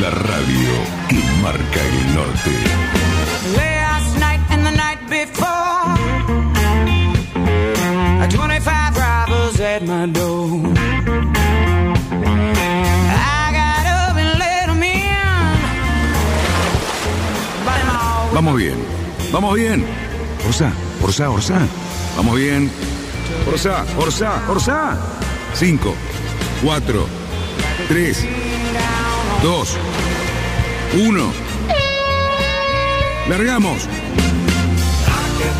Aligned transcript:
La 0.00 0.10
radio 0.10 0.70
que 1.08 1.22
marca 1.42 1.80
el 1.80 2.14
norte. 2.14 2.50
Last 3.56 4.18
night 4.18 4.40
and 4.50 4.64
the 4.64 4.70
night 4.70 5.00
before, 5.08 5.96
25 8.28 8.96
robbers 8.96 9.60
at 9.60 9.82
my 9.82 10.06
door. 10.06 10.72
I 13.08 13.52
got 13.52 13.86
up 13.86 14.16
and 14.16 14.38
let 14.38 14.68
'em 14.68 14.82
in. 14.82 15.06
Vamos 18.32 18.56
bien, 18.56 18.76
vamos 19.32 19.54
bien. 19.54 19.84
Orsa, 20.46 20.72
Orsa, 21.02 21.30
Orsa. 21.30 21.58
Vamos 22.16 22.36
bien. 22.36 22.70
Orsa, 23.46 23.84
Orsa, 23.98 24.42
Orsa. 24.48 24.98
5, 25.54 25.94
4, 26.62 27.06
3, 27.88 28.24
2, 29.42 29.76
1. 31.02 31.32
Largamos. 33.30 33.88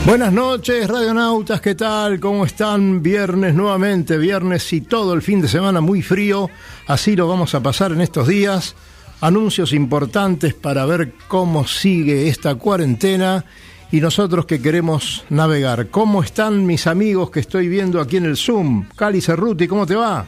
Buenas 0.04 0.32
noches, 0.34 0.86
radionautas, 0.86 1.62
¿qué 1.62 1.74
tal? 1.74 2.20
¿Cómo 2.20 2.44
están? 2.44 3.02
Viernes 3.02 3.54
nuevamente, 3.54 4.18
viernes 4.18 4.70
y 4.74 4.82
todo 4.82 5.14
el 5.14 5.22
fin 5.22 5.40
de 5.40 5.48
semana 5.48 5.80
muy 5.80 6.02
frío, 6.02 6.50
así 6.88 7.16
lo 7.16 7.26
vamos 7.26 7.54
a 7.54 7.62
pasar 7.62 7.92
en 7.92 8.02
estos 8.02 8.28
días. 8.28 8.76
Anuncios 9.22 9.72
importantes 9.72 10.52
para 10.52 10.84
ver 10.84 11.14
cómo 11.26 11.66
sigue 11.66 12.28
esta 12.28 12.56
cuarentena 12.56 13.46
y 13.90 14.02
nosotros 14.02 14.44
que 14.44 14.60
queremos 14.60 15.24
navegar. 15.30 15.88
¿Cómo 15.88 16.22
están 16.22 16.66
mis 16.66 16.86
amigos 16.86 17.30
que 17.30 17.40
estoy 17.40 17.68
viendo 17.68 17.98
aquí 17.98 18.18
en 18.18 18.26
el 18.26 18.36
Zoom? 18.36 18.88
Cali 18.94 19.22
Cerruti, 19.22 19.66
¿cómo 19.66 19.86
te 19.86 19.96
va? 19.96 20.26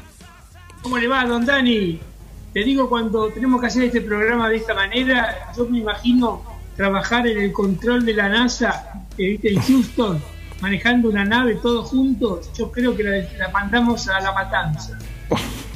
¿Cómo 0.81 0.97
le 0.97 1.07
va, 1.07 1.27
don 1.27 1.45
Dani? 1.45 2.12
Te 2.53 2.65
digo, 2.65 2.89
cuando 2.89 3.29
tenemos 3.29 3.61
que 3.61 3.67
hacer 3.69 3.85
este 3.85 4.01
programa 4.03 4.49
de 4.49 4.57
esta 4.57 4.75
manera, 4.75 5.53
yo 5.57 5.67
me 5.67 5.79
imagino 5.79 6.43
trabajar 6.77 7.27
en 7.27 7.39
el 7.39 7.53
control 7.53 8.05
de 8.05 8.15
la 8.15 8.29
NASA, 8.29 9.07
eh, 9.17 9.39
en 9.43 9.61
Houston, 9.61 10.23
manejando 10.61 11.09
una 11.09 11.25
nave 11.25 11.57
todos 11.57 11.89
juntos. 11.89 12.51
Yo 12.57 12.71
creo 12.71 12.95
que 12.97 13.05
la, 13.05 13.17
la 13.39 13.49
mandamos 13.49 14.07
a 14.09 14.21
la 14.21 14.33
matanza. 14.33 14.99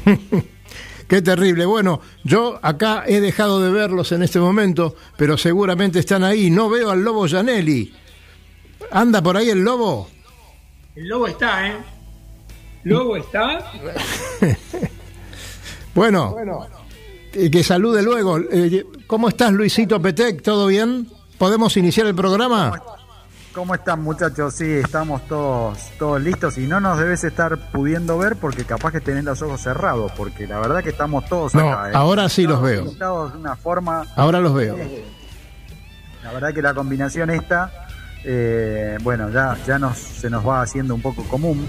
Qué 1.08 1.22
terrible. 1.22 1.64
Bueno, 1.66 2.00
yo 2.24 2.58
acá 2.62 3.04
he 3.06 3.20
dejado 3.20 3.60
de 3.60 3.70
verlos 3.70 4.12
en 4.12 4.22
este 4.22 4.40
momento, 4.40 4.96
pero 5.16 5.38
seguramente 5.38 6.00
están 6.00 6.24
ahí. 6.24 6.50
No 6.50 6.68
veo 6.68 6.90
al 6.90 7.02
lobo 7.02 7.28
Janelli. 7.28 7.94
¿Anda 8.90 9.22
por 9.22 9.36
ahí 9.36 9.48
el 9.50 9.62
lobo? 9.62 10.10
El 10.94 11.08
lobo 11.08 11.26
está, 11.26 11.68
¿eh? 11.68 11.76
¿Lobo 12.84 13.16
está? 13.16 13.72
Bueno, 15.96 16.36
eh, 17.32 17.50
que 17.50 17.64
salude 17.64 18.02
luego. 18.02 18.38
Eh, 18.38 18.84
¿Cómo 19.06 19.28
estás, 19.28 19.50
Luisito 19.52 20.00
Petec? 20.00 20.42
¿Todo 20.42 20.66
bien? 20.66 21.08
¿Podemos 21.38 21.74
iniciar 21.78 22.06
el 22.06 22.14
programa? 22.14 22.80
¿Cómo 23.54 23.74
están 23.74 24.02
muchachos? 24.02 24.52
Sí, 24.54 24.64
estamos 24.70 25.26
todos, 25.26 25.78
todos 25.98 26.20
listos 26.20 26.58
y 26.58 26.66
no 26.66 26.78
nos 26.80 26.98
debes 26.98 27.24
estar 27.24 27.72
pudiendo 27.72 28.18
ver 28.18 28.36
porque 28.36 28.64
capaz 28.64 28.92
que 28.92 29.00
tenés 29.00 29.24
los 29.24 29.40
ojos 29.40 29.62
cerrados, 29.62 30.12
porque 30.12 30.46
la 30.46 30.60
verdad 30.60 30.82
que 30.82 30.90
estamos 30.90 31.24
todos 31.26 31.54
No, 31.54 31.72
acá. 31.72 31.88
¿eh? 31.90 31.92
ahora 31.94 32.28
sí 32.28 32.46
los 32.46 32.60
veo. 32.60 32.84
De 32.84 33.38
una 33.38 33.56
forma, 33.56 34.04
Ahora 34.16 34.40
los 34.40 34.52
veo. 34.52 34.76
la 36.22 36.32
verdad 36.32 36.52
que 36.52 36.60
la 36.60 36.74
combinación 36.74 37.30
esta, 37.30 37.72
eh, 38.22 38.98
bueno, 39.02 39.30
ya, 39.30 39.56
ya 39.66 39.78
nos, 39.78 39.96
se 39.96 40.28
nos 40.28 40.46
va 40.46 40.60
haciendo 40.60 40.94
un 40.94 41.00
poco 41.00 41.24
común. 41.24 41.66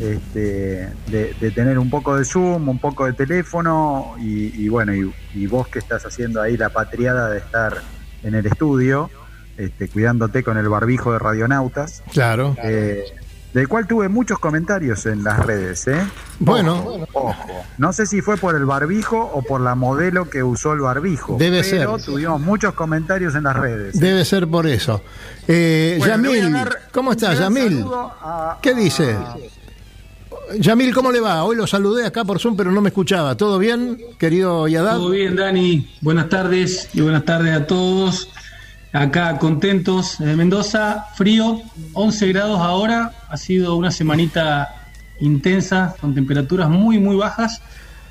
Este, 0.00 0.88
de, 1.08 1.34
de 1.40 1.50
tener 1.50 1.78
un 1.78 1.90
poco 1.90 2.16
de 2.16 2.24
Zoom, 2.24 2.68
un 2.68 2.78
poco 2.78 3.06
de 3.06 3.12
teléfono 3.12 4.14
y, 4.18 4.64
y 4.64 4.68
bueno, 4.68 4.94
y, 4.94 5.12
y 5.34 5.46
vos 5.46 5.68
que 5.68 5.78
estás 5.78 6.04
haciendo 6.06 6.40
ahí 6.40 6.56
la 6.56 6.70
patriada 6.70 7.28
de 7.30 7.38
estar 7.38 7.74
en 8.22 8.34
el 8.34 8.46
estudio, 8.46 9.10
este, 9.58 9.88
cuidándote 9.88 10.42
con 10.42 10.56
el 10.56 10.68
barbijo 10.68 11.12
de 11.12 11.18
radionautas. 11.18 12.02
Claro. 12.12 12.56
Eh, 12.62 13.04
del 13.52 13.68
cual 13.68 13.86
tuve 13.86 14.08
muchos 14.08 14.38
comentarios 14.38 15.04
en 15.04 15.22
las 15.24 15.44
redes, 15.44 15.86
¿eh? 15.86 16.00
Bueno, 16.38 17.04
Ojo, 17.12 17.34
no 17.76 17.92
sé 17.92 18.06
si 18.06 18.22
fue 18.22 18.38
por 18.38 18.54
el 18.54 18.64
barbijo 18.64 19.20
o 19.20 19.42
por 19.42 19.60
la 19.60 19.74
modelo 19.74 20.30
que 20.30 20.42
usó 20.42 20.72
el 20.72 20.80
barbijo. 20.80 21.36
Debe 21.38 21.60
pero 21.62 21.98
ser. 21.98 22.06
tuvimos 22.06 22.40
muchos 22.40 22.72
comentarios 22.72 23.34
en 23.34 23.42
las 23.44 23.54
redes. 23.54 24.00
debe 24.00 24.24
ser 24.24 24.48
por 24.48 24.66
eso. 24.66 25.02
Eh, 25.46 25.96
Bueno, 25.98 26.14
Yamil, 26.32 26.56
¿cómo 26.92 27.12
estás, 27.12 27.38
Yamil? 27.38 27.84
a- 28.22 28.56
¿Qué 28.62 28.74
dice? 28.74 29.12
a- 29.12 29.36
Yamil, 30.58 30.94
¿cómo 30.94 31.12
le 31.12 31.20
va? 31.20 31.44
Hoy 31.44 31.56
lo 31.56 31.66
saludé 31.66 32.06
acá 32.06 32.24
por 32.24 32.38
Zoom, 32.38 32.56
pero 32.56 32.72
no 32.72 32.80
me 32.80 32.88
escuchaba. 32.88 33.36
¿Todo 33.36 33.58
bien, 33.58 33.98
querido 34.18 34.68
Yadad? 34.68 34.96
Todo 34.96 35.10
bien, 35.10 35.36
Dani. 35.36 35.88
Buenas 36.00 36.28
tardes 36.28 36.88
y 36.94 37.00
buenas 37.00 37.24
tardes 37.24 37.54
a 37.54 37.66
todos. 37.66 38.28
Acá 38.92 39.38
contentos 39.38 40.20
en 40.20 40.36
Mendoza, 40.36 41.06
frío, 41.16 41.62
11 41.94 42.28
grados 42.28 42.60
ahora. 42.60 43.12
Ha 43.28 43.36
sido 43.36 43.76
una 43.76 43.90
semanita 43.90 44.90
intensa, 45.20 45.94
con 46.00 46.14
temperaturas 46.14 46.68
muy, 46.68 46.98
muy 46.98 47.16
bajas, 47.16 47.62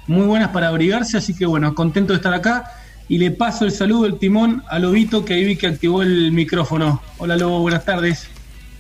muy 0.08 0.26
buenas 0.26 0.50
para 0.50 0.70
abrigarse. 0.70 1.18
Así 1.18 1.36
que 1.36 1.46
bueno, 1.46 1.76
contento 1.76 2.14
de 2.14 2.18
estar 2.18 2.34
acá. 2.34 2.72
Y 3.08 3.18
le 3.18 3.32
paso 3.32 3.66
el 3.66 3.72
saludo, 3.72 4.06
el 4.06 4.18
timón 4.18 4.64
a 4.70 4.80
Lobito, 4.80 5.26
que 5.26 5.34
ahí 5.34 5.44
vi 5.44 5.58
que 5.58 5.68
activó 5.68 6.02
el 6.02 6.32
micrófono. 6.32 7.02
Hola, 7.18 7.36
Lobo, 7.36 7.60
buenas 7.60 7.84
tardes. 7.84 8.28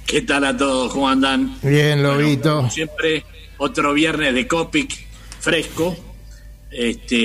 ¿Qué 0.05 0.21
tal 0.21 0.45
a 0.45 0.55
todos? 0.55 0.93
¿Cómo 0.93 1.07
andan? 1.09 1.55
Bien, 1.61 2.01
Lobito. 2.01 2.57
Como 2.57 2.69
siempre, 2.69 3.25
otro 3.61 3.93
viernes 3.93 4.33
de 4.33 4.47
Copic 4.47 5.05
fresco 5.39 5.95
este, 6.71 7.15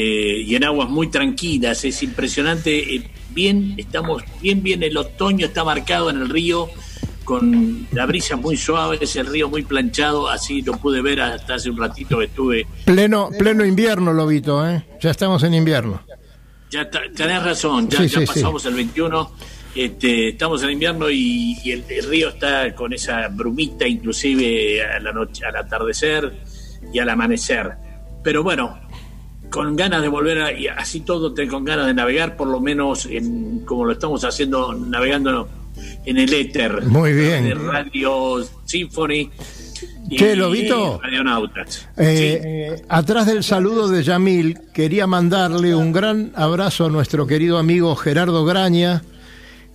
y 0.41 0.55
en 0.55 0.65
aguas 0.65 0.89
muy 0.89 1.09
tranquilas. 1.09 1.85
Es 1.85 2.03
impresionante. 2.03 2.97
eh, 2.97 3.11
Bien, 3.31 3.75
estamos 3.77 4.23
bien, 4.41 4.63
bien. 4.63 4.83
El 4.83 4.97
otoño 4.97 5.47
está 5.47 5.63
marcado 5.63 6.09
en 6.09 6.17
el 6.23 6.29
río 6.31 6.71
con 7.25 7.87
la 7.93 8.07
brisa 8.07 8.37
muy 8.37 8.57
suave, 8.57 8.99
es 9.01 9.15
el 9.17 9.27
río 9.27 9.49
muy 9.51 9.63
planchado. 9.63 10.29
Así 10.29 10.63
lo 10.63 10.73
pude 10.79 11.03
ver 11.03 11.21
hasta 11.21 11.57
hace 11.57 11.69
un 11.69 11.77
ratito 11.77 12.19
que 12.19 12.25
estuve. 12.27 12.67
Pleno, 12.87 13.29
pleno 13.39 13.65
invierno, 13.65 14.15
Lobito, 14.15 14.67
¿eh? 14.67 14.87
Ya 15.03 15.11
estamos 15.11 15.43
en 15.43 15.53
invierno. 15.53 16.01
Ya 16.71 16.89
tenés 16.91 17.43
razón, 17.43 17.89
ya, 17.91 17.99
Sí, 17.99 18.09
ya 18.09 18.21
sí, 18.21 18.27
pasamos 18.27 18.65
el 18.65 18.75
21. 18.75 19.31
Este, 19.77 20.29
estamos 20.31 20.63
en 20.63 20.71
invierno 20.71 21.11
y, 21.11 21.57
y 21.63 21.73
el, 21.73 21.85
el 21.89 22.09
río 22.09 22.31
está 22.31 22.75
con 22.75 22.93
esa 22.93 23.29
brumita, 23.29 23.87
inclusive 23.87 24.83
a 24.83 24.99
la 25.01 25.13
noche, 25.13 25.45
al 25.45 25.57
atardecer 25.57 26.33
y 26.93 26.99
al 26.99 27.09
amanecer. 27.11 27.73
Pero 28.25 28.43
bueno, 28.43 28.79
con 29.51 29.77
ganas 29.77 30.03
de 30.03 30.09
volver 30.09 30.41
a, 30.41 30.53
y 30.53 30.67
así 30.69 31.01
todo, 31.01 31.35
con 31.49 31.65
ganas 31.65 31.87
de 31.87 31.95
navegar, 31.95 32.37
por 32.37 32.49
lo 32.49 32.61
menos 32.61 33.07
en, 33.07 33.61
como 33.61 33.85
lo 33.85 33.93
estamos 33.93 34.25
haciendo, 34.25 34.73
navegando 34.75 35.49
en 36.05 36.17
el 36.17 36.33
éter. 36.33 36.83
Muy 36.87 37.13
bien. 37.13 37.45
De 37.45 37.55
Radio 37.55 38.45
Symphony. 38.65 39.31
y 40.09 40.17
Che, 40.17 40.35
Lobito. 40.37 41.01
Radionautas. 41.03 41.89
Eh, 41.99 42.83
Atrás 42.89 43.27
del 43.27 43.45
saludo 43.45 43.89
de 43.89 44.03
Yamil, 44.03 44.59
quería 44.73 45.07
mandarle 45.07 45.75
un 45.75 45.93
gran 45.93 46.33
abrazo 46.35 46.87
a 46.87 46.91
nuestro 46.91 47.27
querido 47.27 47.59
amigo 47.59 47.95
Gerardo 47.95 48.45
Graña, 48.45 49.03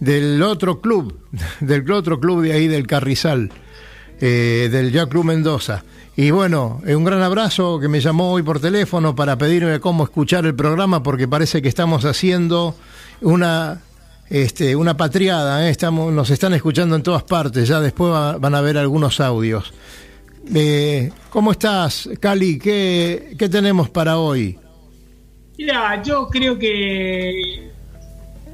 del 0.02 0.42
otro 0.44 0.82
club, 0.82 1.18
del 1.62 1.90
otro 1.92 2.20
club 2.20 2.42
de 2.42 2.52
ahí 2.52 2.68
del 2.68 2.86
Carrizal, 2.88 3.50
eh, 4.20 4.68
del 4.70 4.92
Ya 4.92 5.06
Club 5.08 5.24
Mendoza. 5.24 5.86
Y 6.18 6.30
bueno, 6.32 6.82
eh, 6.86 6.96
un 6.96 7.06
gran 7.06 7.22
abrazo 7.22 7.80
que 7.80 7.88
me 7.88 8.02
llamó 8.02 8.34
hoy 8.34 8.44
por 8.44 8.60
teléfono 8.60 9.16
para 9.16 9.38
pedirme 9.38 9.80
cómo 9.80 10.04
escuchar 10.04 10.46
el 10.46 10.54
programa, 10.56 11.02
porque 11.02 11.28
parece 11.28 11.62
que 11.62 11.70
estamos 11.70 12.04
haciendo 12.04 12.76
una, 13.22 13.80
este, 14.30 14.76
una 14.76 14.98
patriada, 14.98 15.66
¿eh? 15.66 15.70
estamos, 15.72 16.12
nos 16.12 16.30
están 16.30 16.54
escuchando 16.54 16.98
en 16.98 17.04
todas 17.04 17.24
partes, 17.24 17.68
ya 17.70 17.80
después 17.80 18.12
va- 18.12 18.38
van 18.38 18.56
a 18.56 18.62
ver 18.62 18.78
algunos 18.78 19.22
audios. 19.22 19.74
¿Cómo 21.30 21.52
estás, 21.54 22.10
Cali? 22.20 22.58
¿Qué, 22.60 23.36
¿Qué 23.40 23.48
tenemos 23.48 23.90
para 23.90 24.18
hoy? 24.18 24.58
Mira, 25.58 26.02
yo 26.04 26.28
creo 26.28 26.58
que 26.58 27.70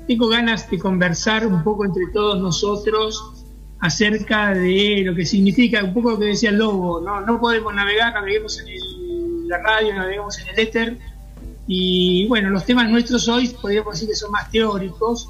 tengo 0.07 0.27
ganas 0.29 0.69
de 0.69 0.79
conversar 0.79 1.45
un 1.45 1.63
poco 1.63 1.85
entre 1.85 2.03
todos 2.13 2.39
nosotros 2.41 3.45
acerca 3.79 4.53
de 4.55 5.03
lo 5.05 5.13
que 5.13 5.25
significa, 5.25 5.83
un 5.83 5.93
poco 5.93 6.11
lo 6.11 6.19
que 6.19 6.25
decía 6.25 6.49
el 6.49 6.57
Lobo, 6.57 6.99
¿no? 7.01 7.21
No 7.21 7.39
podemos 7.39 7.73
navegar, 7.75 8.13
naveguemos 8.13 8.59
en 8.59 8.67
el- 8.69 9.47
la 9.47 9.59
radio, 9.59 9.93
naveguemos 9.93 10.39
en 10.39 10.47
el 10.49 10.59
éter, 10.59 10.97
Y 11.69 12.25
bueno, 12.29 12.49
los 12.49 12.63
temas 12.65 12.89
nuestros 12.89 13.27
hoy 13.27 13.49
podríamos 13.49 13.93
decir 13.95 14.07
que 14.07 14.15
son 14.15 14.31
más 14.31 14.49
teóricos 14.49 15.29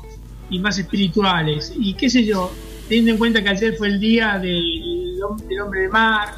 y 0.51 0.59
más 0.59 0.77
espirituales. 0.77 1.73
Y 1.75 1.95
qué 1.95 2.11
sé 2.11 2.23
yo, 2.25 2.51
teniendo 2.87 3.13
en 3.13 3.17
cuenta 3.17 3.41
que 3.41 3.49
ayer 3.49 3.75
fue 3.75 3.87
el 3.87 3.99
día 3.99 4.37
del, 4.37 5.15
del 5.49 5.59
hombre 5.61 5.81
de 5.81 5.89
mar, 5.89 6.29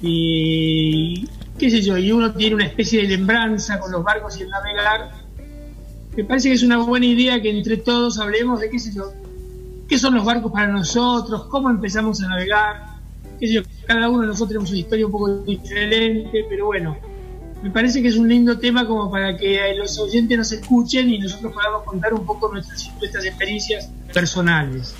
y 0.00 1.26
qué 1.58 1.70
sé 1.70 1.82
yo, 1.82 1.96
y 1.98 2.12
uno 2.12 2.32
tiene 2.34 2.54
una 2.54 2.66
especie 2.66 3.02
de 3.02 3.08
lembranza 3.08 3.78
con 3.80 3.90
los 3.90 4.04
barcos 4.04 4.38
y 4.38 4.42
el 4.44 4.48
navegar, 4.50 5.10
me 6.16 6.24
parece 6.24 6.48
que 6.48 6.54
es 6.54 6.62
una 6.62 6.78
buena 6.78 7.06
idea 7.06 7.40
que 7.40 7.50
entre 7.50 7.78
todos 7.78 8.18
hablemos 8.18 8.60
de 8.60 8.68
qué 8.68 8.78
sé 8.78 8.92
yo, 8.94 9.12
qué 9.88 9.98
son 9.98 10.14
los 10.14 10.24
barcos 10.24 10.52
para 10.52 10.68
nosotros, 10.68 11.46
cómo 11.46 11.70
empezamos 11.70 12.22
a 12.22 12.28
navegar, 12.28 12.98
qué 13.40 13.46
sé 13.46 13.52
yo, 13.54 13.62
cada 13.86 14.08
uno 14.08 14.22
de 14.22 14.26
nosotros 14.28 14.48
tenemos 14.48 14.70
una 14.70 14.78
historia 14.78 15.06
un 15.06 15.12
poco 15.12 15.38
diferente, 15.38 16.44
pero 16.48 16.66
bueno, 16.66 16.96
me 17.62 17.70
parece 17.70 18.02
que 18.02 18.08
es 18.08 18.16
un 18.16 18.28
lindo 18.28 18.58
tema 18.58 18.86
como 18.86 19.10
para 19.10 19.36
que 19.36 19.74
los 19.76 19.98
oyentes 19.98 20.36
nos 20.36 20.52
escuchen 20.52 21.08
y 21.10 21.18
nosotros 21.18 21.52
podamos 21.52 21.84
contar 21.84 22.12
un 22.12 22.26
poco 22.26 22.52
nuestras, 22.52 22.90
nuestras 22.98 23.24
experiencias 23.24 23.88
personales. 24.12 24.94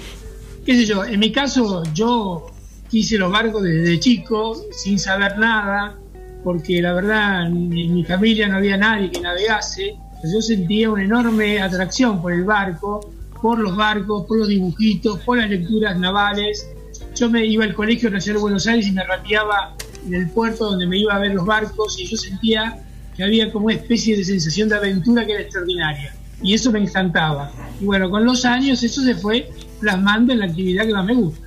Qué 0.64 0.76
sé 0.76 0.86
yo, 0.86 1.04
en 1.04 1.18
mi 1.18 1.32
caso 1.32 1.82
yo 1.92 2.46
quise 2.88 3.18
los 3.18 3.32
barcos 3.32 3.64
desde 3.64 3.98
chico, 3.98 4.62
sin 4.70 4.98
saber 4.98 5.38
nada, 5.38 5.98
porque 6.44 6.80
la 6.80 6.92
verdad 6.92 7.46
en 7.46 7.68
mi 7.68 8.04
familia 8.04 8.48
no 8.48 8.56
había 8.56 8.76
nadie 8.76 9.10
que 9.10 9.20
navegase. 9.20 9.96
Yo 10.24 10.40
sentía 10.40 10.90
una 10.90 11.02
enorme 11.02 11.60
atracción 11.60 12.22
por 12.22 12.32
el 12.32 12.44
barco, 12.44 13.12
por 13.40 13.58
los 13.58 13.76
barcos, 13.76 14.24
por 14.26 14.38
los 14.38 14.48
dibujitos, 14.48 15.18
por 15.20 15.38
las 15.38 15.50
lecturas 15.50 15.98
navales. 15.98 16.68
Yo 17.16 17.28
me 17.28 17.44
iba 17.44 17.64
al 17.64 17.74
colegio 17.74 18.08
Nacional 18.08 18.38
de 18.38 18.42
Buenos 18.42 18.66
Aires 18.66 18.86
y 18.86 18.92
me 18.92 19.02
rapeaba 19.02 19.74
en 20.06 20.14
el 20.14 20.30
puerto 20.30 20.70
donde 20.70 20.86
me 20.86 20.98
iba 20.98 21.14
a 21.14 21.18
ver 21.18 21.34
los 21.34 21.44
barcos 21.44 21.98
y 21.98 22.06
yo 22.06 22.16
sentía 22.16 22.84
que 23.16 23.24
había 23.24 23.52
como 23.52 23.66
una 23.66 23.74
especie 23.74 24.16
de 24.16 24.24
sensación 24.24 24.68
de 24.68 24.76
aventura 24.76 25.26
que 25.26 25.32
era 25.32 25.42
extraordinaria. 25.42 26.14
Y 26.40 26.54
eso 26.54 26.70
me 26.70 26.78
encantaba. 26.78 27.50
Y 27.80 27.84
bueno, 27.84 28.08
con 28.10 28.24
los 28.24 28.44
años 28.44 28.82
eso 28.82 29.02
se 29.02 29.14
fue 29.14 29.50
plasmando 29.80 30.32
en 30.32 30.38
la 30.38 30.46
actividad 30.46 30.86
que 30.86 30.92
más 30.92 31.04
me 31.04 31.14
gusta. 31.14 31.46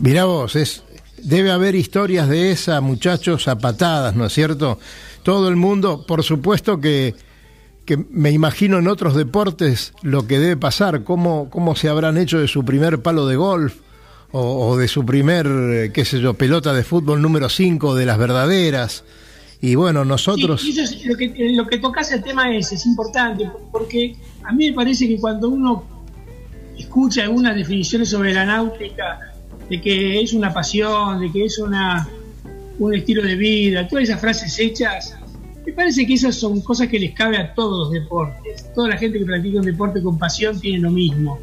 Mirá 0.00 0.24
vos, 0.24 0.54
es, 0.54 0.84
debe 1.18 1.50
haber 1.50 1.74
historias 1.74 2.28
de 2.28 2.52
esa, 2.52 2.80
muchachos, 2.80 3.48
a 3.48 3.56
¿no 4.14 4.26
es 4.26 4.32
cierto? 4.32 4.78
Todo 5.24 5.48
el 5.48 5.56
mundo, 5.56 6.06
por 6.06 6.22
supuesto 6.22 6.80
que, 6.80 7.14
que 7.90 7.96
me 8.08 8.30
imagino 8.30 8.78
en 8.78 8.86
otros 8.86 9.16
deportes 9.16 9.94
lo 10.02 10.28
que 10.28 10.38
debe 10.38 10.56
pasar, 10.56 11.02
cómo, 11.02 11.50
cómo 11.50 11.74
se 11.74 11.88
habrán 11.88 12.18
hecho 12.18 12.38
de 12.38 12.46
su 12.46 12.64
primer 12.64 13.02
palo 13.02 13.26
de 13.26 13.34
golf, 13.34 13.78
o, 14.30 14.76
de 14.76 14.86
su 14.86 15.04
primer, 15.04 15.48
eh, 15.48 15.90
qué 15.92 16.04
sé 16.04 16.20
yo, 16.20 16.34
pelota 16.34 16.72
de 16.72 16.84
fútbol 16.84 17.20
número 17.20 17.48
5 17.48 17.96
de 17.96 18.06
las 18.06 18.16
verdaderas. 18.16 19.02
Y 19.60 19.74
bueno, 19.74 20.04
nosotros... 20.04 20.62
Sí, 20.62 20.70
eso 20.70 20.82
es 20.84 21.04
lo, 21.04 21.16
que, 21.16 21.34
lo 21.52 21.66
que 21.66 21.78
tocas 21.78 22.12
el 22.12 22.22
tema 22.22 22.54
ese, 22.54 22.76
es 22.76 22.86
importante, 22.86 23.50
porque 23.72 24.14
a 24.44 24.52
mí 24.52 24.70
me 24.70 24.76
parece 24.76 25.08
que 25.08 25.18
cuando 25.18 25.48
uno 25.48 25.82
escucha 26.78 27.24
algunas 27.24 27.56
definiciones 27.56 28.08
sobre 28.08 28.32
la 28.32 28.46
náutica, 28.46 29.32
de 29.68 29.80
que 29.80 30.20
es 30.20 30.32
una 30.32 30.54
pasión, 30.54 31.18
de 31.18 31.32
que 31.32 31.46
es 31.46 31.58
una, 31.58 32.08
un 32.78 32.94
estilo 32.94 33.24
de 33.24 33.34
vida, 33.34 33.88
todas 33.88 34.04
esas 34.04 34.20
frases 34.20 34.56
hechas, 34.60 35.16
me 35.70 35.76
parece 35.76 36.04
que 36.04 36.14
esas 36.14 36.34
son 36.34 36.60
cosas 36.62 36.88
que 36.88 36.98
les 36.98 37.12
cabe 37.12 37.38
a 37.38 37.54
todos 37.54 37.86
los 37.86 37.92
deportes. 37.92 38.72
Toda 38.74 38.88
la 38.88 38.96
gente 38.98 39.20
que 39.20 39.24
practica 39.24 39.60
un 39.60 39.64
deporte 39.64 40.02
con 40.02 40.18
pasión 40.18 40.58
tiene 40.58 40.80
lo 40.80 40.90
mismo. 40.90 41.38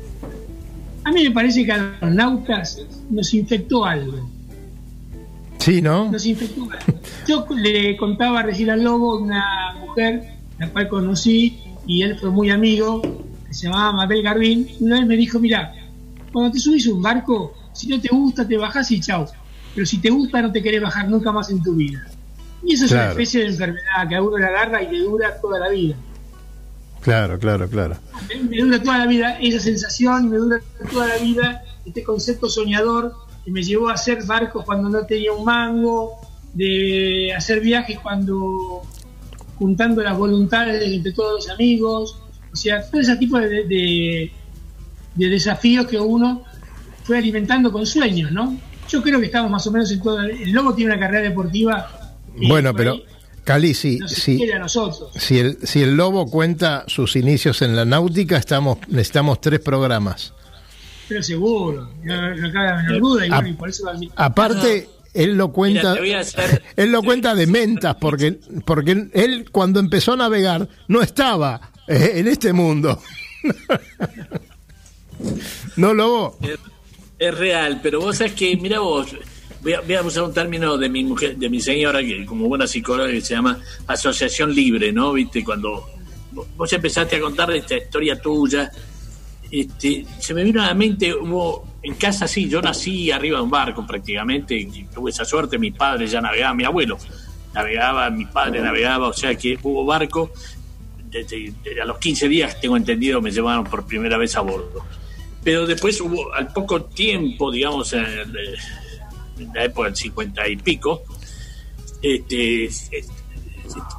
A 1.06 1.12
mí 1.14 1.24
me 1.24 1.32
parece 1.32 1.66
que 1.66 1.72
a 1.72 1.96
los 2.02 2.14
nautas 2.14 2.82
nos 3.10 3.34
infectó 3.34 3.86
algo. 3.86 4.30
Sí, 5.60 5.82
¿no? 5.82 6.12
Nos 6.12 6.26
infectó 6.26 6.64
algo. 6.64 7.00
Yo 7.26 7.46
le 7.56 7.96
contaba 7.96 8.44
recién 8.44 8.70
al 8.70 8.84
Lobo 8.84 9.18
una 9.18 9.78
mujer, 9.80 10.34
la 10.60 10.70
cual 10.72 10.90
conocí, 10.90 11.60
y 11.86 12.02
él 12.02 12.18
fue 12.20 12.30
muy 12.30 12.50
amigo, 12.50 13.02
que 13.48 13.54
se 13.54 13.68
llamaba 13.68 13.94
Mabel 13.94 14.24
Garbín, 14.24 14.68
una 14.82 15.00
vez 15.00 15.08
me 15.08 15.16
dijo, 15.16 15.40
mira, 15.40 15.74
cuando 16.34 16.52
te 16.52 16.60
subís 16.60 16.86
a 16.88 16.94
un 16.94 17.02
barco, 17.02 17.54
si 17.72 17.88
no 17.88 18.02
te 18.02 18.10
gusta, 18.10 18.46
te 18.46 18.58
bajas 18.58 18.92
y 18.92 19.00
chau. 19.00 19.26
Pero 19.74 19.86
si 19.86 20.00
te 20.00 20.10
gusta, 20.10 20.42
no 20.42 20.52
te 20.52 20.62
querés 20.62 20.82
bajar 20.82 21.08
nunca 21.10 21.32
más 21.32 21.50
en 21.50 21.64
tu 21.64 21.76
vida. 21.76 22.06
Y 22.64 22.74
eso 22.74 22.86
es 22.86 22.92
una 22.92 23.10
especie 23.10 23.42
de 23.42 23.48
enfermedad 23.48 24.08
que 24.10 24.16
a 24.16 24.22
uno 24.22 24.38
le 24.38 24.46
agarra 24.46 24.82
y 24.82 24.92
le 24.92 25.00
dura 25.00 25.40
toda 25.40 25.60
la 25.60 25.70
vida. 25.70 25.96
Claro, 27.02 27.40
claro, 27.40 27.70
claro. 27.70 27.98
Me, 28.50 28.58
dura 28.58 28.82
toda 28.82 28.98
la 29.00 29.08
vida 29.08 29.38
esa 29.40 29.60
sensación, 29.60 30.30
me 30.30 30.38
dura 30.38 30.60
toda 30.92 31.08
la 31.08 31.18
vida 31.18 31.64
este 31.86 32.04
concepto 32.04 32.50
soñador 32.50 33.16
que 33.46 33.52
me 33.52 33.64
llevó 33.64 33.90
a 33.90 33.94
hacer 33.94 34.24
barcos 34.26 34.66
cuando 34.66 34.90
no 34.90 35.06
tenía 35.06 35.32
un 35.32 35.46
mango, 35.46 36.20
de 36.54 37.32
hacer 37.36 37.62
viajes 37.62 38.00
cuando 38.00 38.82
juntando 39.58 40.02
las 40.02 40.18
voluntades 40.18 40.82
entre 40.92 41.12
todos 41.12 41.46
los 41.46 41.50
amigos, 41.50 42.20
o 42.52 42.56
sea, 42.56 42.82
todo 42.90 43.02
ese 43.02 43.16
tipo 43.18 43.40
de, 43.40 43.64
de, 43.66 44.32
desafíos 45.16 45.88
que 45.88 46.00
uno 46.00 46.44
fue 47.04 47.20
alimentando 47.20 47.72
con 47.72 47.86
sueños, 47.86 48.32
¿no? 48.32 48.58
Yo 48.90 49.02
creo 49.02 49.20
que 49.20 49.28
estamos 49.28 49.52
más 49.52 49.66
o 49.68 49.72
menos 49.72 49.92
en 49.92 50.02
todo. 50.02 50.22
El 50.22 50.52
Lobo 50.52 50.74
tiene 50.74 50.94
una 50.94 51.00
carrera 51.00 51.30
deportiva. 51.30 51.97
Bueno, 52.38 52.74
pero 52.74 53.02
Cali, 53.48 53.74
si, 53.74 54.00
si, 54.08 54.38
si, 55.16 55.40
el, 55.40 55.58
si 55.66 55.82
el 55.82 55.96
lobo 55.96 56.30
cuenta 56.30 56.84
sus 56.88 57.16
inicios 57.16 57.62
en 57.62 57.78
la 57.78 57.86
náutica, 57.86 58.36
estamos 58.36 58.80
necesitamos 58.90 59.40
tres 59.40 59.62
programas. 59.62 60.34
Pero 61.08 61.24
seguro, 61.24 61.90
no, 62.04 62.36
no 62.36 62.52
cabe 62.52 63.00
duda, 63.00 63.48
y, 63.48 63.54
por 63.54 63.70
eso 63.70 63.90
Aparte, 64.18 64.90
él 65.14 65.38
lo 65.38 65.54
cuenta, 65.54 65.96
él 66.76 66.92
lo 66.92 67.02
cuenta 67.04 67.36
de 67.36 67.48
mentas, 67.48 67.96
porque, 67.96 68.38
porque 68.66 69.08
él 69.14 69.50
cuando 69.50 69.80
empezó 69.80 70.12
a 70.12 70.18
navegar 70.18 70.68
no 70.90 71.02
estaba 71.02 71.72
eh, 71.88 72.16
en 72.16 72.28
este 72.28 72.52
mundo. 72.52 73.02
no, 75.78 75.94
lobo. 75.94 76.38
Es, 76.42 76.60
es 77.18 77.38
real, 77.38 77.80
pero 77.82 78.02
vos 78.02 78.18
sabés 78.18 78.34
que, 78.34 78.58
mira 78.58 78.80
vos, 78.80 79.16
voy 79.62 79.96
a, 79.96 80.02
usar 80.02 80.24
un 80.24 80.34
término 80.34 80.78
de 80.78 80.90
mi 80.90 81.04
mujer, 81.04 81.38
de 81.38 81.50
mi 81.50 81.60
señora, 81.60 82.02
que 82.02 82.26
como 82.26 82.48
buena 82.48 82.68
psicóloga, 82.68 83.10
que 83.10 83.22
se 83.22 83.36
llama 83.36 83.60
asociación 83.88 84.54
libre, 84.54 84.92
¿no? 84.92 85.14
Viste, 85.14 85.44
cuando 85.44 85.90
vos 86.56 86.72
empezaste 86.74 87.18
a 87.18 87.20
contar 87.22 87.52
esta 87.52 87.78
historia 87.78 88.20
tuya, 88.20 88.72
este, 89.50 90.06
se 90.20 90.34
me 90.34 90.44
vino 90.44 90.62
a 90.62 90.68
la 90.68 90.74
mente, 90.74 91.14
hubo 91.14 91.66
en 91.82 91.96
casa 91.96 92.28
sí, 92.28 92.50
yo 92.50 92.62
nací 92.62 93.12
arriba 93.12 93.38
de 93.38 93.44
un 93.44 93.50
barco 93.50 93.86
prácticamente, 93.86 94.68
tuve 94.94 95.12
esa 95.12 95.26
suerte, 95.26 95.58
mi 95.58 95.72
padre 95.72 96.08
ya 96.08 96.22
navegaba, 96.22 96.54
mi 96.54 96.64
abuelo 96.66 96.98
navegaba, 97.54 98.10
mi 98.10 98.26
padre 98.26 98.62
navegaba, 98.62 99.08
o 99.08 99.14
sea 99.14 99.36
que 99.36 99.58
hubo 99.64 99.86
barco, 99.86 100.32
desde, 101.10 101.54
a 101.82 101.86
los 101.86 101.98
15 101.98 102.28
días, 102.28 102.62
tengo 102.62 102.78
entendido, 102.78 103.22
me 103.22 103.32
llevaron 103.32 103.64
por 103.64 103.86
primera 103.86 104.18
vez 104.18 104.36
a 104.36 104.42
bordo. 104.42 104.86
Pero 105.44 105.66
después 105.66 106.00
hubo, 106.02 106.34
al 106.34 106.50
poco 106.50 106.84
tiempo, 106.84 107.52
digamos, 107.52 107.96
en 109.40 109.54
la 109.54 109.66
época 109.66 109.88
del 109.88 109.96
50 109.96 110.48
y 110.48 110.58
pico, 110.58 111.04
este, 112.02 112.66
este, 112.66 113.06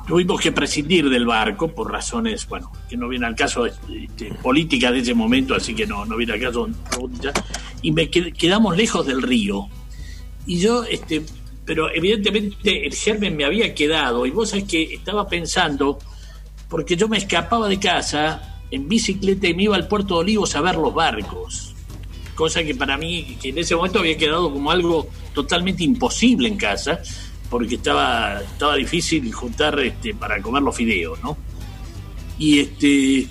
tuvimos 0.07 0.41
que 0.41 0.53
prescindir 0.53 1.09
del 1.09 1.27
barco 1.27 1.69
por 1.69 1.91
razones, 1.91 2.47
bueno, 2.49 2.73
que 2.89 2.97
no 2.97 3.09
viene 3.09 3.27
al 3.27 3.35
caso 3.35 3.67
este, 3.67 4.33
políticas 4.43 4.93
de 4.93 5.01
ese 5.01 5.15
momento, 5.15 5.55
así 5.55 5.75
que 5.75 5.87
no, 5.87 6.05
no 6.05 6.17
viene 6.17 6.33
al 6.35 6.41
caso 6.41 6.69
y 7.83 7.93
me 7.93 8.09
quedamos 8.11 8.77
lejos 8.77 9.07
del 9.07 9.23
río. 9.23 9.69
Y 10.47 10.59
yo, 10.59 10.85
este, 10.85 11.23
pero 11.65 11.93
evidentemente 11.95 12.87
el 12.87 12.95
germen 12.95 13.37
me 13.37 13.45
había 13.45 13.75
quedado, 13.75 14.27
y 14.27 14.31
vos 14.31 14.51
sabés 14.51 14.65
que 14.65 14.95
estaba 14.95 15.29
pensando, 15.29 15.99
porque 16.69 16.97
yo 16.97 17.09
me 17.09 17.19
escapaba 17.19 17.69
de 17.69 17.79
casa 17.79 18.61
en 18.71 18.89
bicicleta 18.89 19.49
y 19.49 19.55
me 19.55 19.65
iba 19.65 19.77
al 19.77 19.89
puerto 19.89 20.15
de 20.15 20.21
Olivos 20.21 20.55
a 20.55 20.61
ver 20.61 20.77
los 20.77 20.95
barcos 20.95 21.68
cosa 22.39 22.63
que 22.63 22.77
para 22.77 22.97
mí, 22.97 23.37
que 23.43 23.49
en 23.49 23.59
ese 23.59 23.75
momento 23.75 23.99
había 23.99 24.17
quedado 24.17 24.53
como 24.53 24.71
algo 24.71 25.09
totalmente 25.35 25.83
imposible 25.83 26.47
en 26.47 26.57
casa, 26.57 27.01
porque 27.51 27.75
estaba, 27.75 28.41
estaba 28.41 28.77
difícil 28.77 29.33
juntar 29.33 29.81
este, 29.81 30.15
para 30.15 30.41
comer 30.41 30.63
los 30.63 30.77
fideos, 30.77 31.21
¿no? 31.21 31.37
Y 32.39 32.61
este 32.61 33.27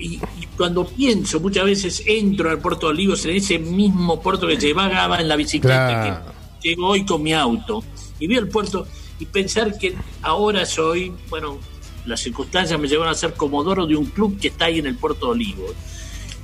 y, 0.00 0.20
cuando 0.56 0.84
pienso, 0.84 1.38
muchas 1.38 1.64
veces 1.64 2.02
entro 2.06 2.50
al 2.50 2.58
puerto 2.58 2.88
de 2.88 2.94
Olivos 2.94 3.24
en 3.24 3.36
ese 3.36 3.60
mismo 3.60 4.20
puerto 4.20 4.48
que 4.48 4.56
llevaba 4.56 5.20
en 5.20 5.28
la 5.28 5.36
bicicleta 5.36 6.32
que 6.60 6.70
llego 6.70 6.88
hoy 6.88 7.06
con 7.06 7.22
mi 7.22 7.32
auto, 7.32 7.84
y 8.18 8.26
veo 8.26 8.40
el 8.40 8.48
puerto 8.48 8.88
y 9.20 9.26
pensar 9.26 9.78
que 9.78 9.94
ahora 10.22 10.66
soy, 10.66 11.12
bueno, 11.30 11.58
las 12.04 12.18
circunstancias 12.18 12.80
me 12.80 12.88
llevan 12.88 13.10
a 13.10 13.14
ser 13.14 13.34
comodoro 13.34 13.86
de 13.86 13.94
un 13.94 14.06
club 14.06 14.40
que 14.40 14.48
está 14.48 14.64
ahí 14.64 14.80
en 14.80 14.86
el 14.86 14.96
puerto 14.96 15.26
de 15.26 15.32
Olivos 15.32 15.76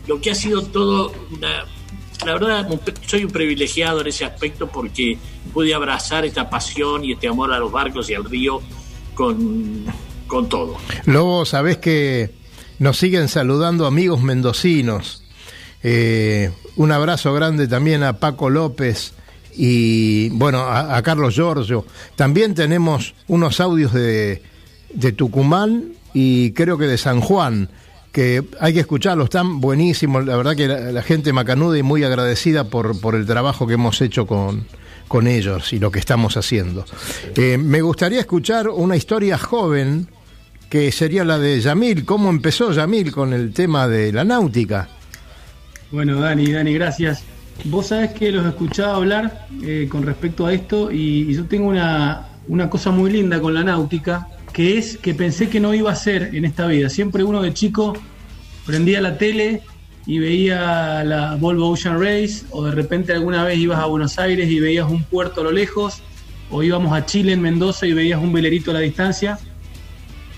lo 0.06 0.20
que 0.20 0.30
ha 0.30 0.34
sido 0.34 0.62
todo 0.62 1.12
una, 1.30 1.64
la 2.24 2.32
verdad 2.32 2.80
soy 3.06 3.24
un 3.24 3.30
privilegiado 3.30 4.00
en 4.00 4.08
ese 4.08 4.24
aspecto 4.24 4.68
porque 4.68 5.18
pude 5.52 5.74
abrazar 5.74 6.24
esta 6.24 6.48
pasión 6.50 7.04
y 7.04 7.12
este 7.12 7.28
amor 7.28 7.52
a 7.52 7.58
los 7.58 7.70
barcos 7.70 8.08
y 8.10 8.14
al 8.14 8.24
río 8.24 8.60
con, 9.14 9.84
con 10.26 10.48
todo. 10.48 10.76
Lobo, 11.06 11.44
sabés 11.44 11.78
que 11.78 12.30
nos 12.78 12.98
siguen 12.98 13.28
saludando 13.28 13.86
amigos 13.86 14.22
mendocinos. 14.22 15.22
Eh, 15.82 16.50
un 16.76 16.92
abrazo 16.92 17.34
grande 17.34 17.68
también 17.68 18.02
a 18.02 18.18
Paco 18.18 18.50
López 18.50 19.14
y 19.56 20.30
bueno, 20.30 20.60
a, 20.66 21.00
Carlos 21.02 21.34
Giorgio. 21.34 21.84
También 22.16 22.54
tenemos 22.54 23.14
unos 23.28 23.60
audios 23.60 23.92
de 23.92 24.42
de 24.94 25.12
Tucumán 25.12 25.92
y 26.14 26.52
creo 26.52 26.78
que 26.78 26.86
de 26.86 26.96
San 26.96 27.20
Juan, 27.20 27.68
que 28.14 28.44
hay 28.60 28.72
que 28.72 28.78
escucharlos, 28.78 29.24
están 29.24 29.60
buenísimos, 29.60 30.24
la 30.24 30.36
verdad 30.36 30.54
que 30.54 30.68
la, 30.68 31.02
gente 31.02 31.32
macanuda 31.32 31.76
y 31.76 31.82
muy 31.82 32.04
agradecida 32.04 32.62
por, 32.62 33.00
por 33.00 33.16
el 33.16 33.26
trabajo 33.26 33.66
que 33.66 33.74
hemos 33.74 34.00
hecho 34.00 34.24
con, 34.24 34.66
con 35.08 35.26
ellos 35.26 35.72
y 35.72 35.80
lo 35.80 35.90
que 35.90 35.98
estamos 35.98 36.36
haciendo. 36.36 36.84
Eh, 37.34 37.58
me 37.58 37.82
gustaría 37.82 38.20
escuchar 38.20 38.68
una 38.68 38.94
historia 38.94 39.36
joven 39.36 40.06
que 40.70 40.92
sería 40.92 41.24
la 41.24 41.40
de 41.40 41.60
Yamil. 41.60 42.04
¿Cómo 42.04 42.30
empezó 42.30 42.70
Yamil 42.70 43.10
con 43.10 43.32
el 43.32 43.52
tema 43.52 43.88
de 43.88 44.12
la 44.12 44.22
náutica? 44.22 44.88
Bueno, 45.90 46.20
Dani, 46.20 46.52
Dani, 46.52 46.72
gracias. 46.72 47.24
Vos 47.64 47.88
sabés 47.88 48.12
que 48.12 48.30
los 48.30 48.46
he 48.46 48.50
escuchado 48.50 48.94
hablar 48.94 49.48
eh, 49.64 49.88
con 49.90 50.04
respecto 50.04 50.46
a 50.46 50.52
esto 50.52 50.92
y, 50.92 51.34
yo 51.34 51.46
tengo 51.46 51.66
una, 51.66 52.28
una, 52.46 52.70
cosa 52.70 52.92
muy 52.92 53.10
linda 53.10 53.40
con 53.40 53.54
la 53.54 53.64
náutica, 53.64 54.28
que 54.54 54.78
es 54.78 54.96
que 54.96 55.12
pensé 55.14 55.50
que 55.50 55.60
no 55.60 55.74
iba 55.74 55.90
a 55.90 55.96
ser 55.96 56.30
en 56.34 56.46
esta 56.46 56.66
vida. 56.66 56.88
Siempre 56.88 57.24
uno 57.24 57.42
de 57.42 57.52
chico 57.52 57.92
prendía 58.64 59.02
la 59.02 59.18
tele 59.18 59.62
y 60.06 60.18
veía 60.18 61.04
la 61.04 61.34
Volvo 61.34 61.68
Ocean 61.68 62.00
Race 62.00 62.46
o 62.50 62.64
de 62.64 62.70
repente 62.70 63.12
alguna 63.12 63.44
vez 63.44 63.58
ibas 63.58 63.80
a 63.80 63.86
Buenos 63.86 64.18
Aires 64.18 64.48
y 64.50 64.60
veías 64.60 64.88
un 64.88 65.02
puerto 65.02 65.42
a 65.42 65.44
lo 65.44 65.52
lejos 65.52 66.02
o 66.50 66.62
íbamos 66.62 66.92
a 66.96 67.04
Chile 67.04 67.32
en 67.32 67.42
Mendoza 67.42 67.86
y 67.86 67.92
veías 67.92 68.22
un 68.22 68.32
velerito 68.32 68.70
a 68.70 68.74
la 68.74 68.80
distancia 68.80 69.38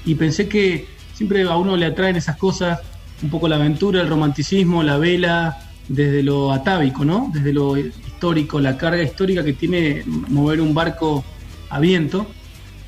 y 0.07 0.15
pensé 0.15 0.49
que 0.49 0.87
siempre 1.13 1.43
a 1.43 1.57
uno 1.57 1.77
le 1.77 1.87
atraen 1.87 2.17
esas 2.17 2.37
cosas, 2.37 2.81
un 3.23 3.29
poco 3.29 3.49
la 3.49 3.57
aventura, 3.57 4.01
el 4.01 4.09
romanticismo, 4.09 4.83
la 4.83 4.97
vela, 4.97 5.59
desde 5.89 6.23
lo 6.23 6.53
atávico, 6.53 7.05
¿no? 7.05 7.31
Desde 7.33 7.53
lo 7.53 7.77
histórico, 7.77 8.61
la 8.61 8.77
carga 8.77 9.03
histórica 9.03 9.45
que 9.45 9.53
tiene 9.53 10.03
mover 10.07 10.61
un 10.61 10.75
barco 10.75 11.25
a 11.69 11.81
viento. 11.81 12.27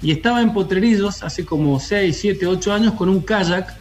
Y 0.00 0.12
estaba 0.12 0.40
en 0.42 0.52
Potrerillos 0.52 1.22
hace 1.22 1.44
como 1.44 1.80
6, 1.80 2.16
7, 2.18 2.46
8 2.46 2.72
años 2.72 2.94
con 2.94 3.08
un 3.08 3.20
kayak 3.20 3.76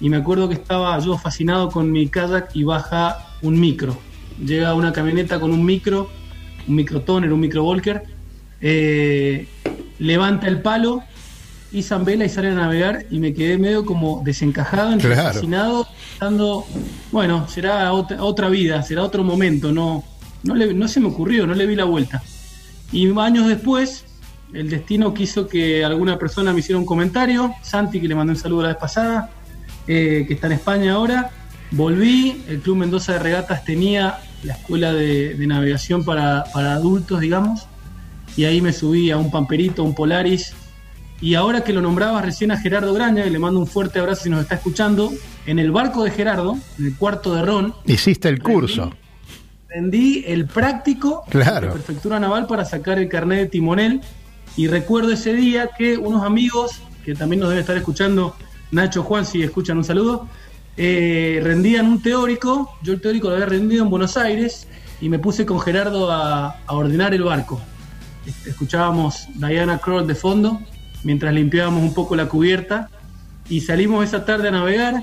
y 0.00 0.08
me 0.08 0.16
acuerdo 0.16 0.48
que 0.48 0.54
estaba 0.54 0.98
yo 0.98 1.16
fascinado 1.16 1.70
con 1.70 1.90
mi 1.90 2.08
kayak 2.08 2.50
y 2.54 2.64
baja 2.64 3.28
un 3.42 3.60
micro. 3.60 3.96
Llega 4.44 4.74
una 4.74 4.92
camioneta 4.92 5.38
con 5.38 5.52
un 5.52 5.64
micro, 5.64 6.10
un 6.66 6.74
microtoner, 6.74 7.32
un 7.32 7.40
microvolker, 7.40 8.02
eh, 8.60 9.46
levanta 9.98 10.48
el 10.48 10.60
palo 10.60 11.02
y 11.74 11.84
vela 12.04 12.24
y 12.24 12.28
sale 12.28 12.48
a 12.48 12.54
navegar 12.54 13.04
y 13.10 13.18
me 13.18 13.34
quedé 13.34 13.58
medio 13.58 13.84
como 13.84 14.22
desencajado, 14.24 14.98
fascinado, 15.00 15.88
pensando, 16.10 16.64
bueno, 17.10 17.48
será 17.48 17.92
otra, 17.92 18.48
vida, 18.48 18.82
será 18.82 19.02
otro 19.02 19.24
momento, 19.24 19.72
no, 19.72 20.04
no, 20.44 20.54
no 20.54 20.88
se 20.88 21.00
me 21.00 21.08
ocurrió, 21.08 21.46
no 21.46 21.54
le 21.54 21.66
vi 21.66 21.74
la 21.74 21.84
vuelta. 21.84 22.22
Y 22.92 23.10
años 23.18 23.48
después, 23.48 24.04
el 24.54 24.70
destino 24.70 25.12
quiso 25.12 25.48
que 25.48 25.84
alguna 25.84 26.18
persona 26.18 26.52
me 26.52 26.60
hiciera 26.60 26.78
un 26.78 26.86
comentario, 26.86 27.54
Santi, 27.62 28.00
que 28.00 28.08
le 28.08 28.14
mandé 28.14 28.32
un 28.32 28.38
saludo 28.38 28.62
la 28.62 28.68
vez 28.68 28.76
pasada, 28.76 29.30
eh, 29.86 30.24
que 30.26 30.34
está 30.34 30.46
en 30.46 30.54
España 30.54 30.94
ahora, 30.94 31.30
volví, 31.70 32.44
el 32.48 32.60
Club 32.60 32.76
Mendoza 32.76 33.14
de 33.14 33.18
Regatas 33.18 33.64
tenía 33.64 34.18
la 34.44 34.54
escuela 34.54 34.92
de, 34.92 35.36
navegación 35.46 36.04
para, 36.04 36.44
para 36.52 36.74
adultos, 36.74 37.20
digamos, 37.20 37.66
y 38.36 38.44
ahí 38.44 38.60
me 38.60 38.72
subí 38.72 39.10
a 39.10 39.16
un 39.16 39.30
Pamperito, 39.30 39.82
un 39.82 39.94
Polaris, 39.94 40.54
y 41.20 41.34
ahora 41.34 41.64
que 41.64 41.72
lo 41.72 41.80
nombrabas 41.80 42.24
recién 42.24 42.50
a 42.50 42.58
Gerardo 42.58 42.92
Graña, 42.92 43.26
y 43.26 43.30
le 43.30 43.38
mando 43.38 43.58
un 43.60 43.66
fuerte 43.66 43.98
abrazo 43.98 44.24
si 44.24 44.30
nos 44.30 44.42
está 44.42 44.56
escuchando, 44.56 45.12
en 45.46 45.58
el 45.58 45.70
barco 45.70 46.04
de 46.04 46.10
Gerardo, 46.10 46.56
en 46.78 46.86
el 46.86 46.96
cuarto 46.96 47.34
de 47.34 47.42
Ron. 47.42 47.74
Hiciste 47.86 48.28
el 48.28 48.42
curso. 48.42 48.92
Rendí 49.68 50.24
el 50.26 50.46
práctico 50.46 51.24
claro. 51.28 51.68
de 51.68 51.72
Prefectura 51.72 52.20
Naval 52.20 52.46
para 52.46 52.64
sacar 52.64 52.98
el 52.98 53.08
carnet 53.08 53.38
de 53.40 53.46
timonel. 53.46 54.00
Y 54.56 54.68
recuerdo 54.68 55.12
ese 55.12 55.34
día 55.34 55.70
que 55.76 55.96
unos 55.96 56.22
amigos, 56.24 56.80
que 57.04 57.14
también 57.14 57.40
nos 57.40 57.48
deben 57.48 57.62
estar 57.62 57.76
escuchando, 57.76 58.36
Nacho 58.70 59.02
Juan, 59.02 59.26
si 59.26 59.42
escuchan 59.42 59.78
un 59.78 59.84
saludo, 59.84 60.28
eh, 60.76 61.40
rendían 61.42 61.86
un 61.86 62.02
teórico. 62.02 62.70
Yo 62.82 62.92
el 62.94 63.00
teórico 63.00 63.28
lo 63.28 63.34
había 63.34 63.46
rendido 63.46 63.84
en 63.84 63.90
Buenos 63.90 64.16
Aires 64.16 64.66
y 65.00 65.08
me 65.08 65.18
puse 65.18 65.44
con 65.44 65.60
Gerardo 65.60 66.10
a, 66.10 66.60
a 66.66 66.74
ordenar 66.74 67.14
el 67.14 67.22
barco. 67.22 67.60
Escuchábamos 68.46 69.28
Diana 69.34 69.78
Kroll 69.78 70.06
de 70.06 70.14
fondo 70.14 70.60
mientras 71.04 71.32
limpiábamos 71.34 71.82
un 71.82 71.94
poco 71.94 72.16
la 72.16 72.26
cubierta 72.26 72.88
y 73.48 73.60
salimos 73.60 74.04
esa 74.04 74.24
tarde 74.24 74.48
a 74.48 74.50
navegar. 74.50 75.02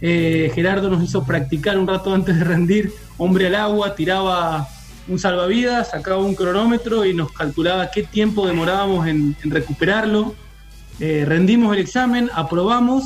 Eh, 0.00 0.50
Gerardo 0.54 0.90
nos 0.90 1.04
hizo 1.04 1.24
practicar 1.24 1.78
un 1.78 1.86
rato 1.86 2.12
antes 2.12 2.36
de 2.36 2.42
rendir, 2.42 2.92
hombre 3.18 3.46
al 3.46 3.54
agua, 3.54 3.94
tiraba 3.94 4.68
un 5.08 5.18
salvavidas, 5.18 5.90
sacaba 5.90 6.18
un 6.18 6.34
cronómetro 6.34 7.04
y 7.04 7.14
nos 7.14 7.32
calculaba 7.32 7.90
qué 7.90 8.02
tiempo 8.02 8.46
demorábamos 8.46 9.06
en, 9.06 9.36
recuperarlo. 9.44 10.34
Eh, 11.00 11.24
rendimos 11.26 11.74
el 11.74 11.80
examen, 11.80 12.30
aprobamos 12.34 13.04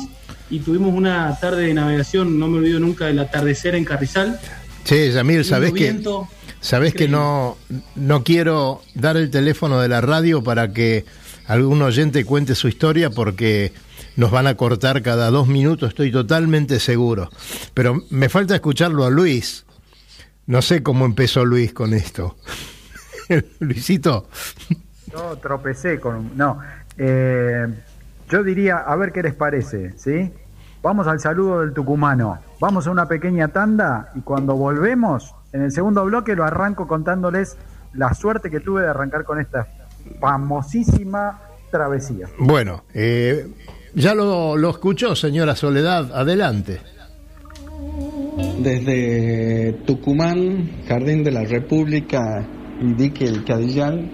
y 0.49 0.59
tuvimos 0.59 0.93
una 0.93 1.37
tarde 1.39 1.67
de 1.67 1.73
navegación, 1.73 2.37
no 2.39 2.47
me 2.47 2.59
olvido 2.59 2.79
nunca 2.79 3.05
del 3.05 3.19
atardecer 3.19 3.75
en 3.75 3.85
Carrizal. 3.85 4.39
Che, 4.83 5.11
Yamil, 5.11 5.43
¿sabés 5.43 5.73
que, 5.73 5.99
sabés 6.61 6.93
que 6.93 7.07
no, 7.07 7.57
no 7.95 8.23
quiero 8.23 8.81
dar 8.93 9.17
el 9.17 9.29
teléfono 9.29 9.79
de 9.81 9.87
la 9.89 10.01
radio 10.01 10.43
para 10.43 10.71
que 10.71 11.05
algún 11.47 11.81
oyente 11.81 12.23
cuente 12.25 12.55
su 12.55 12.67
historia 12.67 13.09
porque 13.09 13.73
nos 14.17 14.31
van 14.31 14.47
a 14.47 14.55
cortar 14.55 15.01
cada 15.01 15.29
dos 15.29 15.47
minutos, 15.47 15.89
estoy 15.89 16.11
totalmente 16.11 16.79
seguro. 16.79 17.29
Pero 17.73 18.03
me 18.09 18.29
falta 18.29 18.55
escucharlo 18.55 19.05
a 19.05 19.09
Luis. 19.09 19.66
No 20.47 20.61
sé 20.61 20.81
cómo 20.81 21.05
empezó 21.05 21.43
Luis 21.43 21.73
con 21.73 21.93
esto. 21.93 22.37
Luisito. 23.59 24.29
Yo 25.11 25.37
tropecé 25.37 25.99
con... 25.99 26.37
No, 26.37 26.59
eh, 26.97 27.67
yo 28.29 28.43
diría, 28.43 28.77
a 28.77 28.95
ver 28.95 29.11
qué 29.11 29.23
les 29.23 29.35
parece, 29.35 29.93
¿sí? 29.97 30.31
Vamos 30.81 31.05
al 31.07 31.19
saludo 31.19 31.59
del 31.61 31.73
tucumano. 31.73 32.39
Vamos 32.61 32.87
a 32.87 32.91
una 32.91 33.09
pequeña 33.09 33.49
tanda 33.49 34.11
y 34.15 34.21
cuando 34.21 34.55
volvemos, 34.55 35.35
en 35.51 35.63
el 35.63 35.71
segundo 35.73 36.05
bloque 36.05 36.33
lo 36.33 36.45
arranco 36.45 36.87
contándoles 36.87 37.57
la 37.93 38.13
suerte 38.13 38.49
que 38.49 38.61
tuve 38.61 38.83
de 38.83 38.87
arrancar 38.87 39.25
con 39.25 39.41
esta 39.41 39.67
famosísima 40.21 41.41
travesía. 41.71 42.29
Bueno, 42.39 42.85
eh, 42.93 43.49
ya 43.95 44.15
lo, 44.15 44.55
lo 44.55 44.69
escuchó, 44.69 45.13
señora 45.13 45.57
Soledad, 45.57 46.09
adelante. 46.13 46.79
Desde 48.61 49.73
Tucumán, 49.85 50.83
Jardín 50.87 51.23
de 51.23 51.31
la 51.31 51.43
República 51.43 52.47
y 52.81 52.93
Dique 52.93 53.25
el 53.25 53.43
Cadillán, 53.43 54.09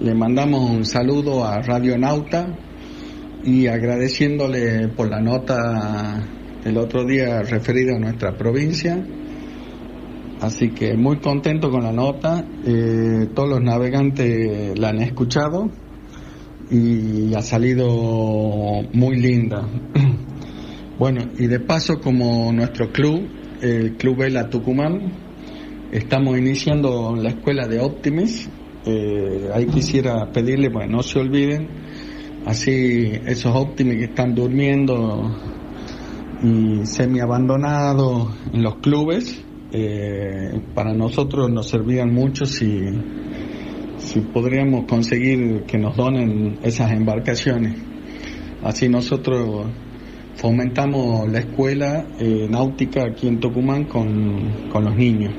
le 0.00 0.14
mandamos 0.14 0.70
un 0.70 0.84
saludo 0.84 1.44
a 1.44 1.60
Radio 1.60 1.96
Nauta 1.98 2.56
y 3.44 3.66
agradeciéndole 3.66 4.88
por 4.88 5.10
la 5.10 5.20
nota 5.20 6.26
el 6.64 6.76
otro 6.76 7.04
día 7.04 7.42
referida 7.42 7.96
a 7.96 7.98
nuestra 7.98 8.36
provincia 8.36 9.04
Así 10.40 10.70
que 10.70 10.96
muy 10.96 11.18
contento 11.18 11.68
con 11.70 11.82
la 11.82 11.92
nota. 11.92 12.44
Eh, 12.64 13.28
todos 13.34 13.48
los 13.48 13.60
navegantes 13.60 14.78
la 14.78 14.90
han 14.90 15.00
escuchado 15.00 15.68
y 16.70 17.34
ha 17.34 17.42
salido 17.42 17.88
muy 18.92 19.16
linda. 19.16 19.66
Bueno, 20.98 21.30
y 21.38 21.46
de 21.46 21.60
paso 21.60 22.00
como 22.00 22.52
nuestro 22.52 22.90
club, 22.90 23.24
el 23.60 23.96
Club 23.96 24.18
Vela 24.18 24.48
Tucumán, 24.48 25.12
estamos 25.92 26.38
iniciando 26.38 27.16
la 27.16 27.30
escuela 27.30 27.66
de 27.66 27.80
Optimis. 27.80 28.48
Eh, 28.86 29.50
ahí 29.52 29.66
quisiera 29.66 30.30
pedirle, 30.32 30.68
bueno, 30.68 30.98
no 30.98 31.02
se 31.02 31.18
olviden, 31.18 31.68
así 32.46 33.12
esos 33.26 33.54
Optimis 33.54 33.96
que 33.96 34.04
están 34.04 34.34
durmiendo 34.34 35.34
y 36.42 36.86
semi 36.86 37.20
abandonados 37.20 38.28
en 38.52 38.62
los 38.62 38.76
clubes, 38.76 39.44
eh, 39.72 40.60
para 40.74 40.94
nosotros 40.94 41.50
nos 41.50 41.68
servirían 41.68 42.12
mucho 42.12 42.46
si, 42.46 42.80
si 43.98 44.20
podríamos 44.20 44.84
conseguir 44.86 45.64
que 45.64 45.78
nos 45.78 45.96
donen 45.96 46.58
esas 46.62 46.92
embarcaciones. 46.92 47.76
Así 48.62 48.88
nosotros 48.88 49.66
fomentamos 50.38 51.28
la 51.28 51.40
escuela 51.40 52.04
eh, 52.18 52.46
náutica 52.48 53.04
aquí 53.04 53.28
en 53.28 53.40
Tucumán 53.40 53.84
con, 53.84 54.68
con 54.72 54.84
los 54.84 54.94
niños. 54.94 55.34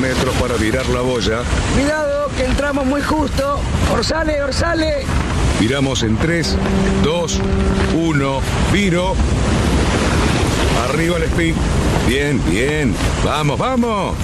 metros 0.00 0.34
para 0.36 0.54
virar 0.56 0.86
la 0.88 1.00
boya. 1.00 1.38
Cuidado, 1.74 2.28
que 2.36 2.44
entramos 2.44 2.86
muy 2.86 3.02
justo. 3.02 3.58
Orsale, 3.92 4.42
orsale. 4.42 5.04
Viramos 5.60 6.02
en 6.02 6.16
3, 6.18 6.56
2, 7.02 7.40
1, 7.94 8.40
viro. 8.72 9.14
Arriba 10.84 11.16
el 11.16 11.22
speed. 11.24 11.54
Bien, 12.06 12.40
bien. 12.48 12.94
Vamos, 13.24 13.58
vamos. 13.58 14.14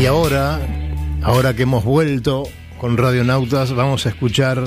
Y 0.00 0.06
ahora, 0.06 0.60
ahora 1.22 1.54
que 1.54 1.64
hemos 1.64 1.84
vuelto 1.84 2.44
con 2.78 2.96
Radionautas, 2.96 3.74
vamos 3.74 4.06
a 4.06 4.10
escuchar 4.10 4.62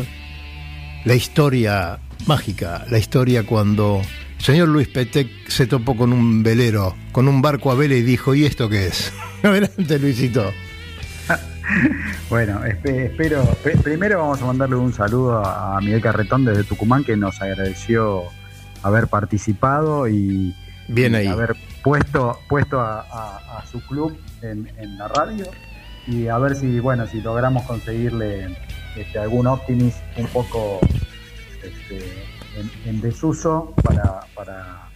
la 1.10 1.16
historia 1.16 1.98
mágica, 2.28 2.86
la 2.92 3.00
historia 3.00 3.44
cuando 3.44 4.02
el 4.38 4.44
señor 4.46 4.68
Luis 4.68 4.88
Petec 4.90 5.28
se 5.48 5.66
topó 5.66 5.98
con 5.98 6.14
un 6.14 6.44
velero, 6.44 6.96
con 7.12 7.28
un 7.28 7.42
barco 7.42 7.72
a 7.72 7.76
vela 7.76 7.96
y 7.96 8.04
dijo, 8.04 8.36
¿y 8.36 8.46
esto 8.46 8.70
qué 8.70 8.86
es? 8.86 9.12
Adelante, 9.44 9.98
Luisito. 9.98 10.52
Bueno, 12.30 12.62
espe- 12.64 13.06
espero. 13.12 13.44
pe- 13.64 13.78
primero 13.78 14.20
vamos 14.20 14.42
a 14.42 14.46
mandarle 14.46 14.76
un 14.76 14.94
saludo 14.94 15.44
a 15.46 15.80
Miguel 15.82 16.02
Carretón 16.02 16.46
desde 16.46 16.64
Tucumán 16.64 17.04
que 17.04 17.16
nos 17.18 17.42
agradeció 17.42 18.24
haber 18.84 19.08
participado 19.08 20.08
y, 20.08 20.56
Bien 20.88 21.14
y 21.14 21.18
ahí. 21.18 21.28
haber 21.28 21.56
puesto 21.84 22.40
puesto 22.48 22.80
a, 22.80 23.02
a- 23.02 23.60
a 23.60 23.66
su 23.68 23.82
club 23.88 24.16
en, 24.44 24.68
en 24.78 24.98
la 24.98 25.08
radio 25.10 25.46
y 26.08 26.28
a 26.28 26.38
ver 26.40 26.56
si 26.56 26.80
bueno 26.80 27.06
si 27.08 27.22
logramos 27.22 27.64
conseguirle 27.64 28.48
este, 29.02 29.20
algún 29.20 29.48
Optimis 29.48 29.96
un 30.18 30.28
poco 30.28 30.80
este, 31.64 31.98
en, 32.58 32.72
en 32.86 33.02
desuso 33.02 33.74
para, 33.84 34.22
para 34.36 34.90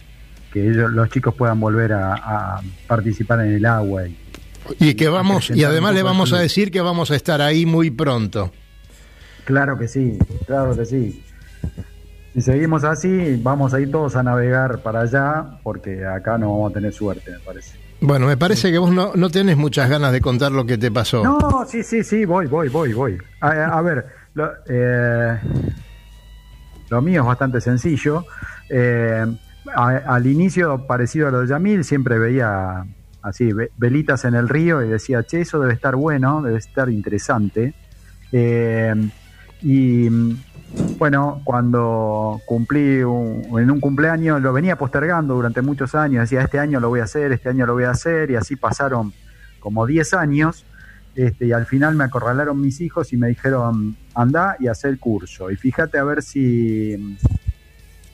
que 0.52 0.68
ellos, 0.68 0.90
los 0.90 1.08
chicos 1.10 1.34
puedan 1.34 1.58
volver 1.60 1.92
a, 1.92 2.14
a 2.14 2.62
participar 2.86 3.40
en 3.40 3.54
el 3.54 3.66
agua 3.66 4.06
y, 4.06 4.16
Y 4.78 4.94
que 4.94 5.08
vamos, 5.08 5.50
y 5.50 5.64
además 5.64 5.94
le 5.94 6.02
vamos 6.02 6.32
a 6.32 6.38
decir 6.38 6.70
que 6.70 6.80
vamos 6.80 7.10
a 7.10 7.16
estar 7.16 7.40
ahí 7.40 7.66
muy 7.66 7.90
pronto. 7.90 8.52
Claro 9.44 9.78
que 9.78 9.88
sí, 9.88 10.18
claro 10.46 10.74
que 10.76 10.84
sí. 10.86 11.22
Si 12.32 12.40
seguimos 12.40 12.82
así, 12.82 13.38
vamos 13.42 13.74
a 13.74 13.80
ir 13.80 13.90
todos 13.90 14.16
a 14.16 14.22
navegar 14.22 14.82
para 14.82 15.02
allá, 15.02 15.58
porque 15.62 16.04
acá 16.04 16.38
no 16.38 16.50
vamos 16.50 16.70
a 16.72 16.74
tener 16.74 16.92
suerte, 16.92 17.30
me 17.30 17.38
parece. 17.40 17.83
Bueno, 18.06 18.26
me 18.26 18.36
parece 18.36 18.70
que 18.70 18.76
vos 18.76 18.92
no, 18.92 19.12
no 19.14 19.30
tenés 19.30 19.56
muchas 19.56 19.88
ganas 19.88 20.12
de 20.12 20.20
contar 20.20 20.52
lo 20.52 20.66
que 20.66 20.76
te 20.76 20.90
pasó. 20.90 21.24
No, 21.24 21.64
sí, 21.66 21.82
sí, 21.82 22.04
sí, 22.04 22.26
voy, 22.26 22.46
voy, 22.46 22.68
voy, 22.68 22.92
voy. 22.92 23.16
A, 23.40 23.48
a 23.78 23.80
ver, 23.80 24.04
lo, 24.34 24.50
eh, 24.68 25.38
lo 26.90 27.00
mío 27.00 27.22
es 27.22 27.26
bastante 27.26 27.62
sencillo. 27.62 28.26
Eh, 28.68 29.24
a- 29.74 29.88
al 30.14 30.26
inicio, 30.26 30.86
parecido 30.86 31.28
a 31.28 31.30
lo 31.30 31.40
de 31.40 31.46
Yamil, 31.48 31.82
siempre 31.82 32.18
veía 32.18 32.84
así, 33.22 33.52
ve- 33.54 33.70
velitas 33.78 34.26
en 34.26 34.34
el 34.34 34.50
río 34.50 34.82
y 34.84 34.88
decía, 34.88 35.22
che, 35.22 35.40
eso 35.40 35.58
debe 35.58 35.72
estar 35.72 35.96
bueno, 35.96 36.42
debe 36.42 36.58
estar 36.58 36.90
interesante. 36.90 37.72
Eh, 38.32 38.94
y 39.62 40.10
bueno, 40.98 41.40
cuando 41.44 42.40
cumplí 42.46 43.02
un- 43.02 43.42
en 43.60 43.70
un 43.70 43.80
cumpleaños, 43.80 44.40
lo 44.40 44.52
venía 44.52 44.76
postergando 44.76 45.34
durante 45.34 45.62
muchos 45.62 45.94
años, 45.94 46.22
decía, 46.22 46.42
este 46.42 46.58
año 46.58 46.80
lo 46.80 46.88
voy 46.88 47.00
a 47.00 47.04
hacer, 47.04 47.32
este 47.32 47.48
año 47.48 47.66
lo 47.66 47.74
voy 47.74 47.84
a 47.84 47.90
hacer, 47.90 48.30
y 48.30 48.36
así 48.36 48.56
pasaron 48.56 49.12
como 49.60 49.86
10 49.86 50.14
años, 50.14 50.64
este, 51.14 51.46
y 51.46 51.52
al 51.52 51.66
final 51.66 51.94
me 51.94 52.04
acorralaron 52.04 52.60
mis 52.60 52.80
hijos 52.80 53.12
y 53.12 53.16
me 53.16 53.28
dijeron, 53.28 53.96
anda 54.14 54.56
y 54.58 54.66
haz 54.68 54.84
el 54.84 54.98
curso, 54.98 55.50
y 55.50 55.56
fíjate 55.56 55.98
a 55.98 56.04
ver 56.04 56.22
si, 56.22 57.16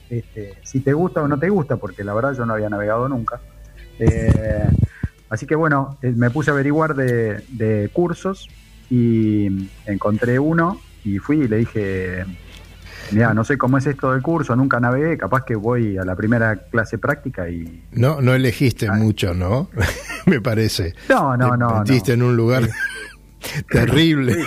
este, 0.09 0.53
si 0.63 0.79
te 0.81 0.93
gusta 0.93 1.21
o 1.21 1.27
no 1.27 1.39
te 1.39 1.49
gusta, 1.49 1.77
porque 1.77 2.03
la 2.03 2.13
verdad 2.13 2.33
yo 2.33 2.45
no 2.45 2.53
había 2.53 2.69
navegado 2.69 3.07
nunca. 3.09 3.39
Eh, 3.99 4.67
así 5.29 5.45
que 5.45 5.55
bueno, 5.55 5.97
eh, 6.01 6.11
me 6.15 6.29
puse 6.31 6.51
a 6.51 6.53
averiguar 6.53 6.95
de, 6.95 7.43
de 7.49 7.89
cursos 7.93 8.49
y 8.89 9.69
encontré 9.85 10.37
uno 10.39 10.79
y 11.03 11.17
fui 11.19 11.41
y 11.41 11.47
le 11.47 11.57
dije, 11.57 12.25
mira, 13.11 13.33
no 13.33 13.43
sé 13.43 13.57
cómo 13.57 13.77
es 13.77 13.85
esto 13.87 14.11
del 14.11 14.21
curso, 14.21 14.55
nunca 14.55 14.79
navegué, 14.79 15.17
capaz 15.17 15.45
que 15.45 15.55
voy 15.55 15.97
a 15.97 16.03
la 16.05 16.15
primera 16.15 16.55
clase 16.55 16.97
práctica 16.97 17.49
y... 17.49 17.83
No, 17.91 18.21
no 18.21 18.33
elegiste 18.33 18.89
mucho, 18.91 19.33
¿no? 19.33 19.69
me 20.25 20.41
parece. 20.41 20.93
No, 21.09 21.35
no, 21.37 21.51
Te 21.51 21.57
no. 21.57 21.79
metiste 21.79 22.13
en 22.13 22.23
un 22.23 22.35
lugar 22.35 22.69
terrible. 23.69 24.37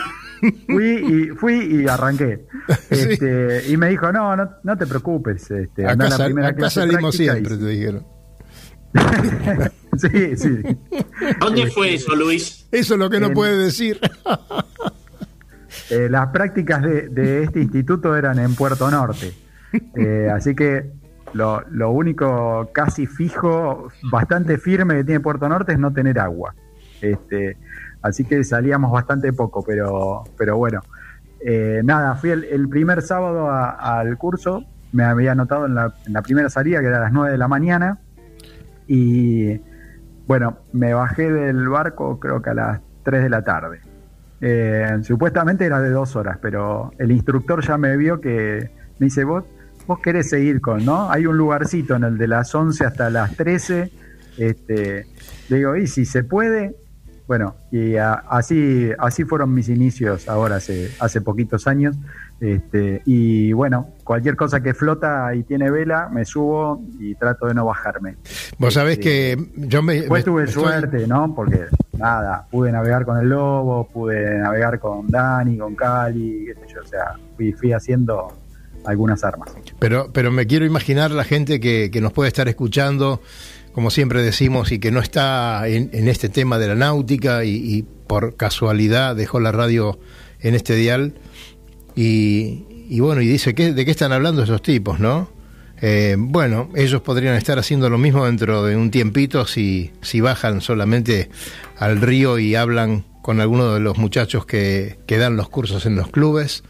Fui 0.66 0.86
y, 0.86 1.28
fui 1.36 1.54
y 1.84 1.88
arranqué. 1.88 2.46
Este, 2.90 3.64
Y 3.68 3.76
me 3.76 3.88
dijo, 3.90 4.10
no, 4.12 4.36
no, 4.36 4.50
no 4.62 4.76
te 4.76 4.86
preocupes. 4.86 5.50
Este, 5.50 5.86
Acá, 5.86 6.08
la 6.08 6.24
primera 6.24 6.48
acá 6.48 6.56
clase 6.56 6.80
salimos 6.80 7.16
práctica 7.16 7.38
y- 7.38 7.44
siempre, 7.44 7.56
te 7.56 7.66
dijeron. 7.72 8.06
sí, 9.98 10.36
sí. 10.36 10.76
¿Dónde 11.40 11.66
fue 11.70 11.94
eso, 11.94 12.14
Luis? 12.14 12.66
Eso 12.70 12.94
es 12.94 13.00
lo 13.00 13.10
que 13.10 13.20
no 13.20 13.26
En- 13.28 13.34
puede 13.34 13.56
decir. 13.56 13.98
Eh, 15.90 16.08
las 16.10 16.28
prácticas 16.28 16.82
de, 16.82 17.08
de 17.08 17.42
este 17.44 17.60
instituto 17.60 18.16
eran 18.16 18.38
en 18.38 18.54
Puerto 18.54 18.90
Norte. 18.90 19.32
Eh, 19.96 20.30
así 20.32 20.54
que 20.54 20.92
lo, 21.32 21.60
lo 21.70 21.90
único 21.90 22.70
casi 22.72 23.08
fijo, 23.08 23.88
bastante 24.08 24.56
firme 24.56 24.94
que 24.94 25.02
tiene 25.04 25.18
Puerto 25.18 25.48
Norte 25.48 25.72
es 25.72 25.80
no 25.80 25.92
tener 25.92 26.20
agua. 26.20 26.54
Este, 27.00 27.56
así 28.00 28.24
que 28.24 28.44
salíamos 28.44 28.92
bastante 28.92 29.32
poco, 29.32 29.64
pero, 29.64 30.22
pero 30.38 30.56
bueno. 30.58 30.80
Eh, 31.44 31.80
nada, 31.84 32.14
fui 32.14 32.30
el, 32.30 32.44
el 32.44 32.68
primer 32.68 33.02
sábado 33.02 33.50
a- 33.50 33.98
al 33.98 34.16
curso, 34.16 34.62
me 34.92 35.02
había 35.02 35.32
anotado 35.32 35.66
en 35.66 35.74
la, 35.74 35.92
en 36.06 36.12
la 36.12 36.22
primera 36.22 36.48
salida, 36.50 36.80
que 36.80 36.86
era 36.86 36.98
a 36.98 37.00
las 37.00 37.12
9 37.12 37.32
de 37.32 37.38
la 37.38 37.48
mañana, 37.48 37.98
y 38.86 39.60
bueno, 40.28 40.58
me 40.72 40.94
bajé 40.94 41.32
del 41.32 41.68
barco 41.68 42.20
creo 42.20 42.40
que 42.42 42.50
a 42.50 42.54
las 42.54 42.80
3 43.02 43.24
de 43.24 43.28
la 43.28 43.42
tarde. 43.42 43.80
Eh, 44.40 44.98
supuestamente 45.02 45.64
era 45.64 45.80
de 45.80 45.90
dos 45.90 46.16
horas, 46.16 46.38
pero 46.40 46.92
el 46.98 47.10
instructor 47.12 47.64
ya 47.64 47.78
me 47.78 47.96
vio 47.96 48.20
que 48.20 48.70
me 48.98 49.06
dice, 49.06 49.24
vos, 49.24 49.44
vos 49.86 50.00
querés 50.00 50.28
seguir 50.30 50.60
con, 50.60 50.84
¿no? 50.84 51.10
Hay 51.10 51.26
un 51.26 51.36
lugarcito 51.36 51.94
en 51.96 52.04
el 52.04 52.18
de 52.18 52.28
las 52.28 52.54
11 52.54 52.84
hasta 52.84 53.10
las 53.10 53.36
13. 53.36 53.90
Este, 54.36 55.06
le 55.48 55.56
digo, 55.56 55.76
¿y 55.76 55.86
si 55.86 56.04
se 56.04 56.24
puede? 56.24 56.74
Bueno, 57.26 57.56
y 57.70 57.96
así, 57.96 58.90
así 58.98 59.24
fueron 59.24 59.54
mis 59.54 59.70
inicios 59.70 60.28
ahora, 60.28 60.56
hace, 60.56 60.90
hace 61.00 61.20
poquitos 61.22 61.66
años. 61.66 61.96
Este, 62.44 63.00
y 63.06 63.52
bueno, 63.52 63.88
cualquier 64.04 64.36
cosa 64.36 64.60
que 64.62 64.74
flota 64.74 65.34
y 65.34 65.44
tiene 65.44 65.70
vela, 65.70 66.10
me 66.12 66.26
subo 66.26 66.82
y 67.00 67.14
trato 67.14 67.46
de 67.46 67.54
no 67.54 67.64
bajarme. 67.64 68.16
Vos 68.58 68.74
sabés 68.74 68.98
Este, 68.98 69.02
que 69.36 69.46
yo 69.56 69.82
me. 69.82 70.02
Me- 70.08 70.22
tuve 70.22 70.44
estoy- 70.44 70.62
suerte, 70.62 71.06
¿no? 71.06 71.34
Porque 71.34 71.60
nada, 71.96 72.46
pude 72.50 72.70
navegar 72.70 73.06
con 73.06 73.18
el 73.18 73.28
Lobo, 73.30 73.88
pude 73.88 74.38
navegar 74.38 74.78
con 74.78 75.08
Dani, 75.08 75.56
con 75.56 75.74
Cali, 75.74 76.44
qué 76.46 76.54
sé 76.54 76.74
yo, 76.74 76.80
o 76.82 76.86
sea, 76.86 77.14
fui, 77.36 77.52
fui 77.52 77.72
haciendo 77.72 78.32
algunas 78.84 79.24
armas. 79.24 79.50
Pero, 79.78 80.10
pero 80.12 80.30
me 80.30 80.46
quiero 80.46 80.66
imaginar 80.66 81.10
la 81.12 81.24
gente 81.24 81.60
que, 81.60 81.90
que 81.90 82.00
nos 82.02 82.12
puede 82.12 82.28
estar 82.28 82.46
escuchando, 82.48 83.22
como 83.72 83.90
siempre 83.90 84.22
decimos, 84.22 84.70
y 84.70 84.78
que 84.78 84.90
no 84.90 85.00
está 85.00 85.66
en, 85.66 85.88
en 85.94 86.08
este 86.08 86.28
tema 86.28 86.58
de 86.58 86.68
la 86.68 86.74
náutica 86.74 87.44
y, 87.44 87.54
y 87.56 87.82
por 88.06 88.36
casualidad 88.36 89.16
dejó 89.16 89.40
la 89.40 89.50
radio 89.52 89.98
en 90.40 90.54
este 90.54 90.74
dial. 90.74 91.14
Y, 91.96 92.64
y 92.88 93.00
bueno, 93.00 93.20
y 93.20 93.28
dice, 93.28 93.54
¿qué, 93.54 93.72
¿de 93.72 93.84
qué 93.84 93.90
están 93.90 94.12
hablando 94.12 94.42
esos 94.42 94.62
tipos, 94.62 95.00
no? 95.00 95.30
Eh, 95.80 96.16
bueno, 96.18 96.70
ellos 96.74 97.02
podrían 97.02 97.34
estar 97.34 97.58
haciendo 97.58 97.90
lo 97.90 97.98
mismo 97.98 98.24
dentro 98.24 98.64
de 98.64 98.76
un 98.76 98.90
tiempito 98.90 99.46
si, 99.46 99.92
si 100.02 100.20
bajan 100.20 100.60
solamente 100.60 101.30
al 101.78 102.00
río 102.00 102.38
y 102.38 102.54
hablan 102.54 103.04
con 103.22 103.40
alguno 103.40 103.74
de 103.74 103.80
los 103.80 103.98
muchachos 103.98 104.46
que, 104.46 104.98
que 105.06 105.18
dan 105.18 105.36
los 105.36 105.48
cursos 105.48 105.86
en 105.86 105.96
los 105.96 106.08
clubes 106.08 106.62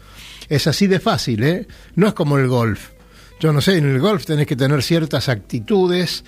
Es 0.49 0.67
así 0.67 0.87
de 0.87 0.99
fácil, 0.99 1.43
¿eh? 1.43 1.67
No 1.95 2.07
es 2.07 2.13
como 2.13 2.37
el 2.37 2.47
golf. 2.47 2.89
Yo 3.39 3.51
no 3.51 3.61
sé, 3.61 3.77
en 3.77 3.85
el 3.85 3.99
golf 3.99 4.25
tenés 4.25 4.47
que 4.47 4.55
tener 4.55 4.81
ciertas 4.81 5.29
actitudes, 5.29 6.23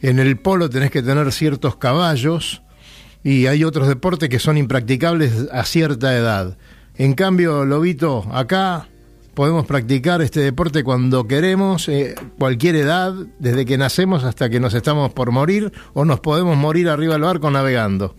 en 0.00 0.18
el 0.18 0.38
polo 0.38 0.68
tenés 0.68 0.90
que 0.90 1.02
tener 1.02 1.32
ciertos 1.32 1.76
caballos 1.76 2.62
y 3.24 3.46
hay 3.46 3.64
otros 3.64 3.88
deportes 3.88 4.28
que 4.28 4.38
son 4.38 4.58
impracticables 4.58 5.48
a 5.52 5.64
cierta 5.64 6.16
edad. 6.16 6.58
En 6.96 7.14
cambio, 7.14 7.64
Lobito, 7.64 8.24
acá 8.32 8.88
podemos 9.34 9.66
practicar 9.66 10.20
este 10.22 10.40
deporte 10.40 10.84
cuando 10.84 11.26
queremos, 11.26 11.88
eh, 11.88 12.14
cualquier 12.38 12.76
edad, 12.76 13.14
desde 13.38 13.64
que 13.64 13.78
nacemos 13.78 14.24
hasta 14.24 14.50
que 14.50 14.60
nos 14.60 14.74
estamos 14.74 15.12
por 15.12 15.30
morir 15.30 15.72
o 15.94 16.04
nos 16.04 16.20
podemos 16.20 16.56
morir 16.56 16.88
arriba 16.88 17.14
del 17.14 17.22
barco 17.22 17.50
navegando. 17.50 18.14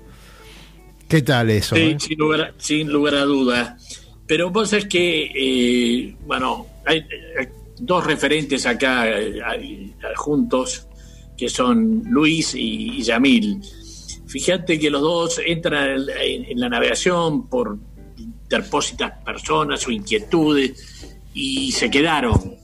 ¿Qué 1.08 1.22
tal 1.22 1.52
eso? 1.52 1.76
Sí, 1.76 1.82
eh? 1.82 1.98
sin, 2.00 2.18
lugar, 2.18 2.54
sin 2.58 2.92
lugar 2.92 3.16
a 3.16 3.24
dudas. 3.26 4.02
Pero 4.26 4.50
vos 4.50 4.70
sabés 4.72 4.86
que, 4.86 5.32
eh, 5.36 6.16
bueno, 6.26 6.66
hay 6.86 7.06
dos 7.80 8.06
referentes 8.08 8.66
acá 8.66 9.08
eh, 9.08 9.42
juntos, 10.16 10.88
que 11.38 11.50
son 11.50 12.04
Luis 12.10 12.56
y, 12.56 13.00
y 13.00 13.04
Yamil. 13.04 13.62
Fíjate 14.26 14.80
que 14.80 14.90
los 14.90 15.02
dos 15.02 15.40
entran 15.46 15.90
en, 15.92 16.10
en- 16.20 16.46
en 16.52 16.60
la 16.60 16.70
navegación 16.70 17.48
por 17.48 17.78
interpósitas 18.54 19.12
personas 19.24 19.88
o 19.88 19.92
inquietudes 19.92 21.16
y 21.34 21.72
se 21.72 21.90
quedaron 21.90 22.56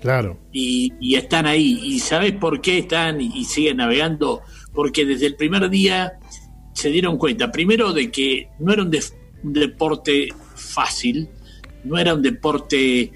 Claro. 0.00 0.38
y, 0.52 0.92
y 1.00 1.14
están 1.14 1.46
ahí. 1.46 1.80
¿Y 1.84 2.00
sabes 2.00 2.32
por 2.32 2.60
qué 2.60 2.78
están 2.78 3.20
y, 3.20 3.44
siguen 3.44 3.78
navegando? 3.78 4.42
Porque 4.74 5.04
desde 5.04 5.26
el 5.26 5.36
primer 5.36 5.70
día 5.70 6.18
se 6.74 6.90
dieron 6.90 7.16
cuenta, 7.16 7.50
primero, 7.50 7.92
de 7.92 8.10
que 8.10 8.48
no 8.58 8.72
era 8.72 8.82
un 8.82 8.90
deporte 9.52 10.28
fácil, 10.54 11.28
no 11.84 11.96
era 11.96 12.14
un 12.14 12.22
deporte 12.22 13.12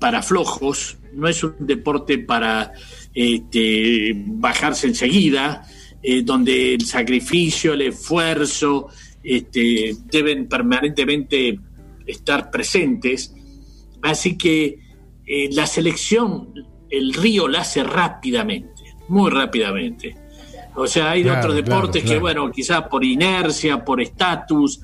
para 0.00 0.22
flojos, 0.22 0.96
no 1.12 1.28
es 1.28 1.44
un 1.44 1.54
deporte 1.60 2.18
para 2.18 2.72
este, 3.14 4.12
bajarse 4.16 4.88
enseguida, 4.88 5.66
eh, 6.02 6.22
donde 6.22 6.74
el 6.74 6.86
sacrificio, 6.86 7.74
el 7.74 7.82
esfuerzo, 7.82 8.88
este, 9.22 9.94
deben 10.06 10.48
permanentemente 10.48 11.58
estar 12.06 12.50
presentes. 12.50 13.34
Así 14.02 14.36
que 14.36 14.78
eh, 15.26 15.48
la 15.52 15.66
selección, 15.66 16.52
el 16.88 17.14
río 17.14 17.48
la 17.48 17.60
hace 17.60 17.82
rápidamente, 17.82 18.82
muy 19.08 19.30
rápidamente. 19.30 20.16
O 20.74 20.86
sea, 20.86 21.10
hay 21.10 21.22
Claro, 21.22 21.40
otros 21.40 21.54
deportes 21.56 22.02
claro, 22.02 22.16
que, 22.16 22.20
bueno, 22.20 22.50
quizás 22.52 22.82
por 22.88 23.04
inercia, 23.04 23.84
por 23.84 24.00
estatus, 24.00 24.80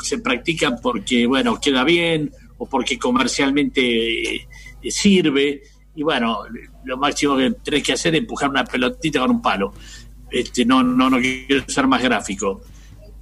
se 0.00 0.18
practican 0.18 0.78
porque, 0.82 1.26
bueno, 1.26 1.60
queda 1.60 1.84
bien 1.84 2.30
o 2.58 2.66
porque 2.66 2.98
comercialmente 2.98 4.36
eh, 4.36 4.46
sirve. 4.88 5.62
Y 5.94 6.02
bueno, 6.02 6.40
lo 6.84 6.96
máximo 6.96 7.36
que 7.36 7.50
tenés 7.62 7.82
que 7.82 7.92
hacer 7.92 8.14
es 8.14 8.20
empujar 8.20 8.50
una 8.50 8.64
pelotita 8.64 9.20
con 9.20 9.30
un 9.30 9.42
palo. 9.42 9.74
Este, 10.30 10.64
no, 10.64 10.82
no, 10.82 11.10
no 11.10 11.18
quiero 11.20 11.64
ser 11.68 11.86
más 11.86 12.02
gráfico. 12.02 12.62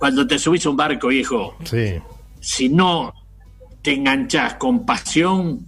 Cuando 0.01 0.27
te 0.27 0.39
subís 0.39 0.65
a 0.67 0.71
un 0.71 0.77
barco, 0.77 1.09
viejo, 1.09 1.57
Sí. 1.63 1.95
si 2.41 2.69
no 2.71 3.13
te 3.83 3.93
enganchás 3.93 4.55
con 4.55 4.85
pasión, 4.87 5.67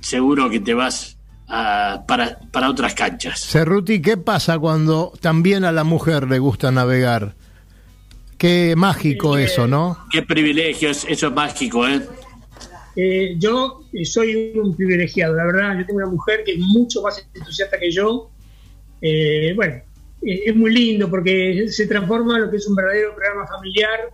seguro 0.00 0.48
que 0.48 0.60
te 0.60 0.72
vas 0.72 1.18
a- 1.48 2.04
para, 2.08 2.38
para 2.52 2.70
otras 2.70 2.94
canchas. 2.94 3.40
Cerruti, 3.44 4.00
¿qué 4.00 4.16
pasa 4.16 4.58
cuando 4.58 5.12
también 5.20 5.64
a 5.64 5.72
la 5.72 5.84
mujer 5.84 6.28
le 6.30 6.38
gusta 6.38 6.70
navegar? 6.70 7.34
Qué 8.38 8.74
mágico 8.76 9.36
eso, 9.36 9.66
¿no? 9.66 9.98
Qué 10.10 10.22
privilegio, 10.22 10.88
es- 10.90 11.04
eso 11.08 11.26
es 11.26 11.32
mágico, 11.34 11.86
¿eh? 11.86 12.00
Eh, 12.96 13.34
yo 13.38 13.80
eh, 13.92 14.04
soy 14.04 14.52
un 14.58 14.76
privilegiado, 14.76 15.34
la 15.34 15.44
verdad. 15.44 15.78
Yo 15.78 15.86
tengo 15.86 15.98
una 15.98 16.08
mujer 16.10 16.42
que 16.44 16.52
es 16.52 16.58
mucho 16.58 17.02
más 17.02 17.24
entusiasta 17.34 17.78
que 17.78 17.90
yo. 17.90 18.30
Eh, 19.00 19.52
bueno, 19.56 19.74
eh, 19.74 19.84
es 20.22 20.54
muy 20.54 20.72
lindo 20.72 21.10
porque 21.10 21.66
se 21.68 21.86
transforma 21.86 22.36
en 22.36 22.44
lo 22.44 22.50
que 22.50 22.56
es 22.56 22.66
un 22.68 22.74
verdadero 22.74 23.14
programa 23.14 23.46
familiar 23.46 24.10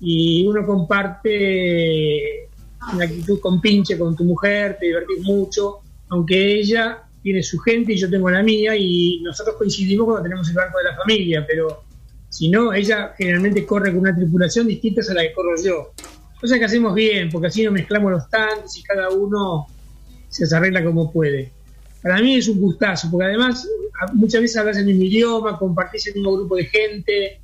y 0.00 0.46
uno 0.46 0.64
comparte 0.66 2.48
una 2.92 3.04
actitud 3.04 3.40
con 3.40 3.60
pinche 3.60 3.98
con 3.98 4.14
tu 4.14 4.24
mujer, 4.24 4.76
te 4.78 4.86
divertís 4.86 5.20
mucho, 5.22 5.80
aunque 6.08 6.60
ella 6.60 7.02
tiene 7.22 7.42
su 7.42 7.58
gente 7.58 7.94
y 7.94 7.96
yo 7.96 8.10
tengo 8.10 8.30
la 8.30 8.42
mía 8.42 8.76
y 8.76 9.20
nosotros 9.22 9.56
coincidimos 9.56 10.04
cuando 10.04 10.22
tenemos 10.22 10.48
el 10.48 10.54
barco 10.54 10.78
de 10.78 10.84
la 10.84 10.96
familia, 10.96 11.44
pero 11.46 11.84
si 12.28 12.50
no, 12.50 12.72
ella 12.72 13.14
generalmente 13.16 13.64
corre 13.64 13.90
con 13.90 14.00
una 14.00 14.14
tripulación 14.14 14.66
distinta 14.66 15.00
a 15.08 15.14
la 15.14 15.22
que 15.22 15.32
corro 15.32 15.54
yo. 15.62 15.92
Cosa 16.40 16.58
que 16.58 16.64
hacemos 16.64 16.94
bien, 16.94 17.30
porque 17.30 17.46
así 17.46 17.64
no 17.64 17.72
mezclamos 17.72 18.12
los 18.12 18.28
tantos 18.28 18.76
y 18.76 18.82
cada 18.82 19.08
uno 19.08 19.66
se 20.28 20.54
arregla 20.54 20.84
como 20.84 21.10
puede. 21.10 21.52
Para 22.04 22.20
mí 22.20 22.36
es 22.36 22.48
un 22.48 22.60
gustazo, 22.60 23.08
porque 23.10 23.28
además 23.28 23.66
muchas 24.12 24.42
veces 24.42 24.58
hablas 24.58 24.76
el 24.76 24.84
mismo 24.84 25.04
idioma, 25.04 25.58
compartís 25.58 26.06
el 26.08 26.16
mismo 26.16 26.36
grupo 26.36 26.56
de 26.56 26.66
gente. 26.66 27.40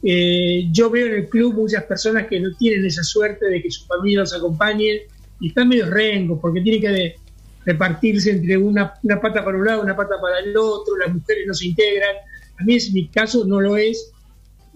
Eh, 0.00 0.68
yo 0.70 0.88
veo 0.90 1.08
en 1.08 1.14
el 1.14 1.28
club 1.28 1.54
muchas 1.54 1.82
personas 1.82 2.28
que 2.28 2.38
no 2.38 2.54
tienen 2.56 2.86
esa 2.86 3.02
suerte 3.02 3.46
de 3.46 3.60
que 3.60 3.68
su 3.68 3.84
familia 3.84 4.20
los 4.20 4.32
acompañe 4.32 5.02
y 5.40 5.48
están 5.48 5.68
medio 5.68 5.90
rengos, 5.90 6.38
porque 6.40 6.60
tienen 6.60 6.80
que 6.82 7.16
repartirse 7.64 8.30
entre 8.30 8.56
una, 8.56 8.94
una 9.02 9.20
pata 9.20 9.44
para 9.44 9.58
un 9.58 9.64
lado, 9.64 9.82
una 9.82 9.96
pata 9.96 10.20
para 10.22 10.38
el 10.38 10.56
otro, 10.56 10.96
las 10.98 11.12
mujeres 11.12 11.44
no 11.48 11.54
se 11.54 11.66
integran. 11.66 12.14
A 12.60 12.62
mí, 12.62 12.76
en 12.76 12.92
mi 12.92 13.08
caso, 13.08 13.44
no 13.44 13.60
lo 13.60 13.76
es 13.76 14.12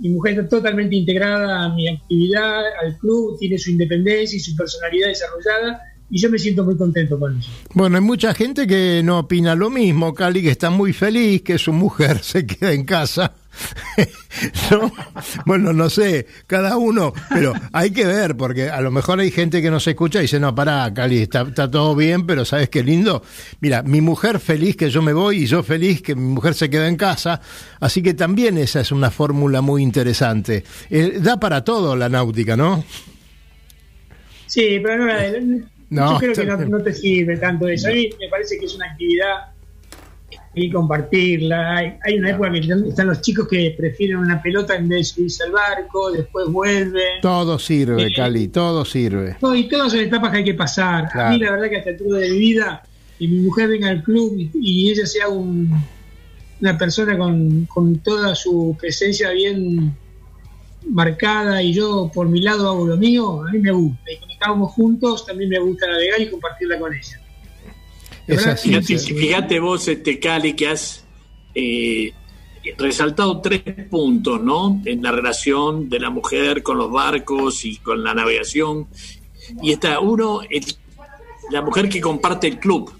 mi 0.00 0.08
mujer 0.08 0.32
está 0.32 0.48
totalmente 0.48 0.96
integrada 0.96 1.66
a 1.66 1.74
mi 1.74 1.86
actividad, 1.86 2.62
al 2.82 2.96
club, 2.98 3.38
tiene 3.38 3.58
su 3.58 3.70
independencia 3.70 4.36
y 4.36 4.40
su 4.40 4.56
personalidad 4.56 5.08
desarrollada 5.08 5.82
y 6.10 6.20
yo 6.20 6.28
me 6.28 6.38
siento 6.38 6.64
muy 6.64 6.76
contento 6.76 7.18
con 7.18 7.38
eso. 7.38 7.50
Bueno, 7.72 7.96
hay 7.96 8.02
mucha 8.02 8.34
gente 8.34 8.66
que 8.66 9.00
no 9.04 9.20
opina 9.20 9.54
lo 9.54 9.70
mismo, 9.70 10.12
Cali, 10.12 10.42
que 10.42 10.50
está 10.50 10.68
muy 10.68 10.92
feliz 10.92 11.42
que 11.42 11.56
su 11.56 11.72
mujer 11.72 12.18
se 12.22 12.46
queda 12.46 12.72
en 12.72 12.84
casa. 12.84 13.34
¿No? 14.70 14.92
Bueno, 15.44 15.72
no 15.72 15.90
sé, 15.90 16.26
cada 16.46 16.76
uno, 16.76 17.12
pero 17.28 17.52
hay 17.72 17.90
que 17.90 18.06
ver, 18.06 18.36
porque 18.36 18.70
a 18.70 18.80
lo 18.80 18.90
mejor 18.90 19.20
hay 19.20 19.30
gente 19.30 19.60
que 19.60 19.70
nos 19.70 19.86
escucha 19.86 20.20
y 20.20 20.22
dice, 20.22 20.40
no, 20.40 20.54
pará, 20.54 20.92
Cali, 20.94 21.18
está, 21.18 21.42
está 21.42 21.70
todo 21.70 21.94
bien, 21.94 22.26
pero 22.26 22.44
¿sabes 22.44 22.68
qué 22.70 22.82
lindo? 22.82 23.22
Mira, 23.60 23.82
mi 23.82 24.00
mujer 24.00 24.38
feliz 24.38 24.76
que 24.76 24.88
yo 24.88 25.02
me 25.02 25.12
voy 25.12 25.42
y 25.42 25.46
yo 25.46 25.62
feliz 25.62 26.00
que 26.00 26.14
mi 26.14 26.32
mujer 26.32 26.54
se 26.54 26.70
queda 26.70 26.88
en 26.88 26.96
casa, 26.96 27.40
así 27.80 28.02
que 28.02 28.14
también 28.14 28.56
esa 28.56 28.80
es 28.80 28.92
una 28.92 29.10
fórmula 29.10 29.60
muy 29.60 29.82
interesante. 29.82 30.64
Eh, 30.88 31.18
da 31.20 31.38
para 31.38 31.62
todo 31.62 31.96
la 31.96 32.08
náutica, 32.08 32.56
¿no? 32.56 32.84
Sí, 34.46 34.80
pero 34.82 35.06
no, 35.06 35.60
No, 35.90 36.12
yo 36.12 36.18
creo 36.32 36.34
que 36.34 36.66
no, 36.66 36.78
te 36.82 36.92
sirve 36.94 37.36
tanto 37.36 37.68
eso. 37.68 37.88
A 37.88 37.92
mí 37.92 38.08
me 38.20 38.28
parece 38.28 38.58
que 38.58 38.66
es 38.66 38.74
una 38.74 38.86
actividad 38.86 39.52
y 40.54 40.70
compartirla. 40.70 41.76
Hay, 41.76 41.92
hay 42.04 42.18
una 42.18 42.30
época 42.30 42.50
que 42.52 42.58
están 42.88 43.06
los 43.06 43.20
chicos 43.20 43.46
que 43.48 43.74
prefieren 43.76 44.16
una 44.18 44.40
pelota 44.42 44.74
en 44.76 44.88
vez 44.88 44.98
de 44.98 45.04
subirse 45.04 45.44
al 45.44 45.52
barco, 45.52 46.10
después 46.10 46.48
vuelven. 46.48 47.20
Todo 47.22 47.58
sirve, 47.58 48.04
Eh, 48.04 48.08
Cali, 48.14 48.48
todo 48.48 48.84
sirve. 48.84 49.36
No, 49.42 49.54
y 49.54 49.68
todas 49.68 49.92
son 49.92 50.00
etapas 50.00 50.30
que 50.32 50.38
hay 50.38 50.44
que 50.44 50.54
pasar. 50.54 51.08
A 51.14 51.30
mí 51.30 51.38
la 51.38 51.52
verdad 51.52 51.68
que 51.70 51.76
hasta 51.78 51.90
el 51.90 51.96
altura 51.96 52.18
de 52.20 52.30
mi 52.30 52.38
vida, 52.38 52.82
y 53.18 53.28
mi 53.28 53.40
mujer 53.40 53.68
venga 53.68 53.88
al 53.90 54.02
club 54.02 54.34
y, 54.38 54.50
y 54.54 54.90
ella 54.90 55.06
sea 55.06 55.28
un- 55.28 55.70
una 56.60 56.76
persona 56.76 57.16
con, 57.16 57.66
con 57.66 57.98
toda 58.00 58.34
su 58.34 58.76
presencia 58.78 59.30
bien 59.30 59.94
marcada 60.88 61.62
y 61.62 61.72
yo 61.72 62.10
por 62.12 62.28
mi 62.28 62.40
lado 62.40 62.68
hago 62.68 62.86
lo 62.86 62.96
mío, 62.96 63.42
a 63.46 63.52
mí 63.52 63.58
me 63.58 63.70
gusta. 63.70 64.12
Y 64.12 64.16
cuando 64.16 64.32
estábamos 64.34 64.72
juntos 64.72 65.26
también 65.26 65.50
me 65.50 65.58
gusta 65.58 65.86
navegar 65.86 66.20
y 66.20 66.30
compartirla 66.30 66.78
con 66.78 66.94
ella. 66.94 67.20
Es 68.26 68.46
así. 68.46 68.74
Fíjate, 68.98 69.58
vos, 69.60 69.88
este 69.88 70.18
Cali, 70.20 70.54
que 70.54 70.68
has 70.68 71.04
eh, 71.54 72.12
resaltado 72.78 73.40
tres 73.40 73.62
puntos, 73.90 74.40
¿no? 74.40 74.80
En 74.84 75.02
la 75.02 75.10
relación 75.10 75.88
de 75.88 75.98
la 75.98 76.10
mujer 76.10 76.62
con 76.62 76.78
los 76.78 76.90
barcos 76.90 77.64
y 77.64 77.76
con 77.78 78.04
la 78.04 78.14
navegación. 78.14 78.86
Y 79.62 79.72
está 79.72 79.98
uno, 80.00 80.40
el- 80.48 80.64
la 81.50 81.62
mujer 81.62 81.88
que 81.88 82.00
comparte 82.00 82.46
el 82.46 82.58
club. 82.60 82.92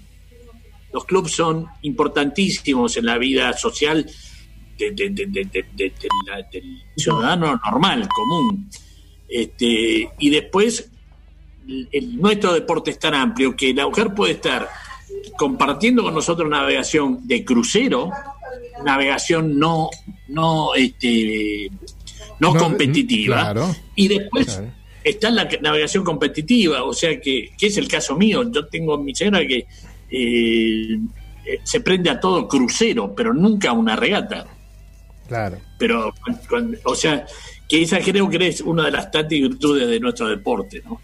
Los 0.91 1.05
clubes 1.05 1.31
son 1.31 1.67
importantísimos 1.83 2.97
en 2.97 3.05
la 3.05 3.17
vida 3.17 3.53
social 3.53 4.05
de- 4.89 5.09
de- 5.09 5.65
la- 6.27 6.41
del 6.51 6.81
ciudadano 6.97 7.59
normal, 7.63 8.07
común. 8.09 8.67
Este, 9.29 10.09
y 10.19 10.29
después, 10.29 10.89
el- 11.67 11.87
el- 11.91 12.17
nuestro 12.19 12.53
deporte 12.53 12.91
es 12.91 12.99
tan 12.99 13.13
amplio 13.13 13.55
que 13.55 13.73
la 13.73 13.85
mujer 13.87 14.13
puede 14.13 14.33
estar 14.33 14.67
compartiendo 15.37 16.03
con 16.03 16.13
nosotros 16.13 16.49
navegación 16.49 17.19
de 17.27 17.45
crucero, 17.45 18.09
navegación 18.83 19.57
no, 19.59 19.89
no, 20.29 20.73
este, 20.75 21.69
no, 22.39 22.53
No, 22.53 22.59
competitiva, 22.59 23.35
claro. 23.53 23.75
y 23.95 24.07
después 24.07 24.47
Claro. 24.47 24.71
está 25.03 25.29
la 25.29 25.47
navegación 25.61 26.03
competitiva, 26.03 26.83
o 26.83 26.93
sea 26.93 27.19
que, 27.21 27.51
que 27.57 27.67
es 27.67 27.77
el 27.77 27.87
caso 27.87 28.15
mío. 28.17 28.43
Yo 28.51 28.65
tengo 28.67 28.97
mi 28.97 29.13
señora 29.15 29.45
que 29.45 29.65
eh, 30.13 30.97
eh, 31.45 31.59
se 31.63 31.79
prende 31.81 32.09
a 32.09 32.19
todo 32.19 32.47
crucero, 32.47 33.13
pero 33.15 33.33
nunca 33.33 33.69
a 33.69 33.73
una 33.73 33.95
regata. 33.95 34.45
Claro. 35.31 35.57
Pero, 35.77 36.13
o 36.83 36.93
sea, 36.93 37.25
que 37.69 37.83
esa 37.83 37.99
creo 38.01 38.29
que 38.29 38.49
es 38.49 38.59
una 38.59 38.83
de 38.83 38.91
las 38.91 39.09
tantas 39.11 39.29
virtudes 39.29 39.87
de 39.87 39.97
nuestro 39.97 40.27
deporte, 40.27 40.81
¿no? 40.83 40.99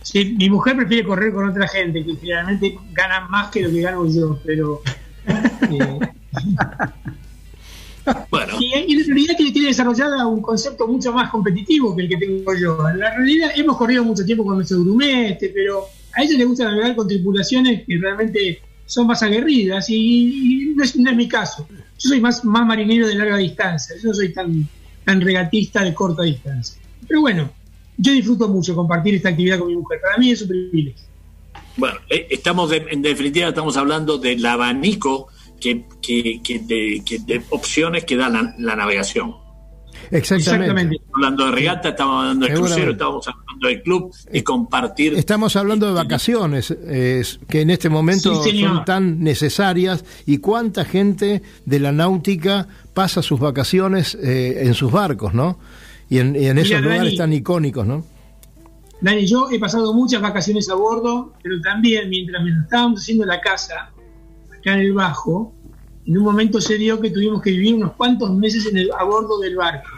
Sí, 0.00 0.34
mi 0.38 0.48
mujer 0.48 0.74
prefiere 0.74 1.04
correr 1.06 1.34
con 1.34 1.50
otra 1.50 1.68
gente, 1.68 2.02
que 2.02 2.16
generalmente 2.16 2.78
ganan 2.92 3.30
más 3.30 3.50
que 3.50 3.60
lo 3.60 3.70
que 3.70 3.82
gano 3.82 4.10
yo, 4.10 4.40
pero... 4.42 4.80
eh, 5.26 5.98
Bueno, 8.30 8.54
y, 8.58 8.72
y 8.74 9.00
en 9.00 9.06
realidad 9.06 9.34
tiene, 9.36 9.52
tiene 9.52 9.68
desarrollada 9.68 10.26
un 10.26 10.40
concepto 10.40 10.88
mucho 10.88 11.12
más 11.12 11.30
competitivo 11.30 11.94
que 11.94 12.04
el 12.04 12.08
que 12.08 12.16
tengo 12.16 12.54
yo. 12.54 12.88
En 12.88 13.00
la 13.00 13.14
realidad 13.14 13.50
hemos 13.54 13.76
corrido 13.76 14.02
mucho 14.02 14.24
tiempo 14.24 14.46
con 14.46 14.54
nuestro 14.54 14.80
grumete, 14.80 15.50
pero 15.50 15.84
a 16.14 16.22
ellos 16.22 16.38
les 16.38 16.48
gusta 16.48 16.64
navegar 16.64 16.96
con 16.96 17.06
tripulaciones 17.06 17.84
que 17.86 17.98
realmente 17.98 18.62
son 18.88 19.06
más 19.06 19.22
aguerridas 19.22 19.88
y, 19.90 20.72
no, 20.74 20.82
es, 20.82 20.96
mi 20.96 21.28
caso. 21.28 21.68
Yo 21.70 22.08
soy 22.08 22.20
más, 22.20 22.44
marinero 22.44 23.06
de 23.06 23.14
larga 23.14 23.36
distancia, 23.36 23.94
yo 24.02 24.08
no 24.08 24.14
soy 24.14 24.32
tan, 24.32 24.66
regatista 25.20 25.84
de 25.84 25.94
corta 25.94 26.22
distancia. 26.22 26.80
Pero 27.06 27.20
bueno, 27.20 27.50
yo 27.96 28.12
disfruto 28.12 28.48
mucho 28.48 28.74
compartir 28.74 29.14
esta 29.14 29.28
actividad 29.28 29.58
con 29.58 29.68
mi 29.68 29.76
mujer. 29.76 30.00
Para 30.00 30.16
mí 30.18 30.30
es 30.30 30.42
un 30.42 30.48
privilegio. 30.48 31.06
bueno, 31.76 31.98
eh, 32.08 32.26
estamos 32.30 32.70
de- 32.70 32.86
en 32.90 33.02
definitiva 33.02 33.48
estamos 33.48 33.76
hablando 33.76 34.18
del 34.18 34.44
abanico 34.44 35.28
que, 35.60 35.84
de, 36.02 37.42
opciones 37.50 38.04
que 38.04 38.16
da 38.16 38.28
la 38.28 38.76
navegación. 38.76 39.47
Exactamente. 40.10 41.00
Hablando 41.14 41.46
de 41.46 41.52
regata, 41.52 41.88
estamos 41.90 42.20
hablando 42.22 42.46
de 42.46 42.54
crucero, 42.54 42.92
estamos 42.92 43.28
hablando 43.28 43.68
de 43.68 43.82
club 43.82 44.14
y 44.32 44.42
compartir. 44.42 45.14
Estamos 45.14 45.56
hablando 45.56 45.86
de 45.86 45.92
vacaciones, 45.92 46.70
eh, 46.70 47.22
que 47.48 47.60
en 47.62 47.70
este 47.70 47.88
momento 47.88 48.42
Sí, 48.42 48.60
son 48.60 48.84
tan 48.84 49.22
necesarias 49.22 50.04
y 50.26 50.38
cuánta 50.38 50.84
gente 50.84 51.42
de 51.64 51.80
la 51.80 51.92
náutica 51.92 52.68
pasa 52.94 53.22
sus 53.22 53.40
vacaciones 53.40 54.14
eh, 54.16 54.64
en 54.64 54.74
sus 54.74 54.90
barcos, 54.90 55.34
¿no? 55.34 55.58
Y 56.08 56.18
en, 56.18 56.34
y 56.36 56.46
en 56.46 56.58
esos 56.58 56.70
Mira, 56.70 56.80
lugares 56.80 57.04
Dani. 57.04 57.16
tan 57.16 57.32
icónicos, 57.32 57.86
¿no? 57.86 58.04
Dani, 59.00 59.26
yo 59.26 59.48
he 59.50 59.58
pasado 59.60 59.92
muchas 59.94 60.20
vacaciones 60.20 60.68
a 60.70 60.74
bordo, 60.74 61.32
pero 61.42 61.60
también 61.60 62.08
mientras 62.08 62.42
me 62.42 62.50
lo 62.50 62.62
estábamos 62.62 63.00
haciendo 63.02 63.26
la 63.26 63.40
casa, 63.40 63.90
acá 64.58 64.74
en 64.74 64.80
el 64.80 64.92
Bajo, 64.92 65.52
en 66.08 66.16
un 66.16 66.24
momento 66.24 66.58
se 66.58 66.78
dio 66.78 66.98
que 67.00 67.10
tuvimos 67.10 67.42
que 67.42 67.50
vivir 67.50 67.74
unos 67.74 67.92
cuantos 67.92 68.34
meses 68.34 68.64
en 68.66 68.78
el- 68.78 68.90
a 68.98 69.04
bordo 69.04 69.38
del 69.40 69.56
barco. 69.56 69.88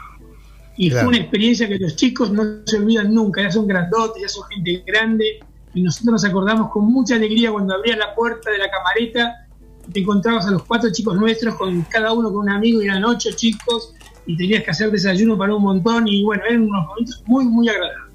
Y 0.76 0.90
Claro. 0.90 1.04
fue 1.06 1.08
una 1.10 1.18
experiencia 1.18 1.68
que 1.68 1.78
los 1.78 1.94
chicos 1.94 2.32
no 2.32 2.42
se 2.66 2.78
olvidan 2.78 3.14
nunca, 3.14 3.42
ya 3.42 3.52
son 3.52 3.68
grandotes, 3.68 4.20
ya 4.20 4.28
son 4.28 4.44
gente 4.48 4.82
grande, 4.84 5.38
y 5.72 5.82
nosotros 5.82 6.12
nos 6.14 6.24
acordamos 6.24 6.70
con 6.72 6.86
mucha 6.86 7.14
alegría 7.14 7.52
cuando 7.52 7.74
abrías 7.74 7.96
la 7.96 8.12
puerta 8.14 8.50
de 8.50 8.58
la 8.58 8.68
camareta 8.68 9.46
te 9.92 10.00
encontrabas 10.00 10.46
a 10.46 10.50
los 10.50 10.64
cuatro 10.64 10.90
chicos 10.92 11.16
nuestros, 11.16 11.54
con 11.54 11.82
cada 11.82 12.12
uno 12.12 12.32
con 12.32 12.42
un 12.42 12.50
amigo, 12.50 12.82
y 12.82 12.86
eran 12.86 13.04
ocho 13.04 13.30
chicos, 13.34 13.94
y 14.26 14.36
tenías 14.36 14.64
que 14.64 14.70
hacer 14.70 14.90
desayuno 14.90 15.38
para 15.38 15.54
un 15.54 15.62
montón, 15.62 16.06
y 16.08 16.22
bueno, 16.24 16.42
eran 16.48 16.62
unos 16.62 16.86
momentos 16.86 17.22
muy, 17.26 17.44
muy 17.44 17.68
agradables. 17.68 18.09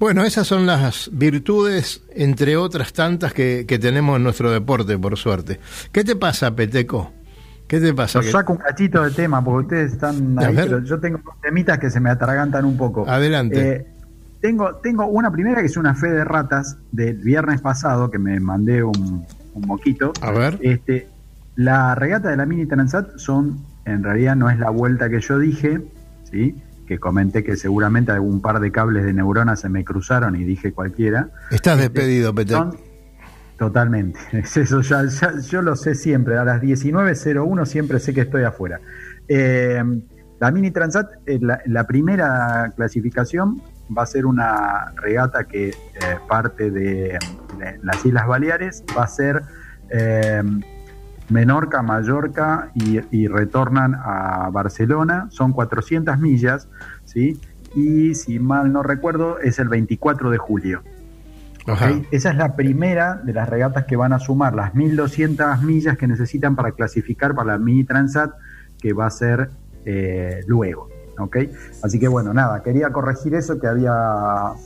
Bueno, 0.00 0.24
esas 0.24 0.46
son 0.46 0.64
las 0.64 1.10
virtudes, 1.12 2.02
entre 2.14 2.56
otras 2.56 2.94
tantas, 2.94 3.34
que, 3.34 3.66
que 3.68 3.78
tenemos 3.78 4.16
en 4.16 4.22
nuestro 4.22 4.50
deporte, 4.50 4.96
por 4.96 5.18
suerte. 5.18 5.60
¿Qué 5.92 6.04
te 6.04 6.16
pasa, 6.16 6.56
Peteco? 6.56 7.12
¿Qué 7.68 7.80
te 7.80 7.92
pasa? 7.92 8.20
Os 8.20 8.30
saco 8.30 8.54
un 8.54 8.58
cachito 8.58 9.04
de 9.04 9.10
tema 9.10 9.44
porque 9.44 9.66
ustedes 9.66 9.92
están 9.92 10.38
ahí, 10.38 10.54
pero 10.56 10.82
yo 10.82 10.98
tengo 10.98 11.20
temitas 11.42 11.78
que 11.78 11.90
se 11.90 12.00
me 12.00 12.08
atragantan 12.08 12.64
un 12.64 12.78
poco. 12.78 13.06
Adelante. 13.06 13.72
Eh, 13.72 13.86
tengo, 14.40 14.76
tengo 14.76 15.04
una 15.04 15.30
primera 15.30 15.60
que 15.60 15.66
es 15.66 15.76
una 15.76 15.94
fe 15.94 16.08
de 16.08 16.24
ratas 16.24 16.78
del 16.92 17.18
viernes 17.18 17.60
pasado 17.60 18.10
que 18.10 18.18
me 18.18 18.40
mandé 18.40 18.82
un, 18.82 19.26
un 19.52 19.66
moquito. 19.66 20.14
A 20.22 20.30
ver. 20.30 20.58
Este, 20.62 21.08
la 21.56 21.94
regata 21.94 22.30
de 22.30 22.38
la 22.38 22.46
Mini 22.46 22.64
Transat 22.64 23.18
son, 23.18 23.66
en 23.84 24.02
realidad 24.02 24.34
no 24.34 24.48
es 24.48 24.58
la 24.58 24.70
vuelta 24.70 25.10
que 25.10 25.20
yo 25.20 25.38
dije, 25.38 25.82
¿sí? 26.24 26.56
Que 26.90 26.98
comenté 26.98 27.44
que 27.44 27.56
seguramente 27.56 28.10
algún 28.10 28.42
par 28.42 28.58
de 28.58 28.72
cables 28.72 29.04
de 29.04 29.12
neuronas 29.12 29.60
se 29.60 29.68
me 29.68 29.84
cruzaron 29.84 30.34
y 30.34 30.42
dije 30.42 30.72
cualquiera. 30.72 31.28
Estás 31.52 31.78
despedido, 31.78 32.34
Peteco. 32.34 32.58
Son- 32.58 32.76
Totalmente. 33.56 34.18
Es 34.32 34.56
eso, 34.56 34.80
ya, 34.80 35.04
ya- 35.06 35.38
yo 35.38 35.62
lo 35.62 35.76
sé 35.76 35.94
siempre. 35.94 36.36
A 36.36 36.44
las 36.44 36.60
19.01 36.60 37.64
siempre 37.66 38.00
sé 38.00 38.12
que 38.12 38.22
estoy 38.22 38.42
afuera. 38.42 38.80
Eh, 39.28 39.80
la 40.40 40.50
Mini 40.50 40.72
Transat, 40.72 41.12
eh, 41.26 41.38
la, 41.40 41.60
la 41.66 41.86
primera 41.86 42.72
clasificación 42.74 43.62
va 43.96 44.02
a 44.02 44.06
ser 44.06 44.26
una 44.26 44.92
regata 44.96 45.44
que 45.44 45.68
eh, 45.68 45.74
parte 46.28 46.72
de, 46.72 47.16
de 47.60 47.78
las 47.84 48.04
Islas 48.04 48.26
Baleares. 48.26 48.82
Va 48.98 49.04
a 49.04 49.06
ser 49.06 49.42
Menorca, 51.30 51.82
Mallorca 51.82 52.70
y, 52.74 53.00
y 53.10 53.26
retornan 53.26 53.94
a 53.94 54.50
Barcelona. 54.52 55.28
Son 55.30 55.52
400 55.52 56.18
millas, 56.18 56.68
¿sí? 57.04 57.40
Y 57.74 58.14
si 58.14 58.38
mal 58.38 58.72
no 58.72 58.82
recuerdo, 58.82 59.38
es 59.38 59.58
el 59.58 59.68
24 59.68 60.30
de 60.30 60.38
julio. 60.38 60.82
Esa 62.10 62.30
es 62.30 62.36
la 62.36 62.56
primera 62.56 63.20
de 63.22 63.32
las 63.32 63.48
regatas 63.48 63.84
que 63.84 63.96
van 63.96 64.12
a 64.12 64.18
sumar 64.18 64.54
las 64.54 64.74
1200 64.74 65.62
millas 65.62 65.96
que 65.96 66.08
necesitan 66.08 66.56
para 66.56 66.72
clasificar 66.72 67.34
para 67.34 67.52
la 67.52 67.58
Mini 67.58 67.84
Transat, 67.84 68.32
que 68.80 68.92
va 68.92 69.06
a 69.06 69.10
ser 69.10 69.50
eh, 69.84 70.40
luego. 70.46 70.88
Así 71.82 71.98
que 71.98 72.08
bueno, 72.08 72.32
nada, 72.32 72.62
quería 72.62 72.90
corregir 72.90 73.34
eso 73.34 73.60
que 73.60 73.66
había 73.66 73.92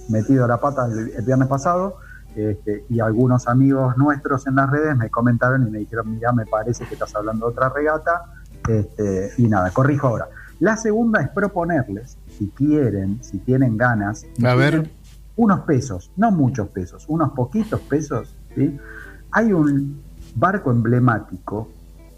metido 0.09 0.47
la 0.47 0.61
pata 0.61 0.87
el, 0.87 1.11
el 1.17 1.25
viernes 1.25 1.49
pasado. 1.49 1.99
Este, 2.37 2.85
y 2.89 3.01
algunos 3.01 3.49
amigos 3.49 3.97
nuestros 3.97 4.47
en 4.47 4.57
las 4.57 4.71
redes 4.71 4.97
me 4.97 5.11
comentaron 5.11 5.67
y 5.67 5.71
me 5.71 5.79
dijeron, 5.79 6.11
mira, 6.11 6.33
me 6.33 6.47
parece 6.47 6.85
que 6.85 6.95
estás 6.95 7.15
hablando 7.15 7.47
de 7.47 7.53
otra 7.53 7.69
regata. 7.69 8.33
Este, 8.69 9.31
y 9.39 9.47
nada, 9.49 9.71
corrijo 9.71 10.09
ahora. 10.09 10.29
La 10.61 10.77
segunda 10.77 11.21
es 11.21 11.29
proponerles, 11.29 12.17
si 12.39 12.49
quieren, 12.49 13.23
si 13.23 13.39
tienen 13.39 13.77
ganas, 13.77 14.27
A 14.43 14.55
ver. 14.55 14.91
unos 15.37 15.61
pesos, 15.61 16.11
no 16.17 16.31
muchos 16.31 16.69
pesos, 16.69 17.05
unos 17.09 17.33
poquitos 17.33 17.81
pesos, 17.81 18.35
¿sí? 18.55 18.79
Hay 19.33 19.53
un 19.53 20.01
barco 20.35 20.71
emblemático, 20.71 21.69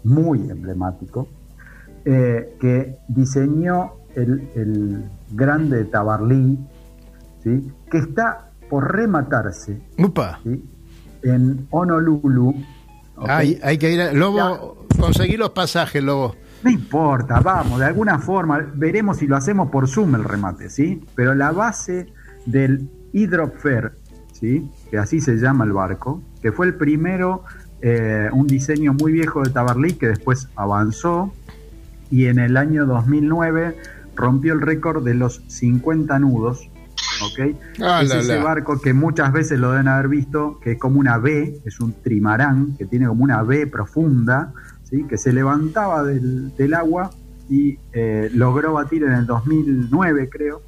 muy 0.03 0.49
emblemático, 0.49 1.27
eh, 2.05 2.55
que 2.59 2.99
diseñó 3.09 3.93
el, 4.15 4.49
el 4.55 5.09
grande 5.31 5.83
Tabarlí, 5.85 6.57
¿sí? 7.43 7.71
que 7.91 7.97
está 7.97 8.46
por 8.69 8.91
rematarse 8.91 9.81
Upa. 9.97 10.39
¿sí? 10.43 10.63
en 11.23 11.67
Honolulu. 11.69 12.55
Hay, 13.27 13.59
hay 13.63 13.77
que 13.77 13.91
ir 13.91 14.01
a... 14.01 14.13
Lobo, 14.13 14.87
conseguí 14.99 15.37
los 15.37 15.51
pasajes, 15.51 16.03
Lobo. 16.03 16.35
No 16.63 16.71
importa, 16.71 17.39
vamos, 17.39 17.79
de 17.79 17.85
alguna 17.85 18.19
forma, 18.19 18.59
veremos 18.73 19.17
si 19.17 19.27
lo 19.27 19.35
hacemos 19.35 19.69
por 19.69 19.87
Zoom 19.87 20.15
el 20.15 20.23
remate, 20.23 20.69
¿sí? 20.69 21.03
Pero 21.15 21.35
la 21.35 21.51
base 21.51 22.07
del 22.45 22.89
Hydrofair, 23.13 23.91
¿sí? 24.33 24.69
Que 24.89 24.97
así 24.97 25.21
se 25.21 25.35
llama 25.37 25.65
el 25.65 25.73
barco, 25.73 26.21
que 26.41 26.51
fue 26.51 26.65
el 26.65 26.75
primero, 26.75 27.43
eh, 27.81 28.29
un 28.33 28.47
diseño 28.47 28.93
muy 28.93 29.11
viejo 29.11 29.43
de 29.43 29.51
Tabarlí 29.51 29.93
que 29.93 30.07
después 30.07 30.49
avanzó 30.55 31.31
y 32.09 32.25
en 32.25 32.39
el 32.39 32.57
año 32.57 32.87
2009 32.87 33.77
rompió 34.15 34.53
el 34.53 34.61
récord 34.61 35.05
de 35.05 35.13
los 35.13 35.43
50 35.47 36.17
nudos, 36.19 36.69
¿ok? 37.23 37.55
Ah, 37.81 38.01
es 38.01 38.09
la, 38.09 38.19
ese 38.19 38.37
la. 38.37 38.43
barco 38.43 38.79
que 38.79 38.93
muchas 38.93 39.31
veces 39.31 39.59
lo 39.59 39.71
deben 39.71 39.87
haber 39.87 40.07
visto, 40.07 40.59
que 40.61 40.73
es 40.73 40.79
como 40.79 40.99
una 40.99 41.17
B, 41.17 41.61
es 41.65 41.79
un 41.79 41.93
trimarán, 42.01 42.75
que 42.77 42.85
tiene 42.85 43.07
como 43.07 43.23
una 43.23 43.43
B 43.43 43.67
profunda, 43.67 44.53
¿sí? 44.83 45.03
que 45.05 45.17
se 45.17 45.33
levantaba 45.33 46.03
del, 46.03 46.55
del 46.55 46.73
agua 46.73 47.09
y 47.49 47.77
eh, 47.93 48.29
logró 48.33 48.73
batir 48.73 49.03
en 49.03 49.13
el 49.13 49.25
2009, 49.25 50.29
creo, 50.29 50.61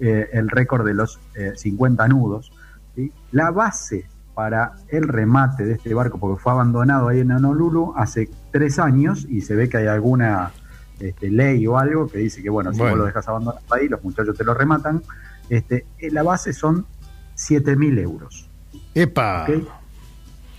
eh, 0.00 0.28
el 0.32 0.48
récord 0.48 0.86
de 0.86 0.94
los 0.94 1.18
eh, 1.34 1.52
50 1.56 2.06
nudos. 2.08 2.52
¿sí? 2.94 3.10
La 3.32 3.50
base 3.50 4.06
para 4.34 4.72
el 4.88 5.08
remate 5.08 5.64
de 5.64 5.72
este 5.72 5.94
barco, 5.94 6.18
porque 6.18 6.40
fue 6.42 6.52
abandonado 6.52 7.08
ahí 7.08 7.20
en 7.20 7.30
Honolulu 7.32 7.94
hace 7.96 8.28
tres 8.52 8.78
años 8.78 9.26
y 9.30 9.40
se 9.40 9.56
ve 9.56 9.70
que 9.70 9.78
hay 9.78 9.86
alguna 9.86 10.52
este, 11.00 11.30
ley 11.30 11.66
o 11.66 11.78
algo 11.78 12.06
que 12.06 12.18
dice 12.18 12.42
que, 12.42 12.50
bueno, 12.50 12.70
si 12.72 12.78
Bueno. 12.78 12.92
vos 12.92 12.98
lo 13.00 13.06
dejas 13.06 13.26
abandonado 13.28 13.64
ahí, 13.70 13.88
los 13.88 14.04
muchachos 14.04 14.36
te 14.36 14.44
lo 14.44 14.52
rematan. 14.52 15.02
Este, 15.48 15.86
eh, 15.98 16.10
la 16.10 16.22
base 16.22 16.52
son 16.52 16.86
7.000 17.36 17.98
euros. 17.98 18.48
Epa. 18.94 19.46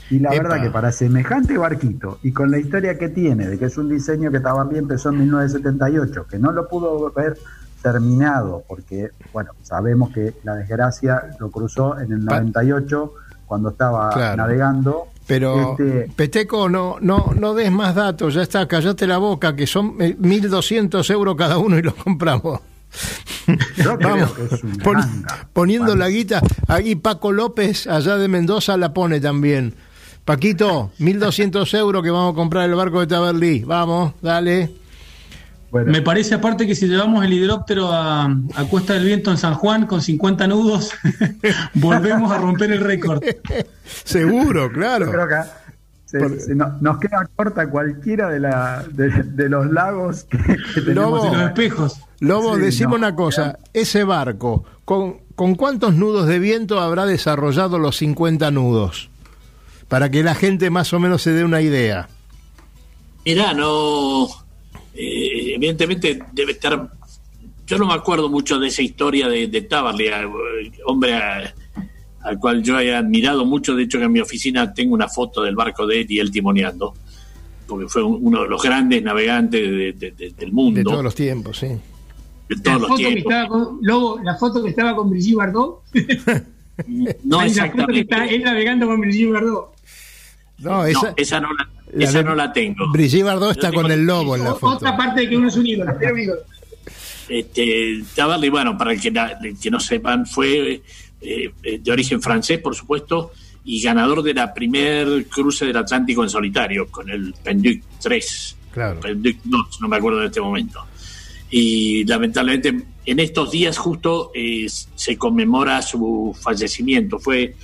Y 0.09 0.19
la 0.19 0.33
Epa. 0.33 0.43
verdad 0.43 0.63
que 0.63 0.69
para 0.69 0.91
semejante 0.91 1.57
barquito 1.57 2.19
y 2.23 2.31
con 2.31 2.49
la 2.51 2.59
historia 2.59 2.97
que 2.97 3.09
tiene, 3.09 3.47
de 3.47 3.57
que 3.59 3.65
es 3.65 3.77
un 3.77 3.89
diseño 3.89 4.31
que 4.31 4.39
Tabarly 4.39 4.77
empezó 4.77 5.09
en 5.09 5.19
1978, 5.19 6.27
que 6.29 6.39
no 6.39 6.51
lo 6.51 6.67
pudo 6.69 7.11
ver 7.13 7.37
terminado, 7.81 8.63
porque, 8.67 9.09
bueno, 9.33 9.51
sabemos 9.63 10.11
que 10.11 10.33
la 10.43 10.55
desgracia 10.55 11.23
lo 11.39 11.51
cruzó 11.51 11.99
en 11.99 12.11
el 12.13 12.25
Pa- 12.25 12.39
98 12.39 13.13
cuando 13.45 13.69
estaba 13.69 14.09
Claro. 14.11 14.37
navegando. 14.37 15.07
Pero, 15.27 15.71
Este- 15.71 16.09
Peteco, 16.15 16.69
no, 16.69 16.97
no, 17.01 17.31
no 17.37 17.53
des 17.53 17.71
más 17.71 17.93
datos, 17.93 18.33
ya 18.33 18.41
está, 18.43 18.67
callate 18.67 19.05
la 19.07 19.17
boca, 19.17 19.55
que 19.55 19.67
son 19.67 19.95
eh, 19.99 20.15
1.200 20.19 21.09
euros 21.09 21.35
cada 21.35 21.57
uno 21.57 21.77
y 21.77 21.81
los 21.81 21.93
compramos. 21.95 22.61
Yo 23.77 23.97
creo 23.97 24.09
Vamos, 24.09 24.31
que 24.33 24.55
es 24.55 24.63
un 24.63 24.77
pon- 24.77 24.93
ganga. 24.95 25.47
poniendo 25.53 25.85
Bueno. 25.87 25.99
la 25.99 26.09
guita, 26.09 26.41
ahí 26.67 26.95
Paco 26.95 27.31
López, 27.31 27.87
allá 27.87 28.17
de 28.17 28.27
Mendoza, 28.27 28.75
la 28.77 28.93
pone 28.93 29.19
también. 29.21 29.73
Paquito, 30.25 30.91
1.200 30.99 31.73
euros 31.77 32.03
que 32.03 32.09
vamos 32.11 32.33
a 32.33 32.35
comprar 32.35 32.67
el 32.69 32.75
barco 32.75 32.99
de 32.99 33.07
Taberlí. 33.07 33.63
Vamos, 33.63 34.13
dale. 34.21 34.71
Me 35.71 36.01
parece 36.01 36.33
aparte 36.35 36.65
que 36.65 36.75
si 36.75 36.87
llevamos 36.87 37.23
el 37.23 37.31
hidróptero 37.33 37.91
a, 37.91 38.25
a 38.25 38.63
Cuesta 38.69 38.93
del 38.93 39.05
Viento 39.05 39.31
en 39.31 39.37
San 39.37 39.53
Juan 39.53 39.85
con 39.85 40.01
50 40.01 40.47
nudos, 40.47 40.91
volvemos 41.75 42.31
a 42.31 42.37
romper 42.39 42.71
el 42.71 42.79
récord. 42.81 43.23
Seguro, 44.03 44.71
claro. 44.71 45.05
Yo 45.05 45.11
creo 45.11 45.27
que 45.27 45.35
se- 46.05 46.19
Por- 46.19 46.39
se 46.39 46.55
no- 46.55 46.77
nos 46.81 46.97
queda 46.99 47.27
corta 47.35 47.69
cualquiera 47.69 48.29
de, 48.29 48.39
la, 48.39 48.83
de, 48.91 49.09
de 49.23 49.49
los 49.49 49.69
lagos 49.71 50.23
que, 50.25 50.37
que 50.73 50.81
tenemos. 50.81 51.21
Lobo. 51.21 51.25
en 51.27 51.33
Los 51.33 51.47
espejos. 51.49 52.01
Lobo, 52.19 52.55
Sí, 52.55 52.61
decime 52.61 52.89
no. 52.91 52.95
una 52.95 53.15
cosa, 53.15 53.59
ese 53.73 54.03
barco, 54.03 54.63
¿con, 54.85 55.17
¿con 55.35 55.55
cuántos 55.55 55.93
nudos 55.93 56.27
de 56.27 56.39
viento 56.39 56.79
habrá 56.79 57.05
desarrollado 57.05 57.77
los 57.79 57.97
50 57.97 58.49
nudos? 58.51 59.09
Para 59.87 60.09
que 60.09 60.23
la 60.23 60.35
gente 60.35 60.69
más 60.69 60.91
o 60.93 60.99
menos 60.99 61.21
se 61.21 61.31
dé 61.31 61.43
una 61.43 61.61
idea. 61.61 62.09
Mirá, 63.25 63.53
no. 63.53 64.27
eh, 64.93 65.53
evidentemente 65.55 66.19
debe 66.33 66.53
estar. 66.53 66.89
Yo 67.67 67.77
no 67.77 67.85
me 67.85 67.93
acuerdo 67.93 68.29
mucho 68.29 68.57
de 68.59 68.69
esa 68.69 68.81
historia 68.81 69.27
de, 69.27 69.47
de 69.47 69.61
Tabarly, 69.61 70.07
a- 70.07 70.27
hombre 70.85 71.13
a- 71.13 71.53
al 72.23 72.39
cual 72.39 72.63
yo 72.63 72.79
he 72.79 72.95
admirado 72.95 73.45
mucho. 73.45 73.75
De 73.75 73.83
hecho, 73.83 73.97
que 73.99 74.05
en 74.05 74.11
mi 74.11 74.19
oficina 74.21 74.73
tengo 74.73 74.93
una 74.95 75.07
foto 75.07 75.43
del 75.43 75.55
barco 75.55 75.85
de 75.85 76.01
él 76.01 76.07
y 76.09 76.19
él 76.19 76.31
timoneando, 76.31 76.93
porque 77.67 77.87
fue 77.87 78.01
un- 78.03 78.17
uno 78.21 78.43
de 78.43 78.49
los 78.49 78.61
grandes 78.63 79.03
navegantes 79.03 79.61
de- 79.61 79.93
de- 79.93 80.11
de- 80.11 80.29
del 80.31 80.51
mundo, 80.51 80.79
De 80.79 80.83
todos 80.83 81.03
los 81.03 81.13
tiempos, 81.15 81.59
sí. 81.59 81.67
De 82.49 82.69
La 82.69 82.79
foto, 82.79 82.95
que 82.97 83.13
estaba 83.19 83.47
con, 83.47 83.79
Lobo, 83.81 84.19
la 84.23 84.35
foto 84.35 84.63
que 84.63 84.69
estaba 84.69 84.95
con 84.95 85.09
Brigitte 85.09 85.35
Bardot. 85.37 85.81
No 87.23 87.39
foto 87.41 87.87
que 87.87 87.99
está 88.01 88.25
él 88.25 88.43
navegando 88.43 88.87
con 88.87 89.01
Brigitte 89.01 89.31
Bardot. 89.31 89.71
No, 90.59 90.69
No, 90.69 90.85
esa, 90.85 91.13
esa 91.17 91.39
no 91.39 91.49
la, 91.53 91.69
la 91.93 92.03
esa 92.05 92.17
de- 92.19 92.23
no 92.23 92.35
la 92.35 92.51
tengo. 92.53 92.91
Brigitte 92.91 93.23
Bardot 93.23 93.51
está 93.51 93.69
tengo- 93.69 93.81
con 93.83 93.91
el 93.91 94.05
lobo 94.05 94.35
en 94.35 94.43
la 94.43 94.55
foto. 94.55 94.75
Otra 94.77 94.95
parte 94.97 95.21
de 95.21 95.29
que 95.29 95.37
uno 95.37 95.47
es 95.49 95.55
un 95.55 95.65
ídolo. 95.67 95.91
Un 96.13 96.19
ídolo. 96.19 96.41
Este, 97.29 98.03
Tabarly, 98.15 98.49
bueno, 98.49 98.77
para 98.77 98.93
el 98.93 99.01
que, 99.01 99.11
la- 99.11 99.37
el 99.43 99.59
que 99.59 99.69
no 99.69 99.79
sepan, 99.79 100.25
fue 100.25 100.81
eh, 101.19 101.51
eh, 101.63 101.79
de 101.79 101.91
origen 101.91 102.21
francés, 102.21 102.59
por 102.59 102.73
supuesto, 102.75 103.31
y 103.65 103.81
ganador 103.81 104.23
de 104.23 104.33
la 104.33 104.53
primer 104.53 105.25
cruce 105.27 105.65
del 105.65 105.75
Atlántico 105.77 106.23
en 106.23 106.29
solitario, 106.29 106.87
con 106.89 107.09
el 107.09 107.33
Penduc 107.43 107.81
3. 108.01 108.55
Claro. 108.71 108.99
Penduc 109.01 109.37
2, 109.43 109.81
no 109.81 109.87
me 109.89 109.97
acuerdo 109.97 110.21
en 110.21 110.27
este 110.27 110.39
momento. 110.39 110.79
Y 111.49 112.03
lamentablemente, 112.05 112.75
en 113.05 113.19
estos 113.19 113.51
días 113.51 113.77
justo 113.77 114.31
eh, 114.35 114.67
se 114.69 115.17
conmemora 115.17 115.81
su 115.81 116.35
fallecimiento. 116.41 117.19
Fue 117.19 117.55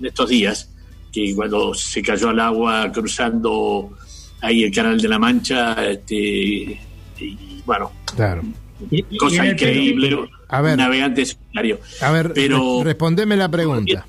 en 0.00 0.06
estos 0.06 0.28
días 0.28 0.70
que 1.12 1.34
cuando 1.34 1.74
se 1.74 2.02
cayó 2.02 2.30
al 2.30 2.40
agua 2.40 2.90
cruzando 2.92 3.90
ahí 4.40 4.64
el 4.64 4.72
Canal 4.74 5.00
de 5.00 5.08
la 5.08 5.18
Mancha, 5.18 5.74
este, 5.88 6.14
y 6.14 7.62
bueno, 7.64 7.92
Claro. 8.14 8.42
Y- 8.90 9.04
y 9.10 9.16
cosa 9.16 9.46
increíble. 9.46 10.16
A 10.48 10.60
ver. 10.60 10.72
un 10.72 10.78
navegante 10.78 11.24
solitario. 11.24 11.80
A 12.02 12.10
ver, 12.12 12.32
Pero- 12.34 12.78
re- 12.78 12.84
respondeme 12.84 13.36
la 13.36 13.50
pregunta. 13.50 14.06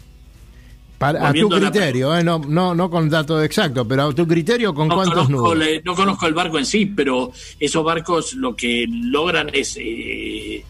Para, 0.98 1.30
a 1.30 1.34
tu 1.34 1.48
la 1.50 1.60
criterio, 1.60 2.16
eh, 2.18 2.24
no, 2.24 2.40
no, 2.40 2.74
no 2.74 2.90
con 2.90 3.08
datos 3.08 3.44
exactos, 3.46 3.86
pero 3.88 4.04
a 4.06 4.14
tu 4.16 4.28
criterio, 4.28 4.74
¿con 4.74 4.88
No 4.88 4.96
cuántos 4.96 5.26
conozco, 5.28 5.54
nudos? 5.54 5.58
le- 5.60 5.82
no 5.84 5.94
conozco 5.94 6.26
el 6.26 6.34
barco 6.34 6.58
en 6.58 6.66
sí, 6.66 6.88
pero 6.88 7.32
esos 7.60 7.84
barcos 7.84 8.34
lo 8.34 8.56
que 8.56 8.86
logran 8.90 9.50
es 9.54 9.78
eh, 9.80 10.64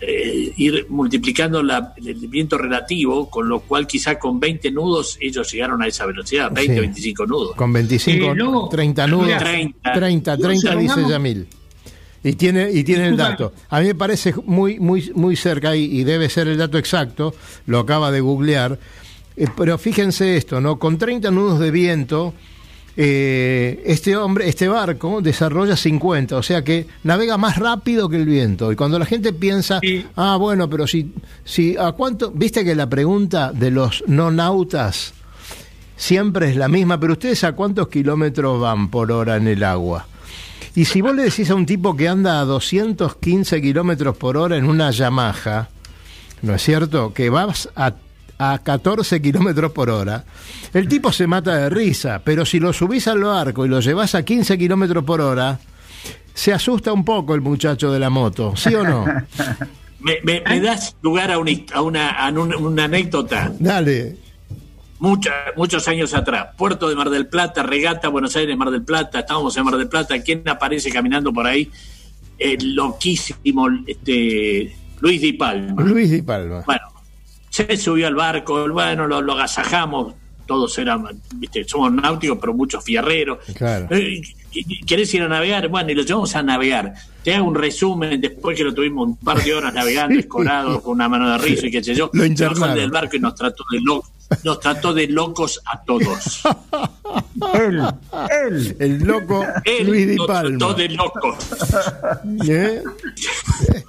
eh, 0.00 0.52
ir 0.56 0.86
multiplicando 0.88 1.62
la- 1.62 1.94
el 2.04 2.14
viento 2.26 2.58
relativo, 2.58 3.30
con 3.30 3.48
lo 3.48 3.60
cual 3.60 3.86
quizá 3.86 4.18
con 4.18 4.40
20 4.40 4.72
nudos 4.72 5.16
ellos 5.20 5.52
llegaron 5.52 5.80
a 5.80 5.86
esa 5.86 6.06
velocidad, 6.06 6.50
20, 6.50 6.74
Sí. 6.74 6.80
25 6.80 7.26
nudos. 7.26 7.54
Con 7.54 7.72
25, 7.72 8.32
Eh, 8.32 8.34
Lobo, 8.34 8.68
30 8.68 9.06
nudos. 9.06 9.26
mira, 9.26 9.38
30. 9.38 9.92
30, 9.92 10.36
No, 10.36 10.42
30 10.42 10.74
dice 10.76 11.08
Yamil. 11.08 11.46
Y 12.24 12.32
tiene, 12.34 12.70
y 12.72 12.84
tiene 12.84 13.08
el 13.08 13.16
dato. 13.16 13.52
A 13.68 13.80
mí 13.80 13.86
me 13.86 13.94
parece 13.96 14.32
muy, 14.46 14.78
muy, 14.80 15.10
muy 15.14 15.34
cerca 15.36 15.74
y, 15.76 15.84
y 15.84 16.04
debe 16.04 16.28
ser 16.28 16.46
el 16.48 16.56
dato 16.58 16.78
exacto, 16.78 17.34
lo 17.66 17.78
acaba 17.80 18.10
de 18.12 18.20
googlear. 18.20 18.78
Eh, 19.36 19.46
pero 19.56 19.78
fíjense 19.78 20.36
esto, 20.36 20.60
¿no? 20.60 20.78
Con 20.78 20.98
30 20.98 21.30
nudos 21.30 21.58
de 21.58 21.70
viento, 21.70 22.34
eh, 22.96 23.82
este 23.86 24.16
hombre, 24.16 24.48
este 24.48 24.68
barco 24.68 25.20
desarrolla 25.22 25.76
50, 25.76 26.36
o 26.36 26.42
sea 26.42 26.62
que 26.62 26.86
navega 27.04 27.38
más 27.38 27.56
rápido 27.56 28.08
que 28.08 28.16
el 28.16 28.26
viento. 28.26 28.70
Y 28.70 28.76
cuando 28.76 28.98
la 28.98 29.06
gente 29.06 29.32
piensa, 29.32 29.80
Sí. 29.80 30.04
ah, 30.16 30.36
bueno, 30.38 30.68
pero 30.68 30.86
si, 30.86 31.12
si, 31.44 31.76
¿a 31.78 31.92
cuánto? 31.92 32.30
Viste 32.30 32.64
que 32.64 32.74
la 32.74 32.88
pregunta 32.88 33.52
de 33.52 33.70
los 33.70 34.04
no 34.06 34.30
nautas 34.30 35.14
siempre 35.96 36.50
es 36.50 36.56
la 36.56 36.68
misma, 36.68 36.98
pero 37.00 37.14
ustedes 37.14 37.44
a 37.44 37.52
cuántos 37.52 37.88
kilómetros 37.88 38.60
van 38.60 38.88
por 38.90 39.10
hora 39.12 39.36
en 39.36 39.48
el 39.48 39.62
agua. 39.64 40.06
Y 40.74 40.86
si 40.86 41.00
vos 41.00 41.14
le 41.14 41.24
decís 41.24 41.50
a 41.50 41.54
un 41.54 41.66
tipo 41.66 41.96
que 41.96 42.08
anda 42.08 42.40
a 42.40 42.44
215 42.44 43.60
kilómetros 43.60 44.16
por 44.16 44.36
hora 44.36 44.56
en 44.56 44.64
una 44.64 44.90
Yamaha, 44.90 45.68
¿no 46.42 46.54
es 46.54 46.62
cierto? 46.62 47.12
Que 47.12 47.28
vas 47.30 47.68
a, 47.76 47.94
a 48.50 48.58
14 48.58 49.22
kilómetros 49.22 49.70
por 49.72 49.88
hora, 49.90 50.24
el 50.74 50.88
tipo 50.88 51.12
se 51.12 51.26
mata 51.26 51.56
de 51.56 51.70
risa, 51.70 52.20
pero 52.24 52.44
si 52.44 52.58
lo 52.58 52.72
subís 52.72 53.06
al 53.06 53.22
barco 53.22 53.64
y 53.64 53.68
lo 53.68 53.78
llevas 53.80 54.14
a 54.14 54.24
15 54.24 54.58
kilómetros 54.58 55.04
por 55.04 55.20
hora, 55.20 55.60
se 56.34 56.52
asusta 56.52 56.92
un 56.92 57.04
poco 57.04 57.34
el 57.34 57.40
muchacho 57.40 57.92
de 57.92 57.98
la 58.00 58.10
moto, 58.10 58.54
¿sí 58.56 58.74
o 58.74 58.82
no? 58.84 59.04
Me, 60.04 60.16
me- 60.24 60.40
me 60.40 60.60
das 60.60 60.96
lugar 61.00 61.30
a, 61.30 61.38
una, 61.38 61.52
a 61.72 61.80
una, 61.80 62.10
a 62.10 62.28
un- 62.30 62.52
una 62.54 62.84
anécdota. 62.84 63.52
Dale. 63.60 64.16
Mucha- 64.98 65.30
muchos 65.56 65.86
años 65.86 66.12
atrás, 66.12 66.48
Puerto 66.58 66.88
de 66.88 66.96
Mar 66.96 67.08
del 67.08 67.28
Plata, 67.28 67.62
regata 67.62 68.08
Buenos 68.08 68.34
Aires, 68.34 68.56
Mar 68.56 68.70
del 68.72 68.82
Plata, 68.82 69.20
estábamos 69.20 69.56
en 69.56 69.64
Mar 69.64 69.76
del 69.76 69.88
Plata, 69.88 70.20
¿quién 70.20 70.42
aparece 70.48 70.90
caminando 70.90 71.32
por 71.32 71.46
ahí? 71.46 71.70
El 72.36 72.74
loquísimo 72.74 73.68
este, 73.86 74.74
Luis 75.00 75.20
Di 75.20 75.34
Palma. 75.34 75.80
Luis 75.82 76.10
Di 76.10 76.22
Palma. 76.22 76.62
Bueno, 76.66 76.82
se 77.52 77.76
subió 77.76 78.06
al 78.06 78.14
barco, 78.14 78.66
bueno, 78.70 79.06
lo, 79.06 79.20
lo 79.20 79.34
agasajamos, 79.34 80.14
todos 80.46 80.76
eran, 80.78 81.04
viste, 81.34 81.64
somos 81.68 81.92
náuticos, 81.92 82.38
pero 82.40 82.54
muchos 82.54 82.82
fierreros. 82.82 83.40
Claro. 83.54 83.88
Eh, 83.90 84.22
¿Querés 84.86 85.12
ir 85.12 85.22
a 85.22 85.28
navegar? 85.28 85.68
Bueno, 85.68 85.90
y 85.90 85.94
lo 85.94 86.02
llevamos 86.02 86.34
a 86.34 86.42
navegar. 86.42 86.94
Te 87.22 87.34
hago 87.34 87.46
un 87.46 87.54
resumen 87.54 88.18
después 88.20 88.56
que 88.56 88.64
lo 88.64 88.72
tuvimos 88.72 89.06
un 89.06 89.16
par 89.16 89.42
de 89.44 89.54
horas 89.54 89.74
navegando, 89.74 90.18
escorado, 90.18 90.82
con 90.82 90.94
una 90.94 91.10
mano 91.10 91.30
de 91.30 91.38
rizo 91.38 91.66
y 91.66 91.70
qué 91.70 91.84
sé 91.84 91.94
yo. 91.94 92.10
Lo 92.14 92.22
bajó 92.50 92.74
del 92.74 92.90
barco 92.90 93.16
y 93.16 93.20
nos 93.20 93.34
trató 93.34 93.64
de 93.70 93.80
locos. 93.82 94.10
Nos 94.44 94.60
trató 94.60 94.94
de 94.94 95.08
locos 95.08 95.60
a 95.66 95.82
todos. 95.82 96.42
Él, 97.54 97.82
él. 98.30 98.76
El 98.78 98.98
loco 99.00 99.44
Él 99.64 99.86
Luis 99.86 100.08
Di 100.08 100.16
nos 100.16 100.26
trató 100.26 100.72
de 100.72 100.88
locos. 100.88 101.36
¿Eh? 102.48 102.82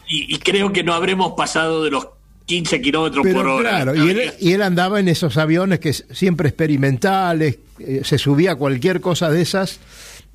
Y, 0.10 0.36
y 0.36 0.40
creo 0.40 0.72
que 0.72 0.84
no 0.84 0.94
habremos 0.94 1.34
pasado 1.34 1.84
de 1.84 1.90
los 1.90 2.08
15 2.46 2.82
kilómetros 2.82 3.26
por 3.28 3.48
hora. 3.48 3.70
claro, 3.70 3.96
y 3.96 4.10
él, 4.10 4.34
y 4.40 4.52
él 4.52 4.62
andaba 4.62 5.00
en 5.00 5.08
esos 5.08 5.38
aviones 5.38 5.80
que 5.80 5.94
siempre 5.94 6.50
experimentales, 6.50 7.60
eh, 7.80 8.02
se 8.04 8.18
subía 8.18 8.54
a 8.54 8.56
cualquier 8.56 9.02
cosa 9.02 9.30
de 9.30 9.42
esas. 9.42 9.80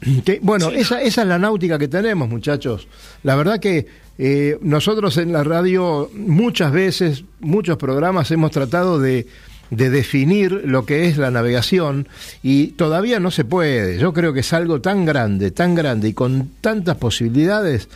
Que, 0.25 0.39
bueno, 0.41 0.71
esa, 0.71 1.03
esa 1.03 1.23
es 1.23 1.29
la 1.29 1.41
náutica 1.41 1.77
que 1.77 1.89
tenemos, 1.89 2.29
muchachos. 2.29 2.87
La 3.25 3.35
verdad 3.35 3.59
que 3.59 3.87
eh, 4.17 4.57
nosotros 4.61 5.17
en 5.17 5.33
la 5.33 5.43
radio 5.43 6.09
muchas 6.15 6.71
veces, 6.71 7.25
muchos 7.41 7.79
programas 7.79 8.31
hemos 8.31 8.53
tratado 8.53 9.01
de, 9.01 9.27
de 9.71 9.91
definir 9.91 10.63
lo 10.65 10.87
que 10.87 11.07
es 11.07 11.19
la 11.19 11.31
navegación 11.31 12.09
y 12.43 12.69
todavía 12.69 13.21
no 13.21 13.31
se 13.31 13.45
puede. 13.45 13.99
Yo 13.99 14.13
creo 14.13 14.33
que 14.33 14.41
es 14.41 14.53
algo 14.53 14.81
tan 14.81 15.05
grande, 15.05 15.51
tan 15.51 15.75
grande 15.75 16.09
y 16.09 16.15
con 16.15 16.51
tantas 16.61 16.97
posibilidades 16.97 17.89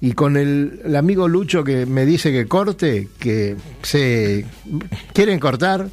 y 0.00 0.12
con 0.12 0.36
el, 0.36 0.80
el 0.84 0.96
amigo 0.96 1.26
Lucho 1.28 1.64
que 1.64 1.86
me 1.86 2.04
dice 2.06 2.30
que 2.32 2.46
corte, 2.46 3.08
que 3.18 3.56
se 3.82 4.44
quieren 5.12 5.38
cortar, 5.38 5.88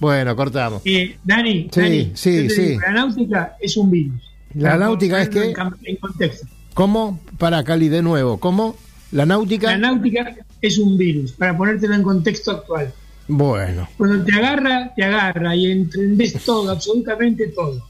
bueno, 0.00 0.34
cortamos. 0.36 0.82
Eh, 0.84 1.16
Dani, 1.24 1.68
Sí, 1.72 1.80
Dani, 1.80 2.10
sí, 2.14 2.36
yo 2.36 2.42
te 2.48 2.50
sí. 2.54 2.62
digo, 2.62 2.80
la 2.80 2.92
náutica 2.92 3.56
es 3.60 3.76
un 3.76 3.90
virus. 3.90 4.22
La 4.54 4.70
Para 4.70 4.78
náutica 4.78 5.22
es 5.22 5.28
que- 5.28 5.54
en 5.84 5.96
contexto. 5.96 6.46
¿Cómo? 6.74 7.20
Para 7.38 7.64
Cali 7.64 7.88
de 7.88 8.02
nuevo, 8.02 8.38
¿cómo? 8.38 8.76
La 9.12 9.26
náutica. 9.26 9.70
La 9.72 9.78
náutica 9.78 10.34
es 10.60 10.78
un 10.78 10.96
virus, 10.98 11.32
para 11.32 11.56
ponértelo 11.56 11.94
en 11.94 12.02
contexto 12.02 12.50
actual. 12.52 12.92
Bueno, 13.30 13.88
Cuando 13.98 14.24
te 14.24 14.34
agarra, 14.36 14.92
te 14.94 15.04
agarra 15.04 15.54
y 15.54 15.70
entendés 15.70 16.34
todo, 16.44 16.70
absolutamente 16.70 17.48
todo. 17.48 17.86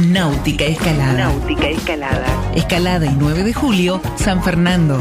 Náutica 0.07 0.65
Escalada. 0.65 1.15
Náutica 1.15 1.69
Escalada. 1.69 2.27
Escalada 2.55 3.07
y 3.07 3.15
9 3.19 3.45
de 3.45 3.55
julio, 3.55 4.03
San 4.17 4.43
Fernando. 4.43 5.01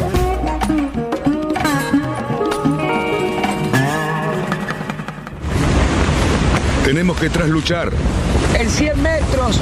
Tenemos 6.86 7.20
que 7.20 7.30
trasluchar. 7.30 7.92
En 8.58 8.68
100 8.68 9.00
metros. 9.00 9.60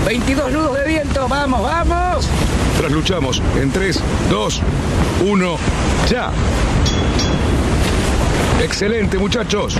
Ojo. 0.00 0.06
22 0.06 0.52
nudos 0.52 0.78
de 0.78 0.84
viento. 0.86 1.28
Vamos, 1.28 1.62
vamos. 1.62 2.28
Trasluchamos 2.78 3.42
en 3.60 3.70
3, 3.70 4.00
2, 4.30 4.62
1, 5.26 5.58
ya. 6.08 6.30
Excelente, 8.62 9.18
muchachos. 9.18 9.76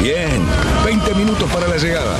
Bien, 0.00 0.42
20 0.84 1.14
minutos 1.14 1.50
para 1.50 1.68
la 1.68 1.76
llegada. 1.76 2.16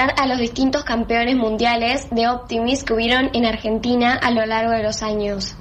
A 0.00 0.26
los 0.26 0.38
distintos 0.38 0.84
campeones 0.84 1.36
mundiales 1.36 2.08
de 2.10 2.28
Optimis 2.28 2.84
que 2.84 2.94
hubieron 2.94 3.30
en 3.32 3.44
Argentina 3.44 4.14
a 4.14 4.30
lo 4.30 4.46
largo 4.46 4.70
de 4.70 4.82
los 4.82 5.02
años. 5.02 5.56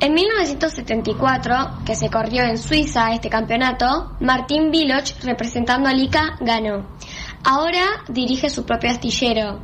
En 0.00 0.12
1974, 0.12 1.54
que 1.84 1.96
se 1.96 2.10
corrió 2.10 2.44
en 2.44 2.58
Suiza 2.58 3.12
este 3.12 3.30
campeonato, 3.30 4.12
Martín 4.20 4.70
Viloch, 4.70 5.18
representando 5.22 5.88
a 5.88 5.94
Lica, 5.94 6.36
ganó. 6.40 6.86
Ahora 7.42 7.84
dirige 8.08 8.50
su 8.50 8.64
propio 8.64 8.90
astillero. 8.90 9.60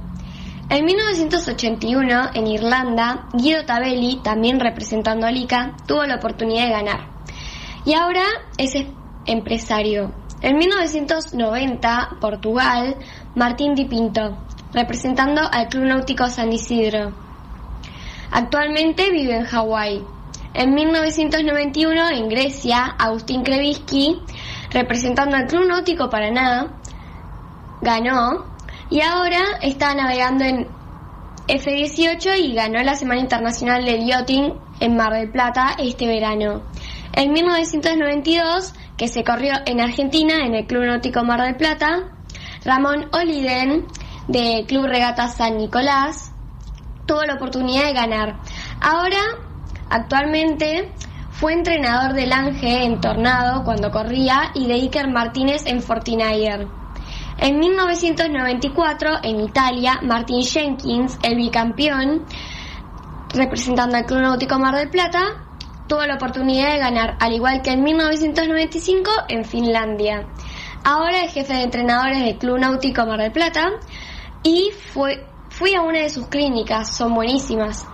En 0.70 0.84
1981, 0.86 2.30
en 2.32 2.46
Irlanda, 2.46 3.28
Guido 3.34 3.64
Tabelli, 3.66 4.20
también 4.24 4.58
representando 4.60 5.26
a 5.26 5.30
Lica, 5.30 5.76
tuvo 5.86 6.04
la 6.04 6.16
oportunidad 6.16 6.64
de 6.64 6.72
ganar. 6.72 7.08
Y 7.84 7.92
ahora 7.92 8.24
es 8.56 8.74
em- 8.74 8.94
empresario. 9.26 10.23
En 10.44 10.58
1990, 10.58 12.18
Portugal, 12.20 12.96
Martín 13.34 13.74
Di 13.74 13.86
Pinto, 13.86 14.36
representando 14.74 15.40
al 15.40 15.68
Club 15.68 15.84
Náutico 15.84 16.28
San 16.28 16.52
Isidro. 16.52 17.14
Actualmente 18.30 19.10
vive 19.10 19.36
en 19.36 19.44
Hawái. 19.46 20.04
En 20.52 20.74
1991, 20.74 22.10
en 22.10 22.28
Grecia, 22.28 22.94
Agustín 22.98 23.42
Krevisky, 23.42 24.20
representando 24.70 25.34
al 25.34 25.46
Club 25.46 25.66
Náutico 25.66 26.10
Paraná, 26.10 26.74
ganó 27.80 28.44
y 28.90 29.00
ahora 29.00 29.40
está 29.62 29.94
navegando 29.94 30.44
en 30.44 30.68
F-18 31.48 32.38
y 32.38 32.52
ganó 32.52 32.82
la 32.82 32.96
Semana 32.96 33.22
Internacional 33.22 33.82
del 33.82 34.04
Yachting 34.04 34.52
en 34.80 34.94
Mar 34.94 35.14
del 35.14 35.30
Plata 35.30 35.74
este 35.78 36.06
verano. 36.06 36.73
En 37.16 37.32
1992, 37.32 38.74
que 38.96 39.06
se 39.06 39.22
corrió 39.22 39.52
en 39.66 39.80
Argentina 39.80 40.44
en 40.44 40.56
el 40.56 40.66
Club 40.66 40.84
Náutico 40.84 41.22
Mar 41.22 41.42
del 41.42 41.54
Plata, 41.54 42.10
Ramón 42.64 43.08
Oliden, 43.12 43.86
de 44.26 44.64
Club 44.66 44.86
Regata 44.86 45.28
San 45.28 45.56
Nicolás, 45.56 46.32
tuvo 47.06 47.22
la 47.22 47.34
oportunidad 47.34 47.84
de 47.84 47.92
ganar. 47.92 48.40
Ahora, 48.80 49.20
actualmente, 49.90 50.90
fue 51.30 51.52
entrenador 51.52 52.14
del 52.14 52.32
Ángel 52.32 52.82
en 52.82 53.00
Tornado 53.00 53.62
cuando 53.62 53.92
corría 53.92 54.50
y 54.54 54.66
de 54.66 54.74
Iker 54.74 55.08
Martínez 55.08 55.66
en 55.66 55.82
Fortinayer. 55.82 56.66
En 57.38 57.58
1994, 57.60 59.18
en 59.22 59.40
Italia, 59.40 60.00
Martin 60.02 60.42
Jenkins, 60.42 61.16
el 61.22 61.36
bicampeón, 61.36 62.24
representando 63.32 63.96
al 63.96 64.04
Club 64.04 64.20
Náutico 64.20 64.58
Mar 64.58 64.74
del 64.74 64.90
Plata, 64.90 65.43
tuvo 65.94 66.06
la 66.06 66.16
oportunidad 66.16 66.72
de 66.72 66.78
ganar, 66.78 67.16
al 67.20 67.34
igual 67.34 67.62
que 67.62 67.70
en 67.70 67.84
1995 67.84 69.10
en 69.28 69.44
Finlandia. 69.44 70.26
Ahora 70.82 71.22
es 71.22 71.32
jefe 71.32 71.52
de 71.52 71.62
entrenadores 71.62 72.18
del 72.18 72.36
Club 72.36 72.58
Náutico 72.58 73.06
Mar 73.06 73.20
del 73.20 73.30
Plata 73.30 73.70
y 74.42 74.72
fue, 74.92 75.24
fui 75.50 75.72
a 75.74 75.82
una 75.82 76.00
de 76.00 76.10
sus 76.10 76.26
clínicas, 76.26 76.96
son 76.96 77.14
buenísimas. 77.14 77.86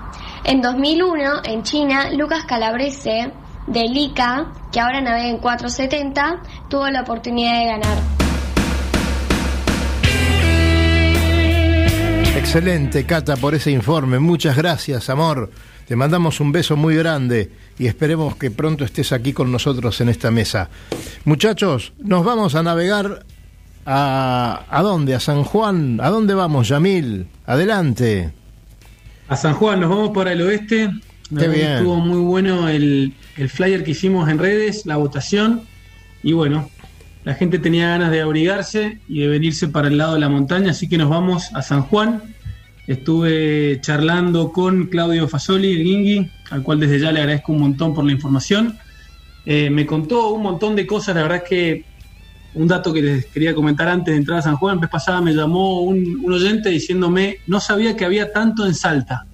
En 0.44 0.62
2001, 0.62 1.42
en 1.44 1.62
China, 1.62 2.08
Lucas 2.10 2.44
Calabrese, 2.46 3.34
de 3.66 3.82
Lica, 3.82 4.50
que 4.72 4.80
ahora 4.80 5.02
navega 5.02 5.28
en 5.28 5.36
470, 5.36 6.40
tuvo 6.70 6.88
la 6.88 7.02
oportunidad 7.02 7.58
de 7.58 7.66
ganar. 7.66 7.98
Excelente, 12.34 13.04
Cata, 13.04 13.36
por 13.36 13.54
ese 13.54 13.70
informe. 13.70 14.18
Muchas 14.18 14.56
gracias, 14.56 15.10
amor. 15.10 15.50
Te 15.90 15.96
mandamos 15.96 16.38
un 16.38 16.52
beso 16.52 16.76
muy 16.76 16.94
grande 16.94 17.50
y 17.76 17.88
esperemos 17.88 18.36
que 18.36 18.52
pronto 18.52 18.84
estés 18.84 19.10
aquí 19.10 19.32
con 19.32 19.50
nosotros 19.50 20.00
en 20.00 20.08
esta 20.08 20.30
mesa. 20.30 20.70
Muchachos, 21.24 21.94
nos 21.98 22.24
vamos 22.24 22.54
a 22.54 22.62
navegar 22.62 23.24
a... 23.84 24.66
¿A 24.70 24.82
dónde? 24.82 25.16
¿A 25.16 25.18
San 25.18 25.42
Juan? 25.42 25.98
¿A 26.00 26.08
dónde 26.10 26.34
vamos, 26.34 26.68
Yamil? 26.68 27.26
Adelante. 27.44 28.30
A 29.26 29.34
San 29.34 29.54
Juan, 29.54 29.80
nos 29.80 29.90
vamos 29.90 30.10
para 30.10 30.32
el 30.32 30.42
oeste. 30.42 30.92
Qué 31.36 31.48
bien. 31.48 31.72
Estuvo 31.72 31.96
muy 31.96 32.20
bueno 32.20 32.68
el, 32.68 33.12
el 33.36 33.48
flyer 33.48 33.82
que 33.82 33.90
hicimos 33.90 34.28
en 34.28 34.38
redes, 34.38 34.86
la 34.86 34.96
votación. 34.96 35.62
Y 36.22 36.34
bueno, 36.34 36.70
la 37.24 37.34
gente 37.34 37.58
tenía 37.58 37.88
ganas 37.88 38.12
de 38.12 38.20
abrigarse 38.20 39.00
y 39.08 39.22
de 39.22 39.26
venirse 39.26 39.66
para 39.66 39.88
el 39.88 39.98
lado 39.98 40.14
de 40.14 40.20
la 40.20 40.28
montaña, 40.28 40.70
así 40.70 40.88
que 40.88 40.98
nos 40.98 41.10
vamos 41.10 41.50
a 41.52 41.62
San 41.62 41.82
Juan. 41.82 42.22
Estuve 42.94 43.78
charlando 43.80 44.50
con 44.50 44.86
Claudio 44.86 45.28
Fasoli, 45.28 45.72
el 45.74 45.84
Guingui, 45.84 46.30
al 46.50 46.62
cual 46.64 46.80
desde 46.80 46.98
ya 46.98 47.12
le 47.12 47.20
agradezco 47.20 47.52
un 47.52 47.60
montón 47.60 47.94
por 47.94 48.04
la 48.04 48.10
información. 48.10 48.76
Eh, 49.46 49.70
me 49.70 49.86
contó 49.86 50.30
un 50.30 50.42
montón 50.42 50.74
de 50.74 50.86
cosas, 50.88 51.14
la 51.14 51.22
verdad 51.22 51.42
es 51.44 51.48
que 51.48 51.84
un 52.54 52.66
dato 52.66 52.92
que 52.92 53.00
les 53.00 53.26
quería 53.26 53.54
comentar 53.54 53.86
antes 53.86 54.12
de 54.12 54.18
entrar 54.18 54.40
a 54.40 54.42
San 54.42 54.56
Juan, 54.56 54.74
la 54.74 54.80
vez 54.80 54.90
pasada 54.90 55.20
me 55.20 55.32
llamó 55.32 55.82
un, 55.82 56.20
un 56.24 56.32
oyente 56.32 56.68
diciéndome, 56.68 57.36
no 57.46 57.60
sabía 57.60 57.96
que 57.96 58.04
había 58.04 58.32
tanto 58.32 58.66
en 58.66 58.74
Salta. 58.74 59.24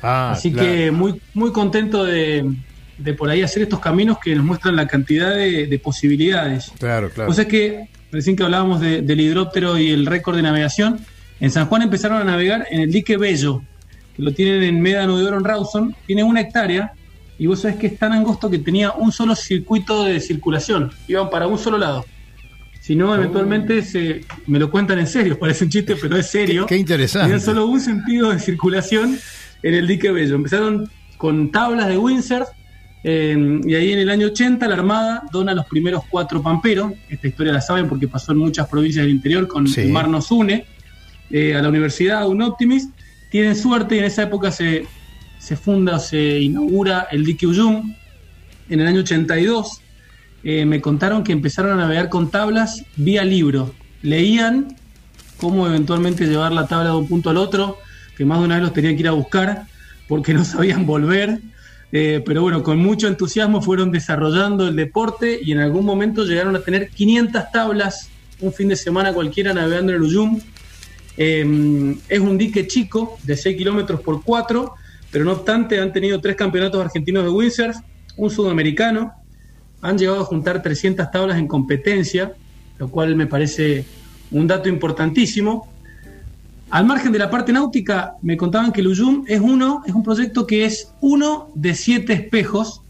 Ah, 0.00 0.30
Así 0.32 0.52
claro. 0.52 0.68
que 0.68 0.90
muy, 0.92 1.20
muy 1.34 1.50
contento 1.50 2.04
de, 2.04 2.48
de 2.96 3.14
por 3.14 3.28
ahí 3.28 3.42
hacer 3.42 3.64
estos 3.64 3.80
caminos 3.80 4.18
que 4.22 4.36
nos 4.36 4.44
muestran 4.44 4.76
la 4.76 4.86
cantidad 4.86 5.34
de, 5.34 5.66
de 5.66 5.78
posibilidades. 5.80 6.70
Claro, 6.78 7.10
claro. 7.10 7.28
O 7.28 7.34
sea 7.34 7.48
que, 7.48 7.88
recién 8.12 8.36
que 8.36 8.44
hablábamos 8.44 8.80
de- 8.80 9.02
del 9.02 9.20
hidróptero 9.20 9.76
y 9.76 9.90
el 9.90 10.06
récord 10.06 10.36
de 10.36 10.42
navegación, 10.42 11.00
en 11.40 11.50
San 11.50 11.66
Juan 11.66 11.82
empezaron 11.82 12.20
a 12.20 12.24
navegar 12.24 12.66
en 12.70 12.80
el 12.82 12.90
dique 12.92 13.16
Bello, 13.16 13.62
que 14.14 14.22
lo 14.22 14.32
tienen 14.32 14.62
en 14.62 14.80
Médano 14.80 15.18
de 15.18 15.24
Oro 15.26 15.38
en 15.38 15.44
Rawson, 15.44 15.96
tiene 16.06 16.22
una 16.22 16.40
hectárea, 16.42 16.92
y 17.38 17.46
vos 17.46 17.60
sabés 17.60 17.76
que 17.78 17.86
es 17.86 17.98
tan 17.98 18.12
angosto 18.12 18.50
que 18.50 18.58
tenía 18.58 18.92
un 18.92 19.10
solo 19.12 19.34
circuito 19.34 20.04
de 20.04 20.20
circulación, 20.20 20.90
iban 21.08 21.30
para 21.30 21.46
un 21.46 21.58
solo 21.58 21.78
lado. 21.78 22.04
Si 22.82 22.96
no, 22.96 23.14
eventualmente 23.14 23.82
se, 23.82 24.22
me 24.46 24.58
lo 24.58 24.70
cuentan 24.70 24.98
en 24.98 25.06
serio, 25.06 25.38
parece 25.40 25.64
un 25.64 25.70
chiste, 25.70 25.96
pero 25.96 26.16
es 26.16 26.26
serio. 26.26 26.66
Qué 26.66 26.76
interesante. 26.76 27.28
Tenían 27.28 27.40
solo 27.40 27.66
un 27.66 27.80
sentido 27.80 28.30
de 28.30 28.38
circulación 28.38 29.18
en 29.62 29.74
el 29.74 29.86
dique 29.86 30.10
Bello. 30.10 30.34
Empezaron 30.34 30.90
con 31.16 31.50
tablas 31.52 31.88
de 31.88 31.98
windsurf 31.98 32.48
eh, 33.04 33.60
y 33.64 33.74
ahí 33.74 33.92
en 33.92 33.98
el 34.00 34.10
año 34.10 34.26
80 34.28 34.66
la 34.66 34.74
Armada 34.74 35.22
dona 35.32 35.54
los 35.54 35.66
primeros 35.66 36.02
cuatro 36.08 36.42
pamperos. 36.42 36.92
Esta 37.08 37.28
historia 37.28 37.52
la 37.52 37.60
saben 37.60 37.88
porque 37.88 38.08
pasó 38.08 38.32
en 38.32 38.38
muchas 38.38 38.66
provincias 38.68 39.04
del 39.04 39.14
interior 39.14 39.46
con 39.46 39.66
Sí. 39.66 39.82
el 39.82 39.90
Mar 39.90 40.08
nos 40.08 40.30
une 40.30 40.66
eh, 41.30 41.54
a 41.54 41.62
la 41.62 41.68
Universidad 41.68 42.28
un 42.28 42.42
Optimist. 42.42 42.90
Tienen 43.30 43.56
suerte 43.56 43.96
y 43.96 43.98
en 43.98 44.04
esa 44.04 44.24
época 44.24 44.50
se, 44.50 44.86
se 45.38 45.56
funda 45.56 45.98
se 45.98 46.40
inaugura 46.40 47.08
el 47.10 47.22
Uyum. 47.22 47.94
En 48.68 48.80
el 48.80 48.86
año 48.86 49.00
82 49.00 49.80
eh, 50.42 50.64
me 50.64 50.80
contaron 50.80 51.22
que 51.22 51.32
empezaron 51.32 51.72
a 51.72 51.76
navegar 51.76 52.08
con 52.08 52.30
tablas 52.30 52.84
vía 52.96 53.24
libro. 53.24 53.74
Leían 54.02 54.76
cómo 55.36 55.66
eventualmente 55.66 56.26
llevar 56.26 56.52
la 56.52 56.66
tabla 56.66 56.90
de 56.90 56.96
un 56.96 57.08
punto 57.08 57.30
al 57.30 57.36
otro, 57.36 57.78
que 58.16 58.24
más 58.24 58.38
de 58.38 58.44
una 58.44 58.54
vez 58.56 58.64
los 58.64 58.72
tenían 58.72 58.94
que 58.94 59.00
ir 59.00 59.08
a 59.08 59.12
buscar 59.12 59.66
porque 60.08 60.34
no 60.34 60.44
sabían 60.44 60.86
volver. 60.86 61.40
Eh, 61.92 62.22
pero 62.24 62.42
bueno, 62.42 62.62
con 62.62 62.78
mucho 62.78 63.08
entusiasmo 63.08 63.60
fueron 63.60 63.90
desarrollando 63.90 64.68
el 64.68 64.76
deporte 64.76 65.40
y 65.42 65.52
en 65.52 65.58
algún 65.58 65.84
momento 65.84 66.24
llegaron 66.24 66.54
a 66.54 66.60
tener 66.60 66.90
500 66.90 67.50
tablas 67.52 68.08
un 68.40 68.52
fin 68.52 68.68
de 68.68 68.76
semana 68.76 69.12
cualquiera 69.12 69.52
navegando 69.52 69.92
en 69.92 69.96
el 69.96 70.02
Uyum. 70.02 70.40
Eh, 71.22 71.96
es 72.08 72.18
un 72.18 72.38
dique 72.38 72.66
chico 72.66 73.18
de 73.24 73.36
6 73.36 73.54
kilómetros 73.54 74.00
por 74.00 74.24
4, 74.24 74.72
pero 75.10 75.22
no 75.22 75.32
obstante 75.32 75.78
han 75.78 75.92
tenido 75.92 76.18
tres 76.18 76.34
campeonatos 76.34 76.82
argentinos 76.82 77.24
de 77.24 77.28
windsurf, 77.28 77.76
un 78.16 78.30
sudamericano, 78.30 79.12
han 79.82 79.98
llegado 79.98 80.22
a 80.22 80.24
juntar 80.24 80.62
300 80.62 81.10
tablas 81.10 81.36
en 81.36 81.46
competencia, 81.46 82.32
lo 82.78 82.88
cual 82.88 83.16
me 83.16 83.26
parece 83.26 83.84
un 84.30 84.46
dato 84.46 84.70
importantísimo. 84.70 85.70
Al 86.70 86.86
margen 86.86 87.12
de 87.12 87.18
la 87.18 87.28
parte 87.28 87.52
náutica, 87.52 88.14
me 88.22 88.38
contaban 88.38 88.72
que 88.72 88.80
el 88.80 88.90
es 88.90 89.40
uno, 89.40 89.82
es 89.86 89.92
un 89.92 90.02
proyecto 90.02 90.46
que 90.46 90.64
es 90.64 90.90
uno 91.02 91.50
de 91.54 91.74
siete 91.74 92.14
espejos, 92.14 92.80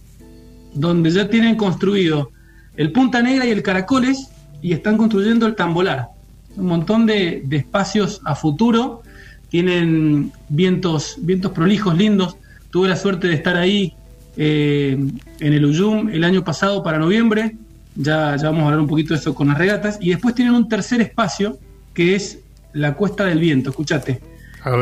donde 0.73 1.11
ya 1.11 1.29
tienen 1.29 1.57
construido 1.57 2.31
el 2.77 2.93
Punta 2.93 3.23
Negra 3.23 3.45
y 3.45 3.51
el 3.51 3.65
Caracoles, 3.65 4.29
y 4.63 4.73
están 4.73 4.97
construyendo 4.97 5.49
el 5.49 5.57
Tambolar. 5.57 6.20
Un 6.61 6.67
montón 6.67 7.07
de, 7.07 7.43
de 7.45 7.57
espacios 7.57 8.21
a 8.25 8.35
futuro, 8.37 9.03
tienen 9.49 10.33
vientos, 10.49 11.17
vientos 11.21 11.53
prolijos, 11.53 11.97
lindos. 11.97 12.37
Tuve 12.71 12.89
la 12.89 12.97
suerte 12.97 13.27
de 13.29 13.35
estar 13.35 13.57
ahí 13.57 13.95
eh, 14.37 14.97
en 15.41 15.53
el 15.53 15.65
Uyum 15.65 16.09
el 16.11 16.23
año 16.25 16.45
pasado 16.45 16.83
para 16.83 16.99
noviembre. 16.99 17.57
Ya, 17.97 18.37
ya 18.37 18.45
vamos 18.51 18.63
a 18.63 18.65
hablar 18.67 18.81
un 18.81 18.87
poquito 18.87 19.13
de 19.15 19.21
eso 19.21 19.35
con 19.35 19.49
las 19.49 19.59
regatas. 19.59 19.99
Y 20.01 20.11
después 20.11 20.35
tienen 20.35 20.55
un 20.55 20.69
tercer 20.69 21.01
espacio 21.01 21.59
que 21.95 22.15
es 22.15 22.39
la 22.73 22.95
Cuesta 22.95 23.25
del 23.25 23.41
Viento. 23.41 23.71
Escúchate. 23.71 24.21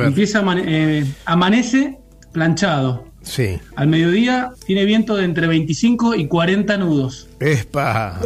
Empieza 0.08 0.42
amane- 0.42 0.64
eh, 0.66 1.06
amanece 1.24 1.98
planchado. 2.32 3.06
Sí. 3.22 3.58
Al 3.74 3.88
mediodía 3.88 4.50
tiene 4.66 4.84
viento 4.84 5.16
de 5.16 5.24
entre 5.24 5.46
25 5.46 6.14
y 6.14 6.26
40 6.28 6.76
nudos. 6.76 7.28
Espa. 7.40 8.20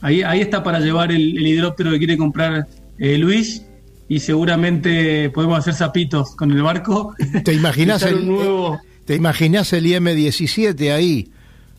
Ahí, 0.00 0.22
ahí 0.22 0.40
está 0.40 0.62
para 0.62 0.80
llevar 0.80 1.10
el, 1.12 1.36
el 1.36 1.46
hidróptero 1.46 1.90
que 1.90 1.98
quiere 1.98 2.16
comprar 2.16 2.66
eh, 2.98 3.18
Luis. 3.18 3.62
Y 4.10 4.20
seguramente 4.20 5.28
podemos 5.30 5.58
hacer 5.58 5.74
zapitos 5.74 6.34
con 6.34 6.50
el 6.50 6.62
barco. 6.62 7.14
¿Te 7.44 7.52
imaginas 7.52 8.02
el, 8.04 8.26
nuevo- 8.26 8.80
¿Te 9.04 9.14
imaginas 9.16 9.72
el 9.74 9.86
IM-17 9.86 10.92
ahí? 10.94 11.30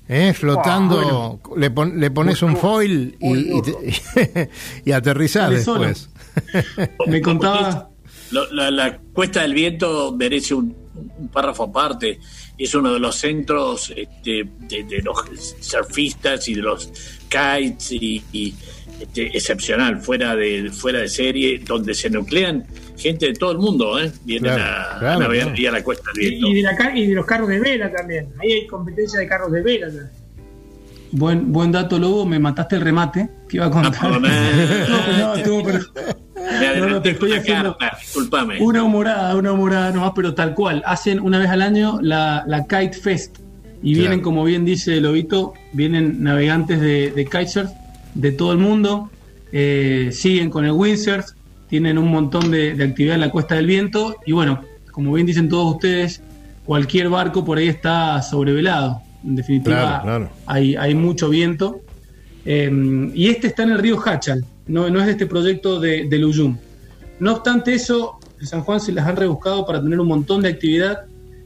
¿eh? 0.08 0.34
Flotando, 0.34 1.40
le, 1.58 1.72
pon- 1.72 2.00
le 2.00 2.12
pones 2.12 2.42
un 2.44 2.56
foil 2.56 3.16
y, 3.20 3.58
y, 3.58 3.62
te- 3.64 4.50
solo. 5.64 5.86
después. 5.88 6.10
Me 7.08 7.22
contaba. 7.22 7.90
La, 8.52 8.70
la 8.70 9.00
Cuesta 9.14 9.42
del 9.42 9.56
Viento 9.56 10.16
merece 10.16 10.54
un, 10.54 10.76
un 11.18 11.28
párrafo 11.30 11.64
aparte. 11.64 12.20
Es 12.58 12.74
uno 12.76 12.94
de 12.94 13.00
los 13.00 13.16
centros 13.16 13.92
este, 13.96 14.44
de, 14.68 14.84
de 14.84 15.02
los 15.02 15.18
surfistas 15.60 16.48
y 16.48 16.56
de 16.56 16.62
los 16.62 16.92
kites 17.30 17.92
y, 17.92 18.24
y, 18.34 18.54
este, 19.00 19.28
excepcional, 19.28 20.02
fuera 20.02 20.36
de 20.36 20.70
fuera 20.72 21.00
de 21.00 21.08
serie, 21.08 21.60
donde 21.66 21.94
se 21.94 22.10
nuclean 22.10 22.66
gente 22.98 23.28
de 23.28 23.34
todo 23.34 23.54
el 23.54 23.60
mundo, 23.60 23.98
¿eh? 23.98 24.12
Vienen 24.26 24.54
Claro, 24.56 24.64
a, 24.64 24.96
a 24.96 25.00
claro, 25.00 25.20
navegar 25.22 25.46
claro. 25.48 25.58
ahí 25.58 25.66
a 25.68 25.72
la 25.72 25.84
Cuesta 25.84 26.12
del 26.14 26.30
Viento. 26.32 26.48
Y 26.48 26.54
de, 26.56 26.62
la 26.64 26.98
y 26.98 27.08
de 27.08 27.16
los 27.16 27.26
carros 27.26 27.48
de 27.48 27.60
vela 27.62 27.90
también. 27.92 28.28
Ahí 28.42 28.52
hay 28.52 28.68
competencia 28.68 29.20
de 29.20 29.28
carros 29.28 29.52
de 29.54 29.62
vela. 29.62 29.88
también. 29.88 30.10
Buen, 31.12 31.52
buen 31.52 31.72
dato, 31.72 31.98
Lobo. 31.98 32.26
Me 32.26 32.40
mataste 32.40 32.76
el 32.76 32.82
remate 32.82 33.30
que 33.48 33.58
iba 33.58 33.68
a 33.68 33.72
contar. 33.72 34.00
perdón, 34.02 34.26
eh. 34.28 34.86
No, 34.90 35.18
no, 35.18 35.36
estuvo, 35.36 35.64
no, 36.80 36.90
no, 36.90 37.02
te 37.02 37.12
estoy 37.12 37.34
haciendo 37.34 37.78
carta, 37.78 37.98
discúlpame. 38.00 38.58
una 38.62 38.84
humorada, 38.84 39.36
una 39.36 39.52
humorada 39.52 39.92
nomás, 39.92 40.12
pero 40.16 40.34
tal 40.34 40.54
cual. 40.56 40.82
Hacen 40.86 41.20
una 41.20 41.40
vez 41.40 41.50
al 41.50 41.62
año 41.62 42.00
la, 42.02 42.44
la 42.48 42.64
Kite 42.66 42.94
Fest. 42.94 43.38
Y 43.82 43.94
Claro. 43.94 44.00
vienen, 44.10 44.22
como 44.22 44.44
bien 44.44 44.66
dice 44.66 45.00
Lobito, 45.00 45.54
vienen 45.74 46.22
navegantes 46.24 46.82
de, 46.82 47.12
de 47.12 47.26
kitesurf 47.26 47.70
de 48.14 48.32
todo 48.32 48.52
el 48.52 48.58
mundo. 48.58 49.10
eh, 49.52 50.10
siguen 50.12 50.50
con 50.50 50.66
el 50.66 50.72
windsurf. 50.72 51.26
Tienen 51.70 51.98
un 51.98 52.10
montón 52.10 52.52
de, 52.52 52.74
de 52.76 52.84
actividad 52.84 53.16
en 53.16 53.22
la 53.22 53.30
Cuesta 53.30 53.56
del 53.56 53.66
Viento. 53.68 54.16
Y 54.26 54.32
bueno, 54.34 54.62
como 54.92 55.14
bien 55.14 55.26
dicen 55.28 55.48
todos 55.50 55.76
ustedes, 55.76 56.22
cualquier 56.66 57.10
barco 57.10 57.46
por 57.46 57.58
ahí 57.58 57.68
está 57.68 58.22
sobrevelado. 58.22 59.02
En 59.24 59.36
definitiva, 59.36 59.76
Claro, 59.78 60.04
claro. 60.04 60.30
Hay, 60.46 60.76
hay 60.76 60.94
mucho 60.96 61.30
viento. 61.30 61.80
Eh, 62.46 63.12
y 63.14 63.28
este 63.30 63.48
está 63.48 63.64
en 63.64 63.72
el 63.72 63.80
río 63.80 63.98
Hachal, 64.04 64.44
no, 64.70 64.88
no 64.90 65.00
es 65.00 65.08
de 65.08 65.12
este 65.14 65.26
proyecto 65.26 65.80
de, 65.80 66.08
del. 66.08 66.32
No 67.20 67.34
obstante 67.34 67.74
eso, 67.74 68.20
en 68.40 68.48
San 68.48 68.62
Juan 68.62 68.80
se 68.80 68.92
las 68.92 69.08
han 69.08 69.16
rebuscado 69.16 69.66
para 69.66 69.82
tener 69.82 70.00
un 70.00 70.08
montón 70.08 70.44
de 70.44 70.50
actividad. 70.50 71.06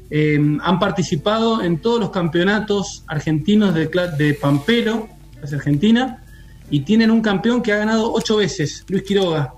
Eh, 0.10 0.40
han 0.62 0.78
participado 0.78 1.64
en 1.64 1.80
todos 1.80 2.00
los 2.00 2.12
campeonatos 2.12 3.04
argentinos 3.08 3.74
de, 3.74 3.90
de 4.18 4.34
Pampero, 4.36 5.08
es 5.42 5.54
Argentina, 5.54 6.24
y 6.70 6.82
tienen 6.82 7.10
un 7.10 7.22
campeón 7.22 7.64
que 7.64 7.72
ha 7.72 7.78
ganado 7.78 8.12
ocho 8.14 8.38
veces, 8.38 8.86
Luis 8.90 9.04
Quiroga. 9.04 9.54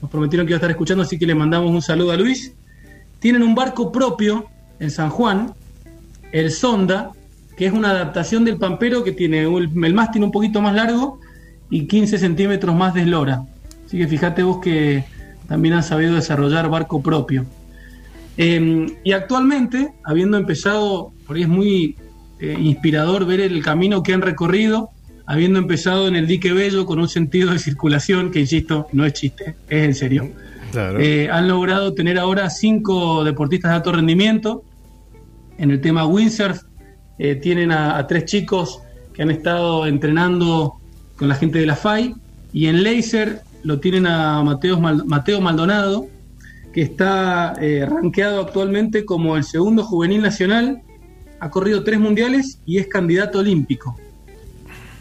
Nos 0.00 0.10
prometieron 0.10 0.46
que 0.46 0.52
iba 0.52 0.56
a 0.56 0.60
estar 0.60 0.70
escuchando, 0.70 1.04
así 1.04 1.18
que 1.18 1.26
le 1.26 1.34
mandamos 1.34 1.70
un 1.70 1.82
saludo 1.82 2.12
a 2.12 2.16
Luis. 2.16 2.54
Tienen 3.18 3.42
un 3.42 3.54
barco 3.54 3.92
propio 3.92 4.46
en 4.78 4.90
San 4.90 5.10
Juan, 5.10 5.52
el 6.32 6.50
Sonda, 6.50 7.10
que 7.54 7.66
es 7.66 7.72
una 7.72 7.90
adaptación 7.90 8.46
del 8.46 8.56
Pampero 8.56 9.04
que 9.04 9.12
tiene 9.12 9.42
el 9.42 9.94
mástil 9.94 10.24
un 10.24 10.32
poquito 10.32 10.62
más 10.62 10.74
largo 10.74 11.20
y 11.70 11.86
15 11.86 12.18
centímetros 12.18 12.74
más 12.74 12.94
de 12.94 13.02
eslora. 13.02 13.44
Así 13.86 13.96
que 13.96 14.08
fíjate 14.08 14.42
vos 14.42 14.60
que 14.60 15.04
también 15.48 15.74
han 15.74 15.82
sabido 15.82 16.14
desarrollar 16.14 16.68
barco 16.68 17.02
propio. 17.02 17.46
Eh, 18.36 18.86
y 19.04 19.12
actualmente, 19.12 19.92
habiendo 20.04 20.36
empezado, 20.36 21.12
por 21.26 21.36
ahí 21.36 21.42
es 21.42 21.48
muy 21.48 21.96
eh, 22.38 22.56
inspirador 22.58 23.26
ver 23.26 23.40
el 23.40 23.62
camino 23.62 24.02
que 24.02 24.14
han 24.14 24.22
recorrido, 24.22 24.90
habiendo 25.26 25.58
empezado 25.58 26.08
en 26.08 26.16
el 26.16 26.26
dique 26.26 26.52
Bello 26.52 26.86
con 26.86 26.98
un 26.98 27.08
sentido 27.08 27.52
de 27.52 27.58
circulación 27.58 28.30
que, 28.30 28.40
insisto, 28.40 28.88
no 28.92 29.04
es 29.04 29.12
chiste, 29.12 29.56
es 29.68 29.84
en 29.84 29.94
serio. 29.94 30.30
Claro. 30.72 30.98
Eh, 31.00 31.28
han 31.30 31.48
logrado 31.48 31.92
tener 31.94 32.18
ahora 32.18 32.48
cinco 32.48 33.24
deportistas 33.24 33.72
de 33.72 33.76
alto 33.76 33.92
rendimiento. 33.92 34.64
En 35.58 35.70
el 35.70 35.80
tema 35.80 36.06
windsurf 36.06 36.62
eh, 37.18 37.34
tienen 37.34 37.72
a, 37.72 37.98
a 37.98 38.06
tres 38.06 38.24
chicos 38.24 38.80
que 39.12 39.22
han 39.22 39.30
estado 39.30 39.86
entrenando 39.86 40.79
con 41.20 41.28
la 41.28 41.34
gente 41.36 41.58
de 41.60 41.66
la 41.66 41.76
FAI. 41.76 42.14
Y 42.52 42.66
en 42.66 42.82
laser 42.82 43.42
lo 43.62 43.78
tienen 43.78 44.06
a 44.06 44.42
Mateo, 44.42 44.80
Mal- 44.80 45.04
Mateo 45.06 45.40
Maldonado, 45.40 46.06
que 46.72 46.80
está 46.82 47.54
eh, 47.60 47.86
actualmente 48.40 49.04
como 49.04 49.36
el 49.36 49.44
segundo 49.44 49.84
juvenil 49.84 50.22
nacional. 50.22 50.80
Ha 51.40 51.50
corrido 51.50 51.84
tres 51.84 52.00
mundiales 52.00 52.58
y 52.66 52.78
es 52.78 52.86
candidato 52.88 53.38
olímpico. 53.40 53.96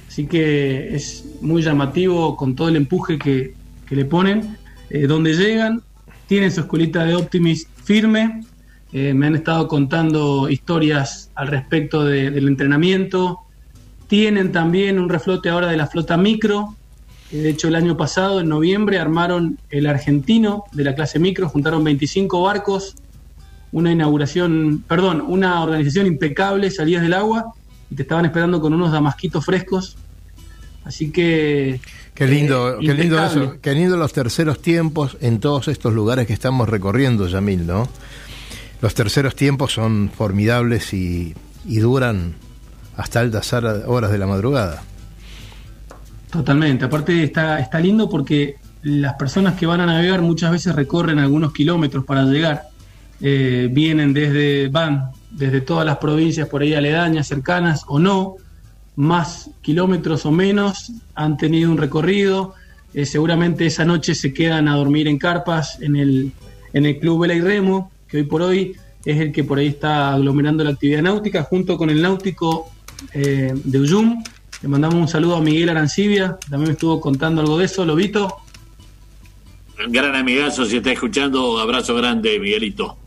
Así 0.07 0.27
que 0.27 0.93
es 0.95 1.25
muy 1.41 1.61
llamativo 1.61 2.35
con 2.35 2.55
todo 2.55 2.67
el 2.67 2.75
empuje 2.75 3.17
que, 3.17 3.53
que 3.87 3.95
le 3.95 4.05
ponen. 4.05 4.57
Eh, 4.89 5.07
donde 5.07 5.33
llegan, 5.33 5.81
tienen 6.27 6.51
su 6.51 6.61
escuelita 6.61 7.05
de 7.05 7.15
Optimist 7.15 7.69
firme. 7.83 8.43
Eh, 8.91 9.13
me 9.13 9.27
han 9.27 9.35
estado 9.35 9.67
contando 9.67 10.49
historias 10.49 11.29
al 11.35 11.47
respecto 11.47 12.03
de- 12.03 12.31
del 12.31 12.47
entrenamiento. 12.47 13.39
Tienen 14.09 14.51
también 14.51 14.97
un 14.97 15.07
reflote 15.07 15.49
ahora 15.49 15.67
de 15.67 15.77
la 15.77 15.85
flota 15.85 16.17
micro. 16.17 16.75
De 17.29 17.47
hecho, 17.47 17.67
el 17.67 17.75
año 17.75 17.95
pasado, 17.95 18.39
en 18.39 18.49
noviembre, 18.49 18.97
armaron 18.97 19.59
el 19.69 19.85
argentino 19.85 20.63
de 20.71 20.83
la 20.83 20.95
clase 20.95 21.19
micro, 21.19 21.47
juntaron 21.47 21.83
25 21.83 22.41
barcos, 22.41 22.95
una 23.71 23.91
inauguración, 23.91 24.83
perdón, 24.87 25.23
una 25.27 25.61
organización 25.61 26.07
impecable, 26.07 26.71
salías 26.71 27.03
del 27.03 27.13
agua 27.13 27.53
y 27.91 27.95
te 27.95 28.01
estaban 28.01 28.25
esperando 28.25 28.59
con 28.59 28.73
unos 28.73 28.91
damasquitos 28.91 29.45
frescos. 29.45 29.95
Así 30.85 31.11
que. 31.11 31.79
Qué 32.15 32.25
lindo, 32.25 32.71
eh, 32.71 32.77
qué 32.81 32.95
lindo 32.95 33.15
impecable. 33.15 33.43
eso, 33.43 33.57
qué 33.61 33.73
lindo 33.75 33.95
los 33.95 34.11
terceros 34.11 34.59
tiempos 34.59 35.17
en 35.21 35.39
todos 35.39 35.67
estos 35.67 35.93
lugares 35.93 36.25
que 36.25 36.33
estamos 36.33 36.67
recorriendo, 36.67 37.27
Yamil, 37.27 37.67
¿no? 37.67 37.87
Los 38.81 38.95
terceros 38.95 39.35
tiempos 39.35 39.71
son 39.71 40.09
formidables 40.11 40.95
y, 40.95 41.35
y 41.67 41.77
duran 41.77 42.33
hasta 42.99 43.21
altas 43.21 43.53
hora- 43.53 43.83
horas 43.87 44.11
de 44.11 44.17
la 44.17 44.27
madrugada. 44.27 44.83
Totalmente, 46.29 46.85
aparte 46.85 47.23
está, 47.23 47.59
está 47.59 47.79
lindo 47.79 48.09
porque 48.09 48.55
las 48.83 49.13
personas 49.15 49.55
que 49.55 49.65
van 49.65 49.81
a 49.81 49.85
navegar 49.85 50.21
muchas 50.21 50.51
veces 50.51 50.75
recorren 50.75 51.17
algunos 51.17 51.53
kilómetros 51.53 52.03
para 52.05 52.23
llegar. 52.25 52.63
Eh, 53.21 53.69
vienen 53.71 54.13
desde, 54.13 54.67
van 54.67 55.11
desde 55.31 55.61
todas 55.61 55.85
las 55.85 55.97
provincias 55.97 56.47
por 56.47 56.61
ahí 56.61 56.73
aledañas, 56.73 57.27
cercanas 57.27 57.83
o 57.87 57.99
no, 57.99 58.35
más 58.95 59.49
kilómetros 59.61 60.25
o 60.25 60.31
menos, 60.31 60.91
han 61.15 61.37
tenido 61.37 61.71
un 61.71 61.77
recorrido. 61.77 62.53
Eh, 62.93 63.05
seguramente 63.05 63.65
esa 63.65 63.85
noche 63.85 64.13
se 64.13 64.33
quedan 64.33 64.67
a 64.67 64.75
dormir 64.75 65.07
en 65.07 65.17
carpas 65.17 65.81
en 65.81 65.95
el, 65.95 66.31
en 66.73 66.85
el 66.85 66.99
Club 66.99 67.21
Vela 67.21 67.33
y 67.33 67.41
Remo, 67.41 67.91
que 68.07 68.17
hoy 68.17 68.23
por 68.23 68.41
hoy 68.41 68.75
es 69.05 69.19
el 69.19 69.31
que 69.31 69.43
por 69.45 69.57
ahí 69.57 69.67
está 69.67 70.13
aglomerando 70.13 70.63
la 70.63 70.71
actividad 70.71 71.01
náutica, 71.01 71.43
junto 71.43 71.77
con 71.77 71.89
el 71.89 72.01
náutico 72.01 72.69
eh, 73.13 73.53
de 73.55 73.79
Uyum. 73.79 74.23
Le 74.61 74.67
mandamos 74.67 74.95
un 74.95 75.07
saludo 75.07 75.37
a 75.37 75.41
Miguel 75.41 75.69
Arancibia, 75.69 76.37
también 76.49 76.69
me 76.69 76.73
estuvo 76.73 76.99
contando 76.99 77.41
algo 77.41 77.57
de 77.57 77.65
eso, 77.65 77.85
Lobito. 77.85 78.37
Gran 79.87 80.13
amigazo, 80.15 80.65
si 80.65 80.77
está 80.77 80.91
escuchando, 80.91 81.57
abrazo 81.59 81.95
grande, 81.95 82.37
Miguelito. 82.39 82.97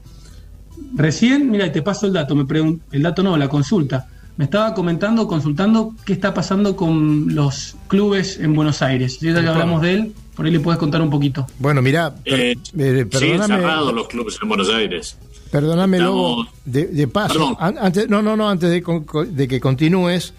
Recién, 0.94 1.50
mira, 1.50 1.70
te 1.70 1.82
paso 1.82 2.06
el 2.06 2.14
dato, 2.14 2.34
me 2.34 2.44
pregun- 2.44 2.80
el 2.90 3.02
dato 3.02 3.22
no, 3.22 3.36
la 3.36 3.48
consulta. 3.48 4.08
Me 4.38 4.46
estaba 4.46 4.72
comentando, 4.72 5.28
consultando 5.28 5.94
qué 6.06 6.14
está 6.14 6.32
pasando 6.32 6.74
con 6.74 7.34
los 7.34 7.76
clubes 7.88 8.38
en 8.40 8.54
Buenos 8.54 8.80
Aires. 8.80 9.20
Ya 9.20 9.34
que 9.42 9.46
hablamos 9.46 9.82
de 9.82 9.92
él, 9.92 10.12
por 10.34 10.46
ahí 10.46 10.52
le 10.52 10.60
puedes 10.60 10.78
contar 10.78 11.02
un 11.02 11.10
poquito. 11.10 11.46
Bueno, 11.58 11.82
mira, 11.82 12.14
Eh, 12.24 12.56
siguen 12.72 13.08
perdóname, 13.10 13.56
cerrados 13.56 13.92
los 13.94 14.08
clubes 14.08 14.38
en 14.42 14.48
Buenos 14.48 14.70
Aires. 14.70 15.18
Perdóname 15.52 16.00
Lobo, 16.00 16.48
de, 16.64 16.86
de 16.86 17.06
paso, 17.06 17.56
an- 17.60 17.78
antes, 17.78 18.08
no, 18.08 18.22
no, 18.22 18.36
no, 18.36 18.48
antes 18.50 18.68
de, 18.70 19.48
que 19.48 19.60
continúes, 19.60 20.34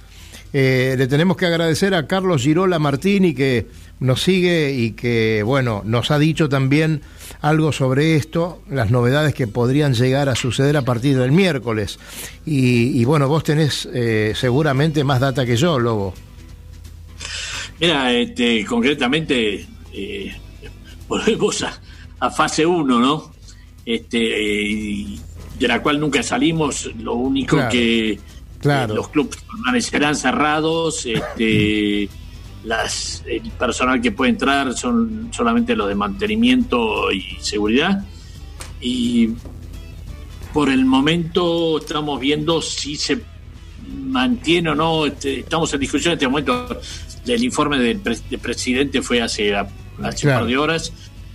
eh, 0.52 0.96
le 0.98 1.08
tenemos 1.08 1.38
que 1.38 1.46
agradecer 1.46 1.94
a 1.96 2.06
Carlos 2.08 2.42
Girola 2.42 2.80
Martini 2.80 3.34
que 3.34 3.68
nos 4.00 4.22
sigue 4.22 4.74
y 4.74 4.92
que, 4.92 5.42
bueno, 5.46 5.82
nos 5.86 6.12
ha 6.12 6.20
dicho 6.20 6.50
también 6.50 7.02
algo 7.42 7.72
sobre 7.72 8.16
esto, 8.18 8.62
las 8.70 8.92
novedades 8.92 9.34
que 9.34 9.48
podrían 9.48 9.94
llegar 9.94 10.28
a 10.30 10.36
suceder 10.36 10.76
a 10.78 10.82
partir 10.82 11.18
del 11.18 11.32
miércoles. 11.32 12.00
Y, 12.46 13.00
y 13.00 13.06
bueno, 13.06 13.28
vos 13.30 13.44
tenés 13.44 13.88
eh, 13.94 14.34
seguramente 14.36 15.04
más 15.06 15.20
data 15.22 15.46
que 15.46 15.56
yo, 15.56 15.80
Lobo. 15.80 16.14
Mira, 17.80 18.12
este, 18.14 18.66
concretamente, 18.66 19.66
eh, 19.94 20.36
volvemos 21.08 21.64
a, 21.64 21.80
a 22.20 22.30
fase 22.32 22.66
1, 22.66 23.00
¿no? 23.00 23.33
Este, 23.86 25.02
eh, 25.02 25.18
de 25.60 25.68
la 25.68 25.82
cual 25.82 26.00
nunca 26.00 26.24
salimos, 26.24 26.90
lo 27.00 27.14
único 27.16 27.58
Claro. 27.58 27.72
que 27.72 28.20
Claro. 28.60 28.94
eh, 28.94 28.96
los 28.96 29.10
clubes 29.10 29.38
permanecerán 29.50 30.16
cerrados, 30.16 31.06
este, 31.06 32.08
las, 32.64 33.24
el 33.28 33.52
personal 33.52 34.02
que 34.02 34.12
puede 34.12 34.32
entrar 34.32 34.74
son 34.76 35.30
solamente 35.34 35.76
los 35.76 35.88
de 35.90 35.96
mantenimiento 35.96 37.12
y 37.12 37.24
seguridad. 37.42 38.06
Y 38.82 39.30
por 40.54 40.70
el 40.70 40.86
momento 40.86 41.78
estamos 41.80 42.20
viendo 42.20 42.62
si 42.62 42.96
se 42.96 43.22
mantiene 44.06 44.70
o 44.70 44.76
no, 44.76 45.06
este, 45.06 45.40
estamos 45.42 45.74
en 45.74 45.80
discusión 45.82 46.12
en 46.14 46.18
este 46.18 46.28
momento, 46.28 46.80
el 47.26 47.44
informe 47.44 47.80
del, 47.80 48.00
pre- 48.00 48.18
del 48.30 48.40
presidente 48.40 49.02
fue 49.02 49.22
hace, 49.22 49.54
hace 49.56 50.28
un 50.28 50.34
par 50.34 50.46
de 50.46 50.58
horas, 50.58 50.94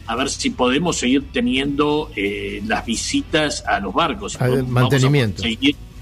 a 0.09 0.17
ver 0.17 0.31
si 0.31 0.51
podemos 0.51 0.97
seguir 0.97 1.25
teniendo 1.33 2.11
eh, 2.17 2.63
las 2.67 2.85
visitas 2.85 3.63
a 3.67 3.79
los 3.79 3.95
barcos. 3.95 4.41
a 4.41 4.49
mantenimiento. 4.67 5.43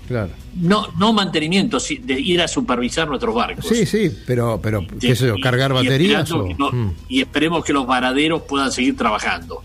Claro. 0.09 0.31
no, 0.55 0.87
no 0.97 1.13
mantenimiento, 1.13 1.81
sí, 1.81 1.97
de 1.97 2.21
ir 2.21 2.41
a 2.41 2.47
supervisar 2.47 3.09
nuestros 3.09 3.35
barcos. 3.35 3.67
Sí, 3.67 3.85
sí, 3.85 4.09
pero, 4.25 4.61
pero 4.63 4.87
qué 5.01 5.17
sé 5.17 5.27
yo, 5.27 5.35
Y- 5.37 5.41
cargar 5.41 5.73
y 5.73 5.75
baterías 5.75 6.31
o... 6.31 6.47
no- 6.57 6.71
Mm. 6.71 6.93
y 7.09 7.23
esperemos 7.23 7.65
que 7.65 7.73
los 7.73 7.89
varaderos 7.89 8.43
puedan 8.43 8.71
seguir 8.71 8.97
trabajando. 8.97 9.63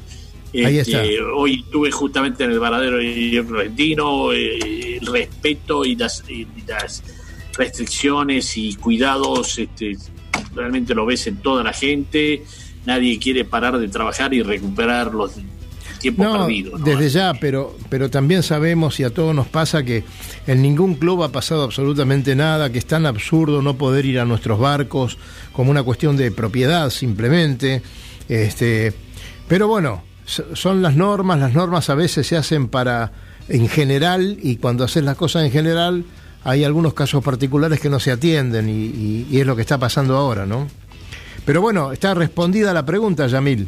Ahí 0.53 0.79
Este, 0.79 1.13
está. 1.13 1.25
Hoy 1.35 1.59
estuve 1.63 1.91
justamente 1.91 2.43
en 2.43 2.51
el 2.53 2.59
varadero 2.59 2.97
de 2.97 3.37
eh, 4.33 4.97
el 4.99 5.05
respeto 5.05 5.85
y 5.85 5.95
las, 5.95 6.23
y 6.27 6.47
las 6.67 7.03
restricciones 7.55 8.57
y 8.57 8.73
cuidados, 8.75 9.59
este, 9.59 9.95
realmente 10.55 10.95
lo 10.95 11.05
ves 11.05 11.27
en 11.27 11.37
toda 11.37 11.63
la 11.63 11.71
gente. 11.73 12.43
Nadie 12.85 13.19
quiere 13.19 13.45
parar 13.45 13.77
de 13.77 13.87
trabajar 13.87 14.33
y 14.33 14.41
recuperar 14.41 15.13
los 15.13 15.33
tiempos 15.99 16.25
No, 16.25 16.39
perdidos. 16.47 16.79
¿no? 16.79 16.85
desde 16.85 17.09
ya, 17.09 17.33
pero, 17.39 17.77
pero 17.89 18.09
también 18.09 18.41
sabemos 18.41 18.99
y 18.99 19.03
a 19.03 19.11
todos 19.11 19.35
nos 19.35 19.47
pasa 19.47 19.83
que 19.83 20.03
en 20.47 20.61
ningún 20.63 20.95
club 20.95 21.21
ha 21.23 21.31
pasado 21.31 21.63
absolutamente 21.63 22.35
nada, 22.35 22.71
que 22.71 22.79
es 22.79 22.85
tan 22.87 23.05
absurdo 23.05 23.61
no 23.61 23.75
poder 23.77 24.05
ir 24.05 24.19
a 24.19 24.25
nuestros 24.25 24.57
barcos 24.59 25.17
como 25.53 25.69
una 25.69 25.83
cuestión 25.83 26.17
de 26.17 26.31
propiedad 26.31 26.89
simplemente. 26.89 27.83
Este, 28.29 28.93
pero 29.47 29.67
bueno, 29.67 30.01
son 30.25 30.81
las 30.81 30.95
normas, 30.95 31.39
las 31.39 31.53
normas 31.53 31.89
a 31.89 31.95
veces 31.95 32.25
se 32.25 32.35
hacen 32.37 32.67
para 32.67 33.11
en 33.49 33.67
general 33.67 34.37
y 34.41 34.55
cuando 34.55 34.83
haces 34.85 35.03
las 35.03 35.17
cosas 35.17 35.43
en 35.43 35.51
general 35.51 36.05
hay 36.43 36.63
algunos 36.63 36.93
casos 36.93 37.23
particulares 37.23 37.79
que 37.79 37.89
no 37.89 37.99
se 37.99 38.11
atienden 38.11 38.69
y, 38.69 38.71
y- 38.85 39.27
y 39.29 39.39
es 39.41 39.45
lo 39.45 39.55
que 39.55 39.61
está 39.61 39.77
pasando 39.77 40.15
ahora, 40.17 40.45
¿no? 40.47 40.67
Pero 41.45 41.61
bueno, 41.61 41.91
está 41.91 42.13
respondida 42.13 42.73
la 42.73 42.85
pregunta, 42.85 43.27
Yamil. 43.27 43.67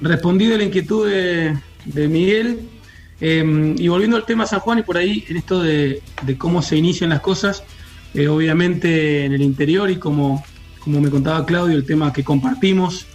Respondí 0.00 0.46
de 0.46 0.58
la 0.58 0.64
inquietud 0.64 1.08
de, 1.08 2.08
Miguel. 2.08 2.60
eh, 3.20 3.74
y 3.76 3.88
volviendo 3.88 4.16
al 4.16 4.24
tema 4.24 4.46
San 4.46 4.60
Juan 4.60 4.78
y 4.78 4.82
por 4.82 4.96
ahí, 4.96 5.24
en 5.28 5.36
esto 5.36 5.62
de, 5.62 6.02
cómo 6.36 6.62
se 6.62 6.76
inician 6.76 7.10
las 7.10 7.20
cosas, 7.20 7.64
eh, 8.14 8.28
obviamente 8.28 9.24
en 9.24 9.32
el 9.32 9.42
interior 9.42 9.90
y 9.90 9.96
como, 9.96 10.44
como 10.80 11.00
me 11.00 11.10
contaba 11.10 11.44
Claudio, 11.44 11.76
el 11.76 11.84
tema 11.84 12.12
que 12.12 12.22
compartimos, 12.22 13.06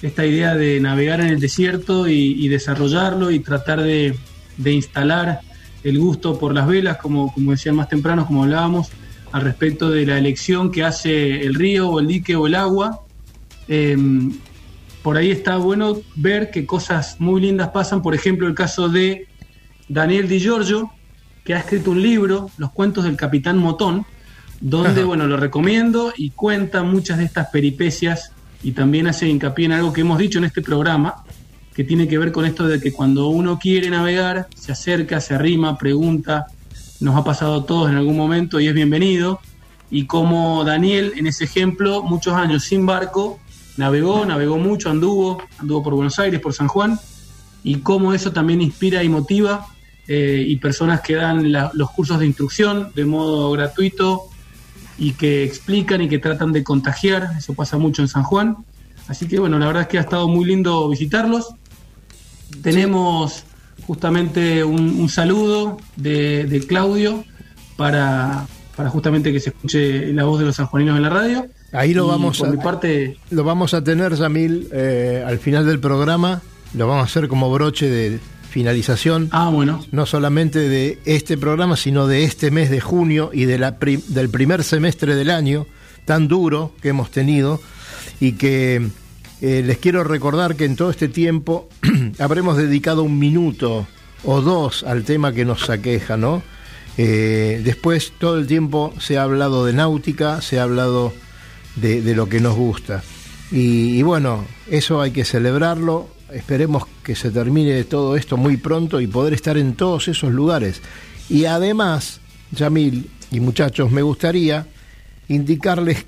esta 0.00 0.24
idea 0.24 0.54
de 0.54 0.78
navegar 0.78 1.20
en 1.20 1.28
el 1.28 1.40
desierto 1.40 2.06
y, 2.06 2.44
y 2.44 2.48
desarrollarlo 2.48 3.32
y 3.32 3.40
tratar 3.40 3.82
de, 3.82 4.14
de 4.58 4.72
instalar 4.72 5.40
el 5.84 5.98
gusto 5.98 6.38
por 6.38 6.54
las 6.54 6.66
velas, 6.66 6.98
como, 6.98 7.32
como 7.32 7.52
decían 7.52 7.76
más 7.76 7.88
temprano, 7.88 8.26
como 8.26 8.44
hablábamos, 8.44 8.90
al 9.32 9.42
respecto 9.42 9.90
de 9.90 10.06
la 10.06 10.18
elección 10.18 10.70
que 10.70 10.84
hace 10.84 11.42
el 11.42 11.54
río 11.54 11.88
o 11.88 12.00
el 12.00 12.06
dique 12.06 12.36
o 12.36 12.46
el 12.46 12.54
agua. 12.54 13.00
Em, 13.68 14.32
por 15.02 15.16
ahí 15.16 15.30
está 15.30 15.56
bueno 15.56 16.00
ver 16.16 16.50
que 16.50 16.66
cosas 16.66 17.16
muy 17.20 17.40
lindas 17.40 17.68
pasan. 17.68 18.02
Por 18.02 18.14
ejemplo, 18.14 18.46
el 18.46 18.54
caso 18.54 18.88
de 18.88 19.28
Daniel 19.88 20.28
Di 20.28 20.40
Giorgio, 20.40 20.90
que 21.44 21.54
ha 21.54 21.58
escrito 21.60 21.92
un 21.92 22.02
libro, 22.02 22.50
Los 22.58 22.72
cuentos 22.72 23.04
del 23.04 23.16
Capitán 23.16 23.58
Motón, 23.58 24.04
donde, 24.60 25.00
Ajá. 25.00 25.04
bueno, 25.04 25.26
lo 25.26 25.36
recomiendo 25.36 26.12
y 26.16 26.30
cuenta 26.30 26.82
muchas 26.82 27.18
de 27.18 27.24
estas 27.24 27.48
peripecias 27.48 28.32
y 28.62 28.72
también 28.72 29.06
hace 29.06 29.28
hincapié 29.28 29.66
en 29.66 29.72
algo 29.72 29.92
que 29.92 30.00
hemos 30.00 30.18
dicho 30.18 30.38
en 30.38 30.44
este 30.44 30.62
programa, 30.62 31.24
que 31.74 31.84
tiene 31.84 32.08
que 32.08 32.18
ver 32.18 32.32
con 32.32 32.44
esto 32.44 32.66
de 32.66 32.80
que 32.80 32.92
cuando 32.92 33.28
uno 33.28 33.58
quiere 33.58 33.88
navegar, 33.88 34.48
se 34.56 34.72
acerca, 34.72 35.20
se 35.20 35.34
arrima, 35.34 35.78
pregunta, 35.78 36.46
nos 37.00 37.14
ha 37.16 37.22
pasado 37.22 37.60
a 37.60 37.66
todos 37.66 37.88
en 37.88 37.96
algún 37.96 38.16
momento 38.16 38.58
y 38.58 38.66
es 38.66 38.74
bienvenido. 38.74 39.40
Y 39.90 40.06
como 40.06 40.64
Daniel, 40.64 41.12
en 41.16 41.28
ese 41.28 41.44
ejemplo, 41.44 42.02
muchos 42.02 42.34
años 42.34 42.64
sin 42.64 42.84
barco, 42.84 43.38
navegó, 43.78 44.26
navegó 44.26 44.58
mucho, 44.58 44.90
anduvo, 44.90 45.42
anduvo 45.58 45.82
por 45.82 45.94
Buenos 45.94 46.18
Aires, 46.18 46.40
por 46.40 46.52
San 46.52 46.68
Juan, 46.68 46.98
y 47.64 47.76
cómo 47.76 48.12
eso 48.12 48.32
también 48.32 48.60
inspira 48.60 49.02
y 49.02 49.08
motiva, 49.08 49.66
eh, 50.06 50.44
y 50.46 50.56
personas 50.56 51.00
que 51.00 51.14
dan 51.14 51.52
los 51.52 51.90
cursos 51.90 52.18
de 52.18 52.26
instrucción 52.26 52.92
de 52.94 53.04
modo 53.04 53.50
gratuito 53.52 54.22
y 54.98 55.12
que 55.12 55.44
explican 55.44 56.02
y 56.02 56.08
que 56.08 56.18
tratan 56.18 56.52
de 56.52 56.64
contagiar, 56.64 57.30
eso 57.36 57.54
pasa 57.54 57.78
mucho 57.78 58.02
en 58.02 58.08
San 58.08 58.22
Juan. 58.22 58.56
Así 59.06 59.28
que 59.28 59.38
bueno, 59.38 59.58
la 59.58 59.66
verdad 59.66 59.82
es 59.82 59.88
que 59.88 59.98
ha 59.98 60.02
estado 60.02 60.26
muy 60.28 60.44
lindo 60.44 60.88
visitarlos. 60.88 61.54
Tenemos 62.62 63.44
justamente 63.86 64.64
un, 64.64 64.98
un 64.98 65.08
saludo 65.08 65.78
de, 65.96 66.44
de 66.44 66.66
Claudio 66.66 67.24
para, 67.76 68.46
para 68.76 68.90
justamente 68.90 69.32
que 69.32 69.40
se 69.40 69.50
escuche 69.50 70.12
la 70.12 70.24
voz 70.24 70.40
de 70.40 70.46
los 70.46 70.56
sanjuaninos 70.56 70.96
en 70.96 71.02
la 71.02 71.10
radio. 71.10 71.46
Ahí 71.72 71.92
lo 71.94 72.06
Y 72.06 72.08
vamos 72.08 72.38
por 72.38 72.48
a 72.48 72.50
mi 72.50 72.56
parte, 72.56 73.16
lo 73.30 73.44
vamos 73.44 73.74
a 73.74 73.84
tener, 73.84 74.14
Yamil, 74.14 74.68
eh, 74.72 75.22
al 75.26 75.38
final 75.38 75.66
del 75.66 75.80
programa. 75.80 76.40
Lo 76.74 76.86
vamos 76.86 77.02
a 77.02 77.04
hacer 77.06 77.28
como 77.28 77.50
broche 77.52 77.88
de 77.88 78.18
finalización. 78.50 79.28
Ah, 79.32 79.50
bueno. 79.50 79.84
No 79.92 80.06
solamente 80.06 80.68
de 80.68 80.98
este 81.04 81.36
programa, 81.36 81.76
sino 81.76 82.06
de 82.06 82.24
este 82.24 82.50
mes 82.50 82.70
de 82.70 82.80
junio 82.80 83.30
y 83.32 83.44
de 83.44 83.58
la 83.58 83.78
pri- 83.78 84.02
del 84.08 84.28
primer 84.30 84.64
semestre 84.64 85.14
del 85.14 85.30
año, 85.30 85.66
tan 86.04 86.28
duro 86.28 86.72
que 86.80 86.88
hemos 86.88 87.10
tenido. 87.10 87.60
Y 88.20 88.32
que 88.32 88.88
eh, 89.42 89.62
les 89.64 89.78
quiero 89.78 90.02
recordar 90.04 90.56
que 90.56 90.64
en 90.64 90.74
todo 90.76 90.90
este 90.90 91.08
tiempo 91.08 91.68
habremos 92.18 92.56
dedicado 92.56 93.02
un 93.02 93.18
minuto 93.18 93.86
o 94.24 94.40
dos 94.40 94.82
al 94.84 95.04
tema 95.04 95.32
que 95.32 95.44
nos 95.44 95.68
aqueja, 95.70 96.16
¿no? 96.16 96.42
Eh, 96.96 97.60
después 97.64 98.12
todo 98.18 98.38
el 98.38 98.46
tiempo 98.46 98.92
se 98.98 99.18
ha 99.18 99.22
hablado 99.22 99.64
de 99.64 99.72
náutica, 99.72 100.40
se 100.42 100.58
ha 100.58 100.64
hablado 100.64 101.12
de, 101.76 102.02
de 102.02 102.14
lo 102.14 102.28
que 102.28 102.40
nos 102.40 102.56
gusta. 102.56 103.02
Y, 103.50 103.98
y 103.98 104.02
bueno, 104.02 104.44
eso 104.70 105.00
hay 105.00 105.10
que 105.10 105.24
celebrarlo. 105.24 106.08
Esperemos 106.32 106.84
que 107.02 107.14
se 107.14 107.30
termine 107.30 107.84
todo 107.84 108.16
esto 108.16 108.36
muy 108.36 108.56
pronto 108.56 109.00
y 109.00 109.06
poder 109.06 109.32
estar 109.32 109.56
en 109.56 109.74
todos 109.74 110.08
esos 110.08 110.32
lugares. 110.32 110.82
Y 111.30 111.46
además, 111.46 112.20
Yamil 112.52 113.10
y 113.30 113.40
muchachos, 113.40 113.90
me 113.90 114.02
gustaría 114.02 114.66
indicarles 115.28 116.04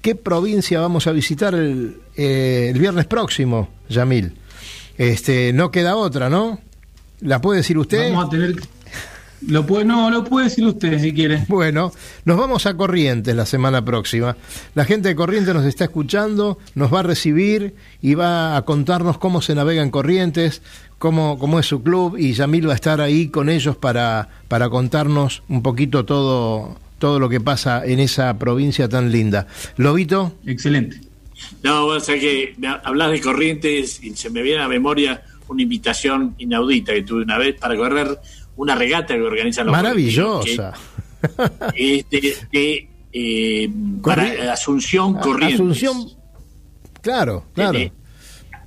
qué 0.00 0.14
provincia 0.14 0.80
vamos 0.80 1.06
a 1.06 1.12
visitar 1.12 1.54
el, 1.54 1.96
eh, 2.16 2.70
el 2.72 2.78
viernes 2.78 3.06
próximo, 3.06 3.68
Yamil. 3.88 4.32
Este, 4.96 5.52
no 5.52 5.70
queda 5.70 5.96
otra, 5.96 6.28
¿no? 6.28 6.60
¿La 7.20 7.40
puede 7.40 7.58
decir 7.58 7.78
usted? 7.78 8.10
vamos 8.12 8.26
a 8.26 8.30
tener 8.30 8.56
Lo 9.46 9.66
puede, 9.66 9.84
no, 9.84 10.10
lo 10.10 10.24
puede 10.24 10.48
decir 10.48 10.66
usted 10.66 10.98
si 10.98 11.12
quiere. 11.12 11.44
Bueno, 11.48 11.92
nos 12.24 12.36
vamos 12.36 12.66
a 12.66 12.76
Corrientes 12.76 13.34
la 13.34 13.46
semana 13.46 13.84
próxima. 13.84 14.36
La 14.74 14.84
gente 14.84 15.08
de 15.08 15.16
Corrientes 15.16 15.54
nos 15.54 15.64
está 15.64 15.84
escuchando, 15.84 16.58
nos 16.74 16.92
va 16.92 17.00
a 17.00 17.02
recibir 17.02 17.74
y 18.02 18.14
va 18.14 18.56
a 18.56 18.62
contarnos 18.64 19.18
cómo 19.18 19.40
se 19.40 19.54
navega 19.54 19.82
en 19.82 19.90
Corrientes, 19.90 20.62
cómo, 20.98 21.38
cómo 21.38 21.58
es 21.58 21.66
su 21.66 21.82
club 21.82 22.16
y 22.18 22.34
Yamil 22.34 22.68
va 22.68 22.72
a 22.72 22.76
estar 22.76 23.00
ahí 23.00 23.28
con 23.28 23.48
ellos 23.48 23.76
para, 23.76 24.28
para 24.48 24.68
contarnos 24.68 25.42
un 25.48 25.62
poquito 25.62 26.04
todo, 26.04 26.76
todo 26.98 27.18
lo 27.18 27.28
que 27.28 27.40
pasa 27.40 27.84
en 27.84 27.98
esa 27.98 28.38
provincia 28.38 28.88
tan 28.88 29.10
linda. 29.10 29.46
Lobito. 29.76 30.34
Excelente. 30.46 31.00
No, 31.62 31.86
o 31.86 32.00
sea 32.00 32.18
que 32.18 32.54
hablas 32.84 33.10
de 33.12 33.20
corrientes 33.20 34.02
y 34.02 34.14
se 34.14 34.28
me 34.28 34.42
viene 34.42 34.58
a 34.58 34.62
la 34.64 34.68
memoria 34.68 35.22
una 35.48 35.62
invitación 35.62 36.34
inaudita 36.38 36.92
que 36.92 37.02
tuve 37.02 37.22
una 37.22 37.38
vez 37.38 37.56
para 37.58 37.76
correr 37.76 38.18
una 38.60 38.74
regata 38.74 39.14
que 39.14 39.22
organizan 39.22 39.66
los 39.66 39.72
Maravillosa. 39.72 40.74
que 41.74 42.04
de, 42.10 42.34
de, 42.52 42.88
eh, 43.10 43.70
para 44.02 44.52
Asunción 44.52 45.14
Corrientes. 45.14 45.54
Asunción, 45.54 46.10
claro, 47.00 47.46
claro. 47.54 47.78
Eh, 47.78 47.90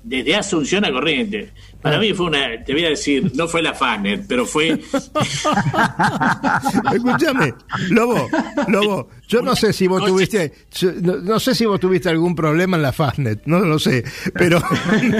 desde 0.03 0.35
Asunción 0.35 0.83
a 0.83 0.91
Corrientes. 0.91 1.51
Para 1.83 1.99
mí 1.99 2.13
fue 2.13 2.27
una, 2.27 2.63
te 2.63 2.73
voy 2.73 2.85
a 2.85 2.89
decir, 2.89 3.31
no 3.35 3.47
fue 3.47 3.61
la 3.61 3.73
Fanet, 3.73 4.25
pero 4.27 4.45
fue 4.45 4.69
Escúchame, 6.93 7.53
Lobo, 7.89 8.29
Lobo, 8.69 9.09
yo 9.27 9.41
no 9.41 9.55
sé 9.55 9.73
si 9.73 9.87
vos 9.87 10.03
tuviste, 10.05 10.53
no, 11.01 11.17
no 11.17 11.39
sé 11.39 11.53
si 11.55 11.65
vos 11.65 11.79
tuviste 11.79 12.09
algún 12.09 12.35
problema 12.35 12.77
en 12.77 12.83
la 12.83 12.91
Fastnet, 12.93 13.41
no 13.45 13.59
lo 13.59 13.77
sé, 13.79 14.03
pero, 14.33 14.61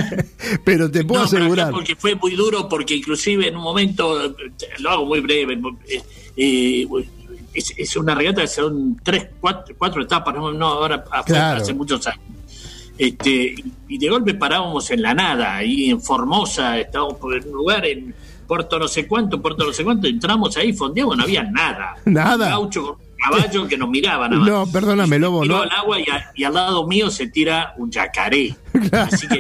pero 0.66 0.89
te 0.89 1.03
puedo 1.03 1.22
No, 1.22 1.26
asegurar. 1.28 1.72
Porque 1.72 1.95
fue 1.95 2.16
muy 2.16 2.36
duro, 2.36 2.68
porque 2.70 2.95
inclusive 2.95 3.47
en 3.47 3.57
un 3.57 3.64
momento, 3.64 4.36
lo 4.80 4.89
hago 4.89 5.05
muy 5.05 5.20
breve, 5.20 5.59
eh, 5.88 6.01
eh, 6.38 6.88
es, 7.53 7.74
es 7.78 7.95
una 7.97 8.16
regata 8.16 8.41
que 8.41 8.47
son 8.47 8.97
tres, 9.03 9.28
cuatro, 9.39 9.76
cuatro 9.78 10.01
etapas, 10.01 10.34
no, 10.36 10.51
no, 10.53 10.68
ahora 10.68 11.03
Claro. 11.26 11.61
hace 11.61 11.74
muchos 11.74 12.05
años. 12.07 12.22
Este, 12.98 13.56
y 13.88 13.98
de 13.98 14.10
golpe 14.10 14.34
parábamos 14.36 14.89
en 14.91 15.02
la 15.02 15.14
nada, 15.14 15.56
ahí 15.58 15.89
en 15.89 16.02
Formosa, 16.02 16.78
estábamos 16.80 17.18
por 17.18 17.36
en 17.36 17.48
un 17.48 17.54
lugar 17.54 17.86
en 17.86 18.14
Puerto 18.48 18.78
no 18.78 18.88
sé 18.88 19.08
cuánto, 19.08 19.41
Puerto 19.41 19.66
no 19.66 19.74
sé 19.74 19.84
cuánto, 19.84 20.06
entramos 20.08 20.56
ahí, 20.58 20.74
fondeamos, 20.74 21.18
no 21.18 21.24
había 21.24 21.44
nada. 21.44 21.96
Nada. 22.06 22.46
Un 22.46 22.52
gaucho 22.64 22.98
caballo 23.18 23.66
que 23.68 23.78
nos 23.78 23.89
miraba 23.89 24.28
nada 24.28 24.41
más. 24.41 24.50
No, 24.50 24.68
perdóname, 24.72 25.18
Lobo, 25.18 25.41
Tiró 25.44 25.56
no. 25.58 25.62
al 25.64 25.72
agua 25.72 25.98
y, 26.00 26.04
a- 26.10 26.32
y 26.36 26.44
al 26.44 26.54
lado 26.54 26.86
mío 26.86 27.10
se 27.10 27.28
tira 27.28 27.74
un 27.78 27.89
yacaré. 27.89 28.54
Así 28.91 29.28
que, 29.28 29.39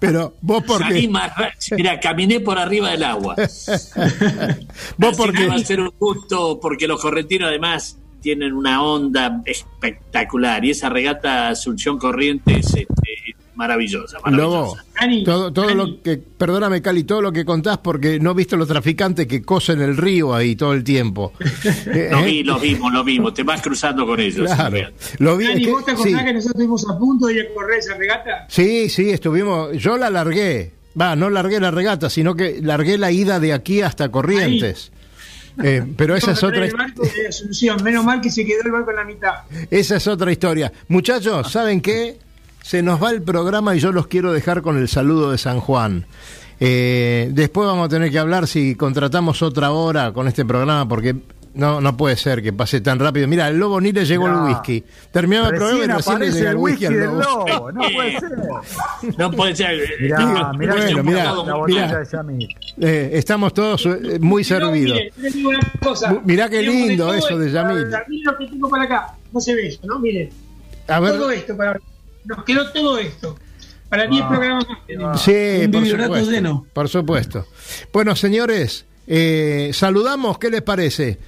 Pero 0.00 0.34
vos 0.40 0.62
Salí 0.66 0.84
porque, 0.84 1.08
más 1.08 1.36
ra- 1.36 1.52
Mira, 1.76 2.00
caminé 2.00 2.40
por 2.40 2.58
arriba 2.58 2.90
del 2.90 3.04
agua. 3.04 3.36
vos 4.98 5.16
porque, 5.16 5.38
que 5.38 5.46
va 5.48 5.54
a 5.54 5.58
ser 5.60 5.80
un 5.80 5.92
gusto 5.98 6.58
porque 6.60 6.86
los 6.88 7.00
correntinos 7.00 7.48
además 7.48 7.98
tienen 8.26 8.54
una 8.54 8.82
onda 8.82 9.40
espectacular 9.44 10.64
y 10.64 10.70
esa 10.70 10.88
regata 10.88 11.48
Asunción 11.50 11.96
Corrientes 11.96 12.66
este, 12.74 12.84
es 13.28 13.36
maravillosa, 13.54 14.18
Lobo, 14.26 14.74
maravillosa. 14.96 15.24
todo, 15.24 15.52
todo 15.52 15.74
lo 15.76 16.02
que, 16.02 16.16
perdóname 16.16 16.82
Cali, 16.82 17.04
todo 17.04 17.22
lo 17.22 17.30
que 17.30 17.44
contás 17.44 17.78
porque 17.78 18.18
no 18.18 18.34
viste 18.34 18.56
los 18.56 18.66
traficantes 18.66 19.28
que 19.28 19.42
cosen 19.42 19.80
el 19.80 19.96
río 19.96 20.34
ahí 20.34 20.56
todo 20.56 20.72
el 20.72 20.82
tiempo. 20.82 21.34
Eh, 21.86 22.08
Lo 22.10 22.24
vi, 22.24 22.42
lo 22.42 22.58
vimos, 22.58 22.92
lo 22.92 23.04
vimos. 23.04 23.32
Te 23.32 23.44
vas 23.44 23.62
cruzando 23.62 24.04
con 24.04 24.18
ellos. 24.18 24.52
Claro, 24.52 24.76
lo 25.18 25.36
vi. 25.36 25.46
Es 25.46 25.60
que- 25.60 25.70
¿vos 25.70 25.84
te 25.84 25.92
acordás 25.92 26.18
sí. 26.20 26.26
que 26.26 26.32
nosotros 26.34 26.46
estuvimos 26.46 26.90
a 26.90 26.98
punto 26.98 27.26
de 27.28 27.34
ir 27.34 27.40
a 27.48 27.54
correr 27.54 27.78
esa 27.78 27.96
regata? 27.96 28.46
Sí, 28.48 28.88
sí, 28.88 29.10
estuvimos. 29.10 29.76
Yo 29.76 29.96
la 29.96 30.10
largué. 30.10 30.72
Va, 31.00 31.14
no 31.14 31.30
largué 31.30 31.60
la 31.60 31.70
regata, 31.70 32.10
sino 32.10 32.34
que 32.34 32.58
largué 32.60 32.98
la 32.98 33.12
ida 33.12 33.38
de 33.38 33.52
aquí 33.52 33.82
hasta 33.82 34.08
Corrientes. 34.10 34.90
Eh, 35.62 35.84
pero 35.96 36.16
esa 36.16 36.32
es 36.32 36.42
otra, 36.42 36.66
Asunción. 37.28 37.82
Menos 37.82 38.04
mal 38.04 38.20
que 38.20 38.30
se 38.30 38.44
quedó 38.44 38.62
el 38.64 38.72
barco 38.72 38.90
en 38.90 38.96
la 38.96 39.04
mitad. 39.04 39.34
esa 39.70 39.96
es 39.96 40.06
otra 40.06 40.30
historia. 40.30 40.72
Muchachos, 40.88 41.50
¿saben 41.50 41.80
qué? 41.80 42.18
Se 42.62 42.82
nos 42.82 43.02
va 43.02 43.10
el 43.10 43.22
programa 43.22 43.76
y 43.76 43.78
yo 43.78 43.92
los 43.92 44.06
quiero 44.08 44.32
dejar 44.32 44.60
con 44.60 44.76
el 44.76 44.88
saludo 44.88 45.30
de 45.30 45.38
San 45.38 45.60
Juan. 45.60 46.06
Eh, 46.58 47.30
después 47.32 47.66
vamos 47.66 47.86
a 47.86 47.88
tener 47.88 48.10
que 48.10 48.18
hablar 48.18 48.46
si 48.46 48.74
contratamos 48.74 49.42
otra 49.42 49.70
hora 49.72 50.12
con 50.12 50.26
este 50.26 50.44
programa 50.44 50.88
porque 50.88 51.14
no, 51.56 51.80
no 51.80 51.96
puede 51.96 52.16
ser 52.16 52.42
que 52.42 52.52
pase 52.52 52.80
tan 52.80 52.98
rápido. 52.98 53.26
Mira, 53.26 53.48
el 53.48 53.58
lobo 53.58 53.80
ni 53.80 53.90
le 53.92 54.04
llegó 54.04 54.28
No. 54.28 54.46
el 54.46 54.52
whisky. 54.54 54.84
Terminaba 55.10 55.48
el 55.48 55.54
programa 55.56 55.84
y 55.84 55.86
Recién 55.88 56.18
le 56.20 56.30
llega 56.30 56.50
el 56.50 56.56
whisky 56.56 56.84
al 56.86 56.94
lobo. 56.94 57.44
lobo, 57.48 57.72
no 57.72 57.80
puede 57.94 58.20
ser. 58.20 58.30
No 59.18 59.30
puede 59.32 59.56
ser. 59.56 59.80
Mirá, 60.00 60.52
mirá, 60.52 60.74
Bueno, 60.74 60.86
que 60.96 61.02
mirá, 61.02 61.34
mirá. 61.66 61.98
de 61.98 62.04
Yamil. 62.12 62.48
Eh, 62.80 63.10
estamos 63.14 63.52
todos 63.54 63.84
eh, 63.86 64.18
muy 64.20 64.44
servidos. 64.44 64.98
mire, 65.16 65.58
cosa. 65.82 66.20
Mirá 66.24 66.48
qué 66.48 66.62
lindo 66.62 67.12
eso 67.12 67.38
de 67.38 67.50
Yamil. 67.50 67.86
Miren 68.08 68.24
lo 68.24 68.38
que 68.38 68.46
tengo 68.46 68.68
para 68.70 68.84
acá. 68.84 69.14
No 69.32 69.40
se 69.40 69.54
ve 69.54 69.66
eso, 69.68 69.80
¿no? 69.84 69.98
Miren. 69.98 70.30
A 70.88 71.00
ver. 71.00 71.12
Todo 71.12 71.30
esto 71.30 71.56
para 71.56 71.80
Nos 72.24 72.44
quedó 72.44 72.70
todo 72.72 72.98
esto. 72.98 73.36
Para 73.88 74.06
10 74.08 74.22
Ah. 74.24 74.28
programas 74.28 74.66
más. 74.98 75.22
Sí, 75.22 75.32
Un 75.64 75.70
por 75.70 75.86
supuesto. 75.86 76.30
lleno. 76.30 76.66
Por 76.72 76.88
supuesto. 76.88 77.46
Bueno, 77.92 78.16
señores, 78.16 78.84
eh, 79.06 79.70
saludamos, 79.72 80.36
¿qué 80.38 80.50
les 80.50 80.62
parece? 80.62 81.18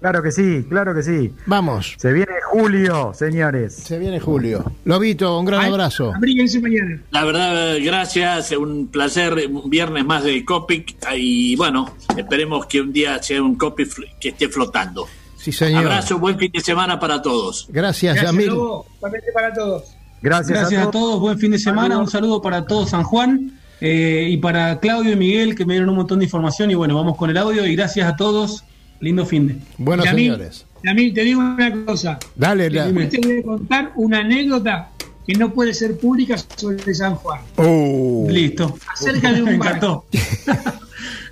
Claro 0.00 0.22
que 0.22 0.30
sí, 0.30 0.64
claro 0.68 0.94
que 0.94 1.02
sí. 1.02 1.32
Vamos, 1.46 1.94
Se 1.98 2.12
viene 2.12 2.32
julio, 2.50 3.12
señores. 3.14 3.74
se 3.74 3.98
viene 3.98 4.20
Julio. 4.20 4.64
Lobito, 4.84 5.38
un 5.38 5.44
gran 5.44 5.60
Ay, 5.62 5.70
abrazo. 5.70 6.12
Abríguense 6.14 6.60
mañana. 6.60 7.02
La 7.10 7.24
verdad, 7.24 7.76
gracias, 7.82 8.52
un 8.52 8.86
placer, 8.86 9.34
un 9.50 9.68
viernes 9.68 10.04
más 10.04 10.22
de 10.22 10.44
Copic 10.44 10.96
y 11.16 11.56
bueno, 11.56 11.94
esperemos 12.16 12.66
que 12.66 12.80
un 12.80 12.92
día 12.92 13.20
sea 13.22 13.42
un 13.42 13.56
Copic 13.56 14.18
que 14.20 14.28
esté 14.28 14.48
flotando. 14.48 15.06
Sí, 15.36 15.50
señor. 15.52 15.84
Abrazo, 15.84 16.18
buen 16.18 16.38
fin 16.38 16.50
de 16.52 16.60
semana 16.60 16.98
para 17.00 17.20
todos. 17.20 17.66
Gracias, 17.70 18.14
Gracias, 18.14 18.32
Yamil. 18.32 18.48
Lobo. 18.48 18.86
Para 19.34 19.52
todos. 19.52 19.94
Gracias, 20.22 20.58
Gracias 20.58 20.86
a 20.86 20.90
todos, 20.90 21.20
buen 21.20 21.38
fin 21.38 21.50
de 21.52 21.58
semana, 21.58 21.98
un 21.98 22.08
saludo 22.08 22.40
para 22.42 22.64
todo 22.66 22.86
San 22.86 23.04
Juan 23.04 23.52
eh, 23.80 24.26
y 24.30 24.36
para 24.38 24.80
Claudio 24.80 25.12
y 25.12 25.16
Miguel 25.16 25.54
que 25.54 25.64
me 25.64 25.74
dieron 25.74 25.90
un 25.90 25.96
montón 25.96 26.18
de 26.18 26.24
información 26.24 26.70
y 26.72 26.74
bueno, 26.74 26.96
vamos 26.96 27.16
con 27.16 27.30
el 27.30 27.36
audio 27.36 27.64
y 27.66 27.76
gracias 27.76 28.08
a 28.12 28.16
todos, 28.16 28.64
lindo 29.00 29.24
fin 29.26 29.48
de. 29.48 29.56
Bueno, 29.78 30.02
señores. 30.04 30.64
Yamil, 30.84 31.12
te 31.12 31.22
digo 31.24 31.40
una 31.40 31.84
cosa. 31.84 32.18
Dale, 32.36 32.70
Dime. 32.70 33.06
Te 33.06 33.18
voy 33.20 33.38
a 33.40 33.42
contar 33.42 33.92
una 33.96 34.20
anécdota 34.20 34.90
que 35.26 35.34
no 35.34 35.52
puede 35.52 35.74
ser 35.74 35.98
pública 35.98 36.36
sobre 36.56 36.94
San 36.94 37.16
Juan. 37.16 37.40
Oh. 37.56 38.26
Listo. 38.30 38.78
Acerca 38.92 39.32
de 39.32 39.42
un 39.42 39.48
Me 39.50 39.54
encantó. 39.56 40.06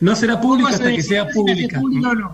no 0.00 0.14
será 0.14 0.40
pública 0.40 0.70
¿Cómo 0.70 0.72
vas 0.72 0.80
a 0.80 0.84
hasta 0.84 0.96
que 0.96 1.02
sea 1.02 1.28
pública. 1.28 1.80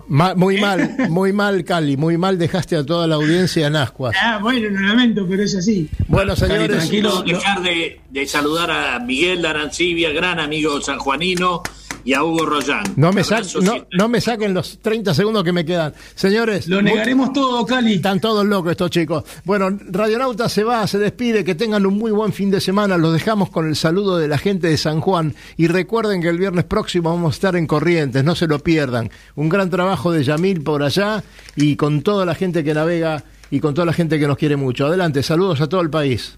Ma- 0.07 0.35
muy 0.35 0.59
mal, 0.59 0.95
muy 1.09 1.31
mal, 1.31 1.63
Cali, 1.63 1.95
muy 1.95 2.17
mal 2.17 2.37
dejaste 2.37 2.75
a 2.75 2.85
toda 2.85 3.07
la 3.07 3.15
audiencia 3.15 3.67
en 3.67 3.75
ascuas. 3.77 4.15
Ah, 4.21 4.39
bueno, 4.41 4.69
lo 4.69 4.79
lamento, 4.87 5.25
pero 5.29 5.43
es 5.43 5.55
así. 5.55 5.89
Bueno, 6.07 6.35
señores, 6.35 6.77
tranquilo. 6.77 7.09
No 7.15 7.21
dejar 7.23 7.61
de, 7.61 8.01
de 8.09 8.27
saludar 8.27 8.69
a 8.71 8.99
Miguel 8.99 9.45
Arancibia, 9.45 10.11
gran 10.11 10.39
amigo 10.39 10.81
sanjuanino, 10.81 11.61
y 12.05 12.13
a 12.13 12.23
Hugo 12.23 12.45
Rollán. 12.45 12.83
no 12.95 13.11
me, 13.13 13.23
sa- 13.23 13.35
Abrazo, 13.37 13.61
no, 13.61 13.73
sí. 13.73 13.83
no 13.93 14.07
me 14.09 14.19
saquen 14.21 14.53
los 14.53 14.79
30 14.79 15.13
segundos 15.13 15.43
que 15.43 15.51
me 15.53 15.63
quedan. 15.63 15.93
Señores, 16.15 16.67
Lo 16.67 16.77
muy- 16.81 16.91
negaremos 16.91 17.31
todo, 17.33 17.65
Cali. 17.65 17.93
Están 17.95 18.19
todos 18.19 18.45
locos 18.45 18.71
estos 18.71 18.89
chicos. 18.91 19.23
Bueno, 19.45 19.69
Radionauta 19.89 20.49
se 20.49 20.63
va, 20.63 20.85
se 20.87 20.97
despide, 20.99 21.43
que 21.43 21.55
tengan 21.55 21.85
un 21.85 21.97
muy 21.97 22.11
buen 22.11 22.33
fin 22.33 22.51
de 22.51 22.59
semana. 22.61 22.97
Los 22.97 23.13
dejamos 23.13 23.49
con 23.49 23.67
el 23.67 23.75
saludo 23.75 24.17
de 24.17 24.27
la 24.27 24.37
gente 24.37 24.67
de 24.67 24.77
San 24.77 24.99
Juan. 25.01 25.33
Y 25.57 25.67
recuerden 25.67 26.21
que 26.21 26.29
el 26.29 26.37
viernes 26.37 26.65
próximo 26.65 27.09
vamos 27.11 27.33
a 27.33 27.35
estar 27.35 27.55
en 27.55 27.67
Corrientes, 27.67 28.23
no 28.23 28.35
se 28.35 28.47
lo 28.47 28.59
pierdan. 28.59 29.09
Un 29.35 29.49
gran 29.49 29.69
trabajo 29.69 30.11
de 30.11 30.23
Yamil 30.23 30.61
por 30.61 30.83
allá 30.83 31.23
y 31.55 31.75
con 31.75 32.01
toda 32.01 32.25
la 32.25 32.35
gente 32.35 32.63
que 32.63 32.73
navega 32.73 33.23
y 33.51 33.59
con 33.59 33.73
toda 33.73 33.85
la 33.85 33.93
gente 33.93 34.19
que 34.19 34.27
nos 34.27 34.37
quiere 34.37 34.55
mucho. 34.55 34.87
Adelante, 34.87 35.23
saludos 35.23 35.61
a 35.61 35.67
todo 35.67 35.81
el 35.81 35.89
país. 35.89 36.37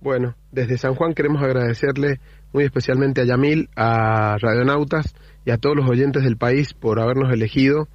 Bueno, 0.00 0.34
desde 0.52 0.76
San 0.78 0.94
Juan 0.94 1.14
queremos 1.14 1.42
agradecerle 1.42 2.20
muy 2.54 2.64
especialmente 2.64 3.20
a 3.20 3.24
Yamil, 3.24 3.68
a 3.74 4.38
Radionautas 4.38 5.12
y 5.44 5.50
a 5.50 5.58
todos 5.58 5.74
los 5.74 5.90
oyentes 5.90 6.22
del 6.22 6.36
país 6.36 6.72
por 6.72 7.00
habernos 7.00 7.32
elegido 7.32 7.88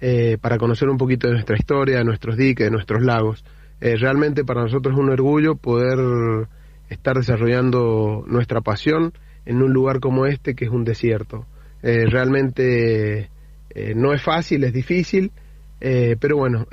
eh, 0.00 0.36
para 0.40 0.58
conocer 0.58 0.88
un 0.88 0.98
poquito 0.98 1.28
de 1.28 1.34
nuestra 1.34 1.56
historia, 1.56 1.98
de 1.98 2.04
nuestros 2.04 2.36
diques, 2.36 2.66
de 2.66 2.72
nuestros 2.72 3.04
lagos. 3.04 3.44
Eh, 3.80 3.94
realmente 3.96 4.44
para 4.44 4.62
nosotros 4.62 4.94
es 4.94 5.00
un 5.00 5.10
orgullo 5.10 5.54
poder 5.54 6.48
estar 6.88 7.16
desarrollando 7.16 8.24
nuestra 8.26 8.60
pasión 8.60 9.12
en 9.46 9.62
un 9.62 9.72
lugar 9.72 10.00
como 10.00 10.26
este 10.26 10.56
que 10.56 10.64
es 10.64 10.72
un 10.72 10.84
desierto. 10.84 11.46
Eh, 11.82 12.04
realmente 12.06 13.30
no 13.94 14.12
es 14.12 14.20
fácil, 14.20 14.64
es 14.64 14.72
difícil, 14.72 15.30
pero 15.78 16.36
bueno, 16.36 16.66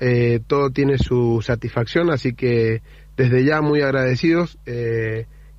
todo 0.47 0.71
tiene 0.71 0.97
su 0.97 1.43
satisfacción, 1.43 2.09
así 2.09 2.33
que 2.33 2.81
desde 3.15 3.45
ya 3.45 3.61
muy 3.61 3.81
agradecidos 3.81 4.57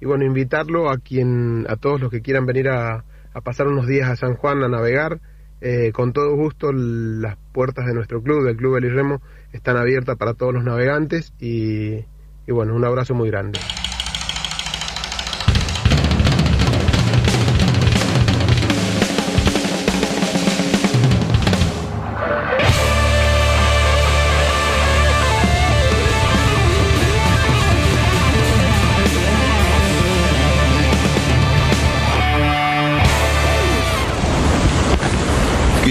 y 0.01 0.07
bueno, 0.07 0.24
invitarlo 0.24 0.90
a 0.90 0.99
quien, 0.99 1.66
a 1.68 1.76
todos 1.76 2.01
los 2.01 2.11
que 2.11 2.22
quieran 2.22 2.46
venir 2.46 2.68
a, 2.68 3.05
a 3.34 3.40
pasar 3.40 3.66
unos 3.66 3.86
días 3.86 4.09
a 4.09 4.16
San 4.16 4.34
Juan 4.34 4.62
a 4.62 4.68
navegar, 4.68 5.20
eh, 5.61 5.90
con 5.92 6.12
todo 6.12 6.36
gusto 6.36 6.72
las 6.72 7.36
puertas 7.53 7.86
de 7.86 7.94
nuestro 7.94 8.22
club, 8.22 8.44
del 8.44 8.57
Club 8.57 8.76
Elirremo, 8.76 9.20
están 9.53 9.76
abiertas 9.76 10.16
para 10.16 10.34
todos 10.34 10.55
los 10.55 10.64
navegantes 10.64 11.32
y, 11.40 12.05
y 12.46 12.53
bueno, 12.53 12.74
un 12.74 12.84
abrazo 12.84 13.14
muy 13.14 13.30
grande. 13.30 13.59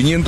500 0.08 0.24